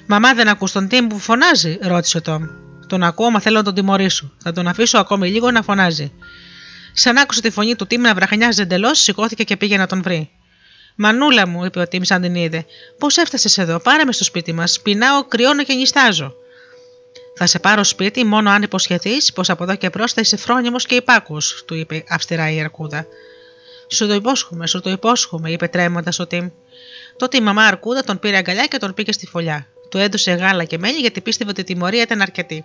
Μαμά, 0.06 0.34
δεν 0.34 0.48
ακούς 0.48 0.72
τον 0.72 0.88
Τίμ 0.88 1.06
που 1.06 1.18
φωνάζει, 1.18 1.78
ρώτησε 1.82 2.16
ο 2.16 2.22
Τόμ. 2.22 2.42
Τον 2.86 3.02
ακούω, 3.02 3.30
μα 3.30 3.40
θέλω 3.40 3.56
να 3.56 3.62
τον 3.62 3.74
τιμωρήσω. 3.74 4.32
Θα 4.42 4.52
τον 4.52 4.68
αφήσω 4.68 4.98
ακόμη 4.98 5.30
λίγο 5.30 5.50
να 5.50 5.62
φωνάζει. 5.62 6.12
Σαν 6.92 7.16
άκουσε 7.16 7.40
τη 7.40 7.50
φωνή 7.50 7.76
του 7.76 7.86
Τίμ 7.86 8.00
να 8.00 8.14
βραχανιάζει 8.14 8.62
εντελώς, 8.62 9.02
σηκώθηκε 9.02 9.44
και 9.44 9.56
πήγε 9.56 9.76
να 9.76 9.86
τον 9.86 10.02
βρει. 10.02 10.30
Μανούλα 10.96 11.46
μου, 11.46 11.64
είπε 11.64 11.80
ο 11.80 11.88
Τίμ 11.88 12.02
σαν 12.02 12.22
την 12.22 12.34
είδε, 12.34 12.66
πώς 12.98 13.16
έφτασες 13.16 13.58
εδώ, 13.58 13.80
πάρε 13.80 14.04
με 14.04 14.12
στο 14.12 14.24
σπίτι 14.24 14.52
μας. 14.52 14.80
Πεινάω, 14.82 15.24
κρυώνω 15.24 15.62
και 15.62 15.74
νιστάζω. 15.74 16.34
Θα 17.36 17.46
σε 17.46 17.58
πάρω 17.58 17.84
σπίτι 17.84 18.24
μόνο 18.24 18.50
αν 18.50 18.62
υποσχεθείς 18.62 19.32
πως 19.32 19.50
από 19.50 19.62
εδώ 19.62 19.74
και 19.74 19.88
μπρος 19.88 20.12
θα 20.12 20.20
είσαι 20.20 20.36
φρόνιμος 20.36 20.86
και 20.86 20.94
υπάκου, 20.94 21.36
του 21.66 21.74
είπε 21.74 22.04
αυστηρά 22.08 22.50
η 22.50 22.60
Αρκούδα. 22.60 23.06
Σου 23.88 24.06
το 24.06 24.14
υπόσχομαι, 24.14 24.66
σου 24.66 24.80
το 24.80 24.90
υπόσχομαι, 24.90 25.50
είπε 25.50 25.68
τρέμοντας 25.68 26.18
ο 26.18 26.26
Τιμ. 26.26 26.48
Τότε 27.16 27.36
η 27.36 27.40
μαμά 27.40 27.62
Αρκούδα 27.62 28.04
τον 28.04 28.18
πήρε 28.18 28.36
αγκαλιά 28.36 28.66
και 28.66 28.78
τον 28.78 28.94
πήγε 28.94 29.12
στη 29.12 29.26
φωλιά. 29.26 29.66
Του 29.88 29.98
έδωσε 29.98 30.32
γάλα 30.32 30.64
και 30.64 30.78
μέλι 30.78 30.98
γιατί 30.98 31.20
πίστευε 31.20 31.50
ότι 31.50 31.60
η 31.60 31.64
τιμωρία 31.64 32.02
ήταν 32.02 32.20
αρκετή. 32.20 32.64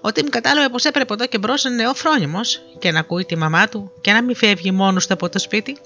Ο 0.00 0.12
Τιμ 0.12 0.28
κατάλαβε 0.28 0.68
πως 0.68 0.84
έπρεπε 0.84 1.12
εδώ 1.12 1.26
και 1.26 1.38
μπρος 1.38 1.64
να 1.64 1.70
είναι 1.70 1.82
νεοφρόνιμο 1.82 2.40
και 2.78 2.92
να 2.92 2.98
ακούει 2.98 3.24
τη 3.24 3.36
μαμά 3.36 3.68
του 3.68 3.92
και 4.00 4.12
να 4.12 4.22
μην 4.22 4.36
φεύγει 4.36 4.70
μόνος 4.70 5.06
του 5.06 5.12
από 5.12 5.28
το 5.28 5.38
σπίτι. 5.38 5.76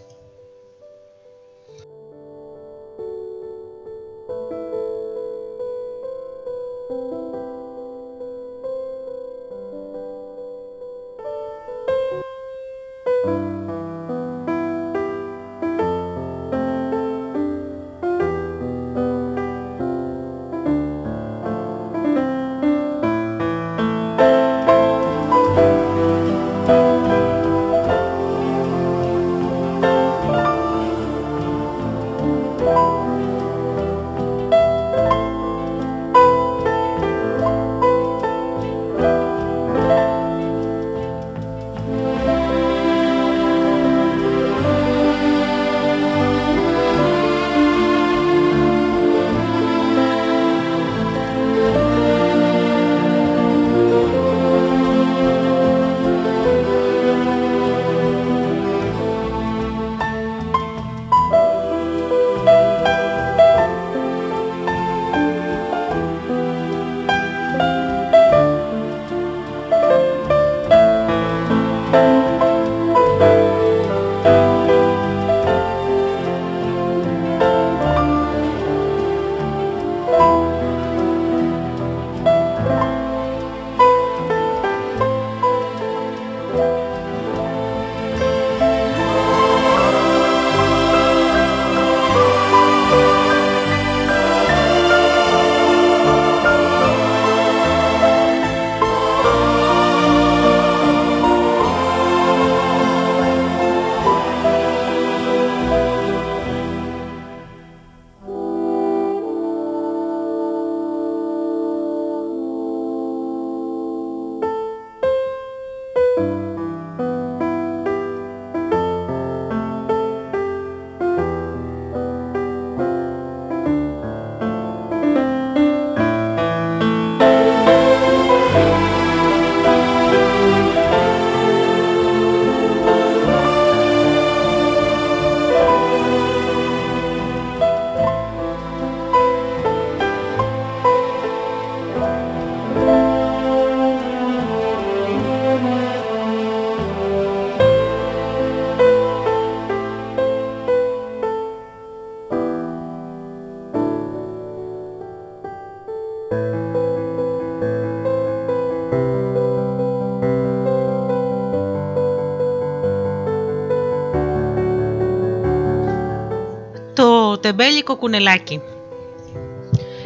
Τεμπέλικο 167.46 167.96
κουνελάκι. 167.96 168.60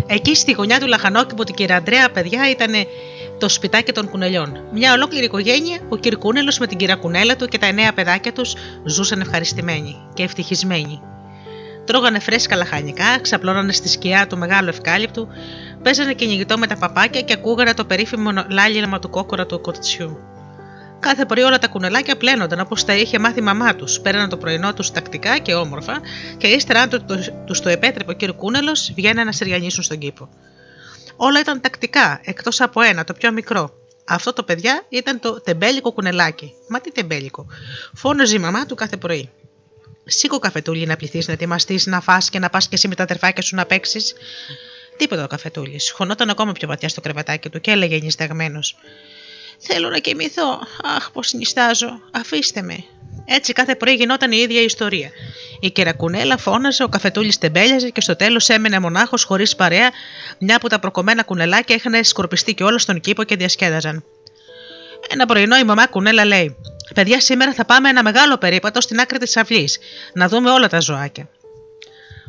Εκεί 0.07 0.35
στη 0.35 0.53
γωνιά 0.53 0.81
του 0.81 0.87
λαχανόκηπου 0.87 1.45
την 1.45 1.55
κυρία 1.55 1.77
Αντρέα, 1.77 2.11
παιδιά, 2.11 2.51
ήταν 2.51 2.73
το 3.39 3.49
σπιτάκι 3.49 3.93
των 3.93 4.11
κουνελιών. 4.11 4.65
Μια 4.73 4.93
ολόκληρη 4.93 5.25
οικογένεια, 5.25 5.79
ο 5.89 5.97
κ. 5.97 6.15
Κούνελος 6.19 6.59
με 6.59 6.67
την 6.67 6.79
κυρία 6.79 6.97
Κουνέλα 6.97 7.37
του 7.37 7.47
και 7.47 7.59
τα 7.59 7.67
εννέα 7.67 7.93
παιδάκια 7.93 8.33
τους 8.33 8.55
ζούσαν 8.85 9.21
ευχαριστημένοι 9.21 9.97
και 10.15 10.23
ευτυχισμένοι. 10.23 11.01
Τρώγανε 11.85 12.19
φρέσκα 12.19 12.57
λαχανικά, 12.57 13.19
ξαπλώνανε 13.21 13.73
στη 13.73 13.89
σκιά 13.89 14.27
του 14.27 14.39
μεγάλου 14.39 14.69
ευκάλυπτου, 14.69 15.29
παίζανε 15.83 16.13
κυνηγητό 16.13 16.59
με 16.59 16.67
τα 16.67 16.77
παπάκια 16.77 17.21
και 17.21 17.33
ακούγανε 17.33 17.75
το 17.75 17.85
περίφημο 17.85 18.31
λάληλμα 18.51 18.99
του 18.99 19.11
κόκορα 19.11 19.47
του 19.47 19.61
κορτσιού. 19.61 20.30
Κάθε 21.01 21.25
πρωί 21.25 21.43
όλα 21.43 21.59
τα 21.59 21.69
κουνελάκια 21.69 22.17
πλένονταν 22.17 22.61
όπως 22.61 22.85
τα 22.85 22.97
είχε 22.97 23.19
μάθει 23.19 23.39
η 23.39 23.43
μαμά 23.43 23.75
τους. 23.75 24.01
Πέραναν 24.01 24.29
το 24.29 24.37
πρωινό 24.37 24.75
τους 24.75 24.91
τακτικά 24.91 25.39
και 25.39 25.55
όμορφα, 25.55 26.01
και 26.37 26.47
ύστερα, 26.47 26.81
αν 26.81 26.89
του 26.89 27.05
το, 27.05 27.17
το, 27.47 27.61
το 27.63 27.69
επέτρεπε 27.69 28.13
ο 28.13 28.17
κ. 28.17 28.37
Κούνελος, 28.37 28.93
βγαίνανε 28.95 29.25
να 29.25 29.33
σεριανίσουν 29.33 29.83
στον 29.83 29.99
κήπο. 29.99 30.29
Όλα 31.17 31.41
ήταν 31.41 31.61
τακτικά, 31.61 32.21
εκτός 32.25 32.61
από 32.61 32.81
ένα, 32.81 33.05
το 33.05 33.13
πιο 33.13 33.33
μικρό. 33.33 33.73
Αυτό 34.07 34.33
το 34.33 34.43
παιδιά 34.43 34.87
ήταν 34.89 35.21
το 35.21 35.41
τεμπέλικο 35.41 35.93
κουνελάκι. 35.93 36.53
Μα 36.69 36.81
τι 36.81 36.93
τεμπέλικο. 36.93 37.47
Φώναζε 37.95 38.37
η 38.37 38.39
μαμά 38.39 38.67
του 38.67 38.75
κάθε 38.75 38.97
πρωί. 38.97 39.31
Σήκω 40.05 40.39
καφετούλι 40.39 40.87
να 40.87 40.97
πληθείς, 40.97 41.27
να 41.27 41.33
ετοιμαστείς, 41.33 41.87
να 41.87 42.01
φά 42.01 42.19
και 42.31 42.39
να 42.39 42.51
πας 42.51 42.69
και 42.69 42.75
εσύ 42.75 42.89
με 42.89 42.95
τα 42.95 43.05
τερφάκια 43.05 43.43
σου 43.43 43.55
να 43.55 43.67
παίξεις. 43.67 44.15
Τίποτα 44.97 45.25
ο 45.25 45.27
καφετούλης. 45.27 45.91
Χωνόταν 45.91 46.31
ακόμα 46.31 46.53
πιο 46.53 46.69
βαθιά 46.69 46.89
στο 46.89 47.01
κρεβατάκι 47.01 47.49
του 47.49 47.61
και 47.61 47.71
έλεγε 47.71 47.99
νησταγμένο. 47.99 48.61
Θέλω 49.63 49.89
να 49.89 49.99
κοιμηθώ. 49.99 50.61
Αχ, 50.97 51.11
πώ 51.11 51.21
νιστάζω. 51.33 52.01
Αφήστε 52.11 52.63
με. 52.63 52.85
Έτσι 53.25 53.53
κάθε 53.53 53.75
πρωί 53.75 53.95
γινόταν 53.95 54.33
η 54.33 54.37
ίδια 54.37 54.63
ιστορία. 54.63 55.11
Η 55.61 55.71
κερακουνέλα 55.71 56.37
φώναζε, 56.37 56.83
ο 56.83 56.89
καφετούλης 56.89 57.39
τεμπέλιαζε 57.39 57.91
και 57.91 58.01
στο 58.01 58.17
τέλος 58.17 58.49
έμενε 58.49 58.79
μονάχος 58.79 59.25
χωρίς 59.25 59.57
παρέα, 59.57 59.91
μια 60.39 60.57
από 60.57 60.69
τα 60.69 60.79
προκομμένα 60.79 61.23
κουνελάκια 61.23 61.75
είχαν 61.75 62.05
σκορπιστεί 62.05 62.55
και 62.55 62.65
όλα 62.65 62.79
στον 62.79 63.01
κήπο 63.01 63.23
και 63.25 63.37
διασκέδαζαν. 63.37 64.05
Ένα 65.09 65.27
πρωινό 65.27 65.57
η 65.57 65.65
μαμά 65.65 65.87
κουνέλα 65.87 66.25
λέει: 66.25 66.57
Παιδιά, 66.95 67.21
σήμερα 67.21 67.53
θα 67.53 67.65
πάμε 67.65 67.89
ένα 67.89 68.03
μεγάλο 68.03 68.39
περίπατο 68.39 68.81
στην 68.81 69.01
άκρη 69.01 69.19
της 69.19 69.37
αυλής, 69.37 69.79
να 70.15 70.29
δούμε 70.29 70.51
όλα 70.51 70.69
τα 70.69 70.81
ζωάκια. 70.81 71.29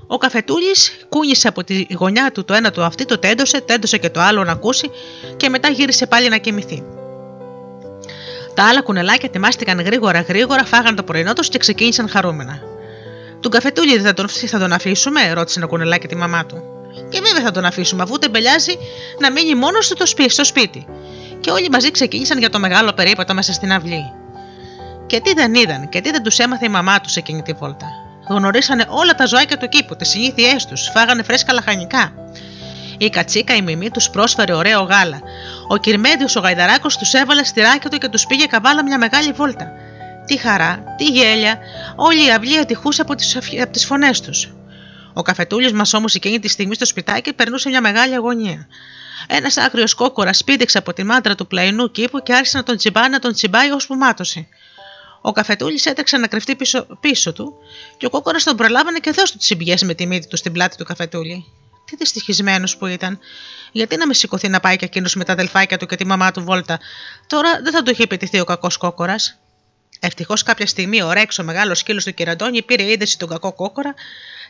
Ο 0.08 0.18
καφετούλης 0.18 1.06
κούνησε 1.10 1.48
από 1.48 1.64
τη 1.64 1.86
γωνιά 1.94 2.32
του 2.32 2.46
το 2.46 2.54
ένα 2.54 2.72
του 2.72 2.82
αυτή, 2.84 3.06
το 3.06 3.18
τέντωσε, 3.18 3.62
τέντωσε 3.62 3.98
και 3.98 4.10
το 4.10 4.20
άλλο 4.20 4.44
να 4.44 4.52
ακούσει 4.52 4.92
και 5.38 5.50
μετά 5.50 5.70
γύρισε 5.70 6.08
πάλι 6.08 6.30
να 6.30 6.38
κοιμηθεί. 6.38 6.84
Τα 8.54 8.64
άλλα 8.64 8.82
κουνελάκια 8.82 9.30
ετοιμάστηκαν 9.30 9.82
γρήγορα 9.82 10.22
γρήγορα, 10.22 10.66
φάγαν 10.66 10.96
το 10.96 11.04
πρωινό 11.04 11.34
τους 11.34 11.50
και 11.50 11.58
ξεκίνησαν 11.58 12.10
χαρούμενα. 12.10 12.60
Τον 13.40 13.52
καφετούλι 13.52 14.00
θα 14.00 14.14
τον, 14.14 14.30
θα 14.30 14.60
τον 14.60 14.72
αφήσουμε, 14.72 15.34
ρώτησε 15.34 15.60
ένα 15.60 15.68
κουνελάκι 15.68 16.08
τη 16.08 16.16
μαμά 16.16 16.46
του. 16.46 16.64
Και 17.10 17.22
βέβαια 17.22 17.42
θα 17.42 17.52
τον 17.52 17.66
αφήσουμε, 17.66 18.04
αφού 18.04 18.18
τεμπελιάζει 18.18 18.78
να 19.20 19.32
μείνει 19.32 19.56
μόνος 19.56 19.88
του 19.88 20.08
στο 20.28 20.46
σπίτι. 20.46 20.86
Και 21.40 21.52
όλοι 21.52 21.70
μαζί 21.70 21.92
ξεκίνησαν 21.92 22.38
για 22.38 22.50
το 22.50 22.60
μεγάλο 22.60 22.94
περίπατο 22.94 23.34
μέσα 23.34 23.54
στην 23.54 23.72
αυλή. 23.72 24.04
Και 25.06 25.20
τι 25.20 25.34
δεν 25.34 25.54
είδαν, 25.54 25.90
και 25.90 26.02
τι 26.02 26.12
δεν 26.12 26.24
τους 26.24 26.38
έμαθε 26.40 26.66
η 26.66 26.70
μαμά 26.70 27.02
τους 27.02 27.16
εκείνη 27.16 27.42
τη 27.42 27.54
βόλτα. 27.54 27.88
Γνωρίσανε 28.28 28.86
όλα 28.88 29.16
τα 29.16 29.26
ζωάκια 29.26 29.58
του 29.58 29.68
κήπου, 29.68 29.96
τις 29.96 30.10
συνήθειές 30.10 30.66
τους, 30.66 30.90
φάγανε 30.94 31.24
φρέσκα 31.24 31.54
λαχανικά. 31.54 32.14
Η 33.02 33.10
κατσίκα 33.10 33.56
η 33.56 33.62
μιμή 33.62 33.90
τους 33.90 34.10
πρόσφερε 34.10 34.54
ωραίο 34.54 34.82
γάλα. 34.82 35.22
Ο 35.68 35.78
Κυρμέδιο 35.78 36.28
ο 36.38 36.40
Γαϊδαράκος 36.40 36.98
τους 36.98 37.14
έβαλε 37.14 37.44
στυράκια 37.44 37.90
του 37.90 37.98
και 37.98 38.08
τους 38.08 38.26
πήγε 38.26 38.46
καβάλα 38.46 38.84
μια 38.84 38.98
μεγάλη 38.98 39.32
βόλτα. 39.32 39.72
Τι 40.26 40.38
χαρά, 40.38 40.84
τι 40.98 41.04
γέλια, 41.04 41.60
όλη 41.96 42.26
η 42.26 42.32
αυλή 42.32 42.58
ατυχούσε 42.60 43.02
από 43.02 43.16
τις 43.72 43.86
φωνές 43.86 44.22
τους. 44.22 44.54
Ο 45.14 45.22
καφετούλης 45.22 45.72
μας 45.72 45.94
όμως 45.94 46.16
εκείνη 46.16 46.40
τη 46.40 46.48
στιγμή 46.48 46.76
στο 46.76 46.86
σπιτάκι 46.86 47.34
περνούσε 47.34 47.70
μια 47.70 47.82
μεγάλη 47.82 48.16
αγωνία. 48.16 48.68
Ένας 49.28 49.58
άγριος 49.58 49.94
κόκορας 49.94 50.44
πήδηξε 50.44 50.78
από 50.78 50.94
τη 50.94 51.04
μάντρα 51.04 51.36
του 51.36 51.48
πλαϊνού 51.48 51.92
κήπου 51.92 52.20
και 52.20 52.34
άρχισε 52.34 52.58
να 52.58 52.64
τον 52.64 52.78
τσιμπάει 52.78 53.10
να 53.10 53.20
τον 53.20 53.34
τσιμπάει 53.34 53.72
ώσπου 53.72 53.96
μάτωσε. 53.96 54.48
Ο 55.22 55.32
καφετούλης 55.32 55.86
έτρεξε 55.86 56.18
να 56.18 56.28
κρυφτεί 56.28 56.56
πίσω, 56.56 56.88
πίσω 57.00 57.34
του 57.34 57.54
και 57.98 58.06
ο 58.06 58.10
κόκορας 58.10 58.44
τον 58.44 58.56
προλάβανε 58.56 59.00
και 59.00 59.12
δώσ' 59.12 59.32
του 59.32 59.38
τσιμπιές 59.38 59.84
με 59.84 59.94
τη 59.94 60.06
μύτη 60.06 60.28
του 60.28 60.38
στην 60.38 60.52
πλάτη 60.52 60.78
του 60.78 60.84
καφετούλη. 60.84 61.46
Τι 61.92 61.98
δυστυχισμένος 61.98 62.78
που 62.78 62.86
ήταν. 62.86 63.20
Γιατί 63.72 63.98
να 63.98 64.08
με 64.08 64.14
σηκωθεί 64.14 64.48
να 64.48 64.60
πάει 64.60 64.76
και 64.76 64.86
εκείνος 64.86 65.16
με 65.16 65.24
τα 65.24 65.34
αδελφάκια 65.34 65.78
του 65.78 65.86
και 65.86 65.96
τη 65.96 66.06
μαμά 66.06 66.32
του 66.32 66.44
βόλτα; 66.44 66.80
Τώρα 67.28 67.60
δεν 67.64 67.74
θα 67.74 67.84
του 67.84 67.92
είχε 67.92 68.04
επιτεθεί 68.04 68.40
ο 68.40 68.44
κακός 68.44 68.78
κόκορας. 68.78 69.40
Ευτυχώς 70.00 70.44
κάποια 70.44 70.68
στιγμή 70.68 71.02
ο 71.02 71.12
Ρέξ, 71.12 71.40
ο 71.40 71.44
μεγάλος 71.44 71.80
σκύλος 71.80 72.04
του 72.04 72.14
κυραντώνη, 72.14 72.62
πήρε 72.62 72.84
είδηση 72.84 73.18
τον 73.18 73.30
κακό 73.30 73.54
κόκορα 73.54 73.94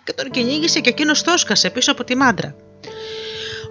και 0.03 0.13
τον 0.13 0.31
κυνήγησε 0.31 0.80
και 0.80 0.89
εκείνος 0.89 1.22
τόσκασε 1.22 1.69
πίσω 1.69 1.91
από 1.91 2.03
τη 2.03 2.15
μάντρα. 2.15 2.55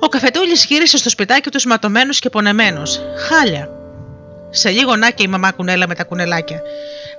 Ο 0.00 0.08
καφετούλης 0.08 0.64
γύρισε 0.64 0.98
στο 0.98 1.08
σπιτάκι 1.08 1.50
του 1.50 1.68
ματωμένο 1.68 2.12
και 2.12 2.30
πονεμένος. 2.30 3.00
Χάλια. 3.28 3.68
Σε 4.50 4.70
λίγο 4.70 4.96
να 4.96 5.10
και 5.10 5.22
η 5.22 5.26
μαμά 5.26 5.52
κουνέλα 5.52 5.88
με 5.88 5.94
τα 5.94 6.04
κουνελάκια. 6.04 6.62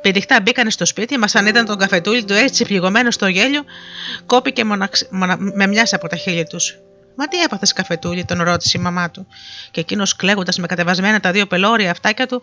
Πηδηχτά 0.02 0.42
μπήκανε 0.42 0.70
στο 0.70 0.86
σπίτι, 0.86 1.18
μας 1.18 1.36
αν 1.36 1.46
είδαν 1.46 1.66
τον 1.66 1.78
καφετούλη 1.78 2.24
του 2.24 2.34
έτσι 2.34 2.66
πληγωμένο 2.66 3.12
στο 3.12 3.28
γέλιο, 3.28 3.64
κόπηκε 4.26 4.66
μοναξ... 4.66 5.08
μονα... 5.12 5.38
με 5.40 5.68
μιας 5.68 5.94
από 5.94 6.08
τα 6.08 6.16
χείλη 6.16 6.44
τους. 6.44 6.78
Μα 7.16 7.28
τι 7.28 7.42
έπαθες, 7.42 7.74
καφετούλη, 7.74 8.26
τον 8.26 8.42
ρώτησε 8.42 8.78
η 8.78 8.82
μαμά 8.82 9.12
του. 9.12 9.28
Και 9.72 9.80
εκείνος 9.80 10.16
κλαίγοντας 10.16 10.58
με 10.58 10.68
κατεβασμένα 10.68 11.20
τα 11.20 11.32
δύο 11.32 11.48
πελώρια 11.48 11.92
αυτάκια 11.92 12.28
του, 12.28 12.42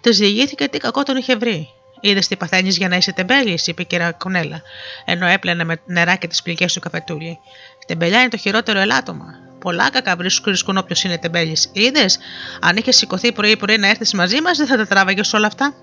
της 0.00 0.18
διηγήθηκε 0.18 0.68
τι 0.68 0.78
κακό 0.78 1.02
τον 1.02 1.16
είχε 1.16 1.36
βρει. 1.36 1.68
Είδες 2.00 2.28
τι 2.28 2.36
παθαίνεις 2.36 2.76
για 2.76 2.88
να 2.88 2.96
είσαι 2.96 3.12
τεμπέλης, 3.12 3.66
είπε 3.66 3.82
η 3.82 3.84
κυρία 3.84 4.12
Κονέλα, 4.12 4.62
ενώ 5.04 5.26
έπλαινε 5.26 5.64
με 5.64 5.80
νεράκι 5.86 6.26
τις 6.26 6.42
πληγές 6.42 6.72
του 6.72 6.80
καφετούλη. 6.80 7.38
Τεμπελιά 7.86 8.20
είναι 8.20 8.28
το 8.28 8.36
χειρότερο 8.36 8.78
ελάττωμα. 8.78 9.24
Πολλά 9.58 9.90
κακά 9.90 10.16
βρίσκουν 10.16 10.76
όποιος 10.76 11.02
είναι 11.02 11.18
τεμπέλης. 11.18 11.70
Είδες, 11.72 12.18
αν 12.60 12.76
είχε 12.76 12.92
σηκωθεί 12.92 13.32
πρωί-πρωί 13.32 13.76
να 13.76 13.88
έρθεις 13.88 14.12
μαζί 14.12 14.40
μας, 14.40 14.58
δεν 14.58 14.66
θα 14.66 14.76
τα 14.76 14.86
τράβαγες 14.86 15.32
όλα 15.32 15.46
αυτά. 15.46 15.74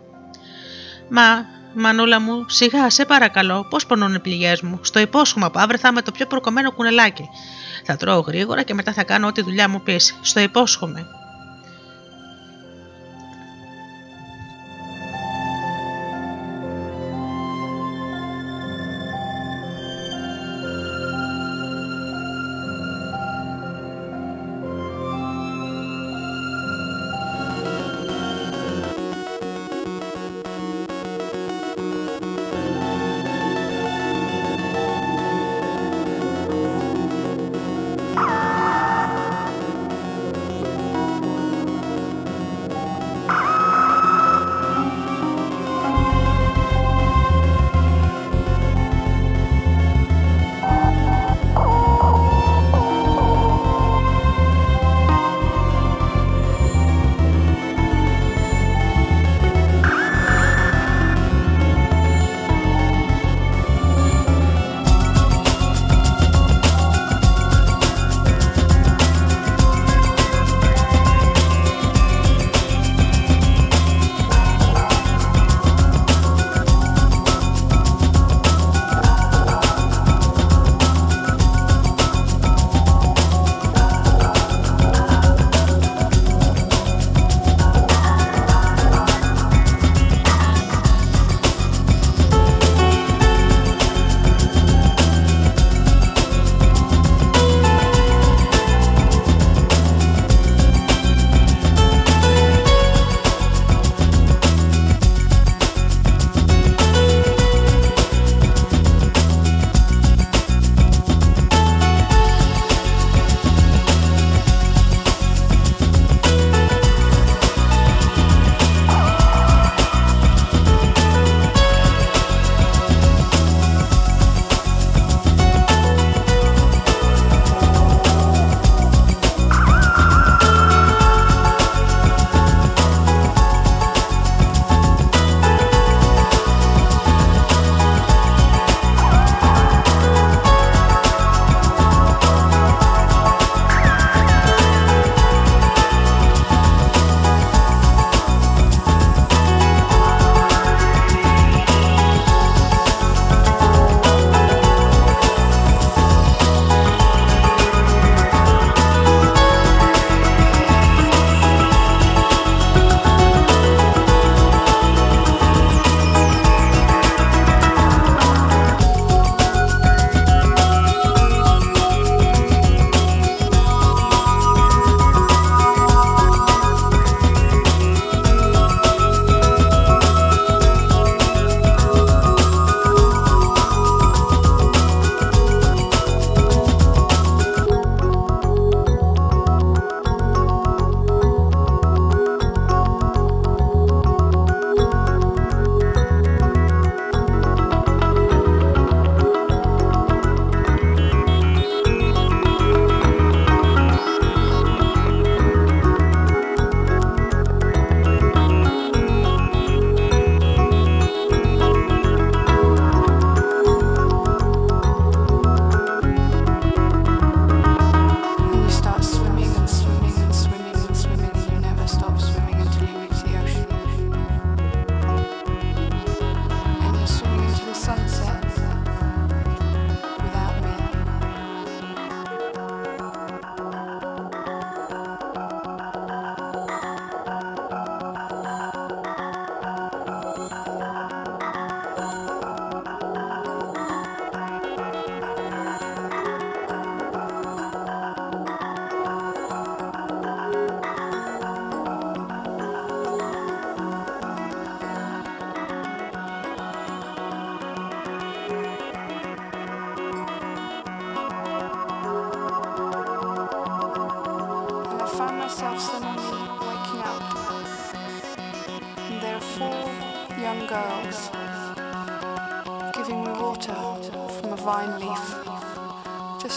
Μα, 1.09 1.45
μανούλα 1.73 2.19
μου, 2.19 2.45
σιγά, 2.47 2.89
σε 2.89 3.05
παρακαλώ, 3.05 3.65
πώς 3.69 3.85
πονούν 3.85 4.13
οι 4.13 4.19
πληγές 4.19 4.61
μου; 4.61 4.79
Στο 4.81 4.99
υπόσχομαι 4.99 5.49
που 5.49 5.59
αύριο 5.59 5.79
θα 5.79 5.87
είμαι 5.87 6.01
το 6.01 6.11
πιο 6.11 6.25
προκομμένο 6.25 6.71
κουνελάκι. 6.71 7.29
Θα 7.83 7.95
τρώω 7.95 8.19
γρήγορα 8.19 8.63
και 8.63 8.73
μετά 8.73 8.93
θα 8.93 9.03
κάνω 9.03 9.27
ό,τι 9.27 9.41
δουλειά 9.41 9.69
μου 9.69 9.81
πεις. 9.81 10.19
Στο 10.21 10.39
υπόσχομαι. 10.39 11.07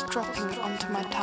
Dropping 0.09 0.59
onto 0.60 0.89
my 0.90 1.02
tongue. 1.05 1.18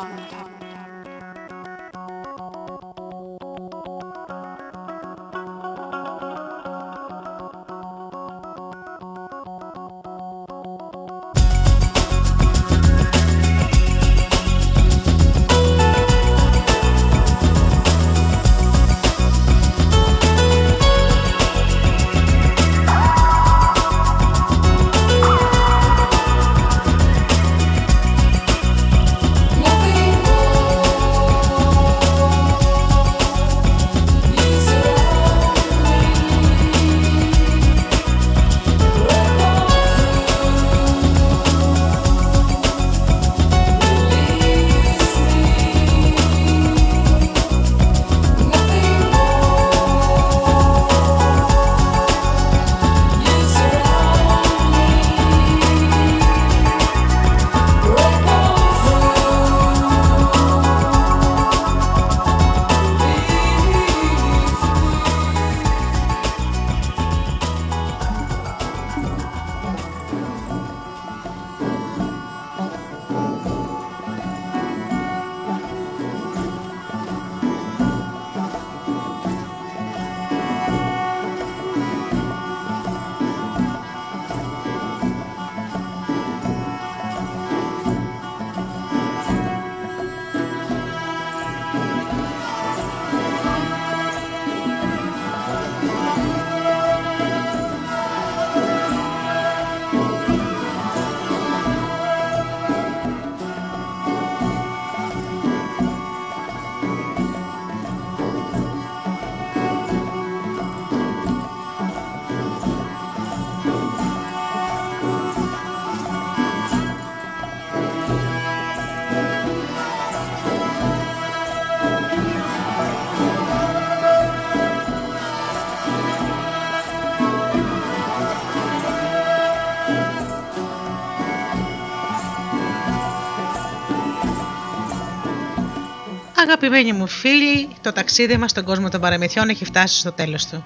Αγαπημένοι 136.65 136.97
μου 136.97 137.07
φίλοι, 137.07 137.69
το 137.81 137.91
ταξίδι 137.91 138.37
μας 138.37 138.51
στον 138.51 138.63
κόσμο 138.63 138.89
των 138.89 139.01
παραμυθιών 139.01 139.49
έχει 139.49 139.65
φτάσει 139.65 139.99
στο 139.99 140.11
τέλος 140.11 140.45
του. 140.45 140.63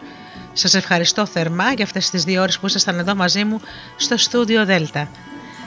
Σας 0.53 0.73
ευχαριστώ 0.73 1.26
θερμά 1.26 1.71
για 1.71 1.84
αυτές 1.84 2.09
τις 2.09 2.23
δύο 2.23 2.41
ώρες 2.41 2.59
που 2.59 2.67
ήσασταν 2.67 2.99
εδώ 2.99 3.15
μαζί 3.15 3.43
μου 3.43 3.61
στο 3.95 4.17
στούντιο 4.17 4.65
Δέλτα. 4.65 5.09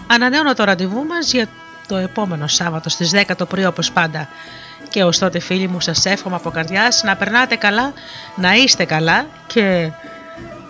Ανανέωνα 0.07 0.55
το 0.55 0.65
ραντεβού 0.65 1.05
μας 1.05 1.33
για 1.33 1.49
το 1.87 1.97
επόμενο 1.97 2.47
Σάββατο 2.47 2.89
στις 2.89 3.11
10 3.15 3.37
το 3.37 3.47
πρωί 3.47 3.65
όπως 3.65 3.93
πάντα. 3.93 4.29
Και 4.91 5.05
ως 5.05 5.19
τότε 5.19 5.39
φίλοι 5.39 5.69
μου 5.69 5.81
σας 5.81 6.05
εύχομαι 6.05 6.37
από 6.37 6.51
καρδιάς 6.51 7.03
να 7.03 7.17
περνάτε 7.17 7.57
καλά, 7.57 7.93
να 8.37 8.55
είστε 8.55 8.85
καλά 8.85 9.27
και 9.47 9.91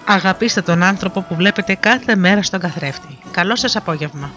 αγαπήστε 0.04 0.62
τον 0.62 0.82
άνθρωπο 0.82 1.20
που 1.20 1.34
βλέπετε 1.34 1.74
κάθε 1.74 2.16
μέρα 2.16 2.42
στον 2.42 2.60
καθρέφτη. 2.60 3.18
Καλό 3.30 3.56
σας 3.56 3.76
απόγευμα. 3.76 4.30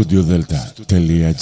Studio 0.00 0.22
Delta, 0.22 0.72
Telia 0.86 1.34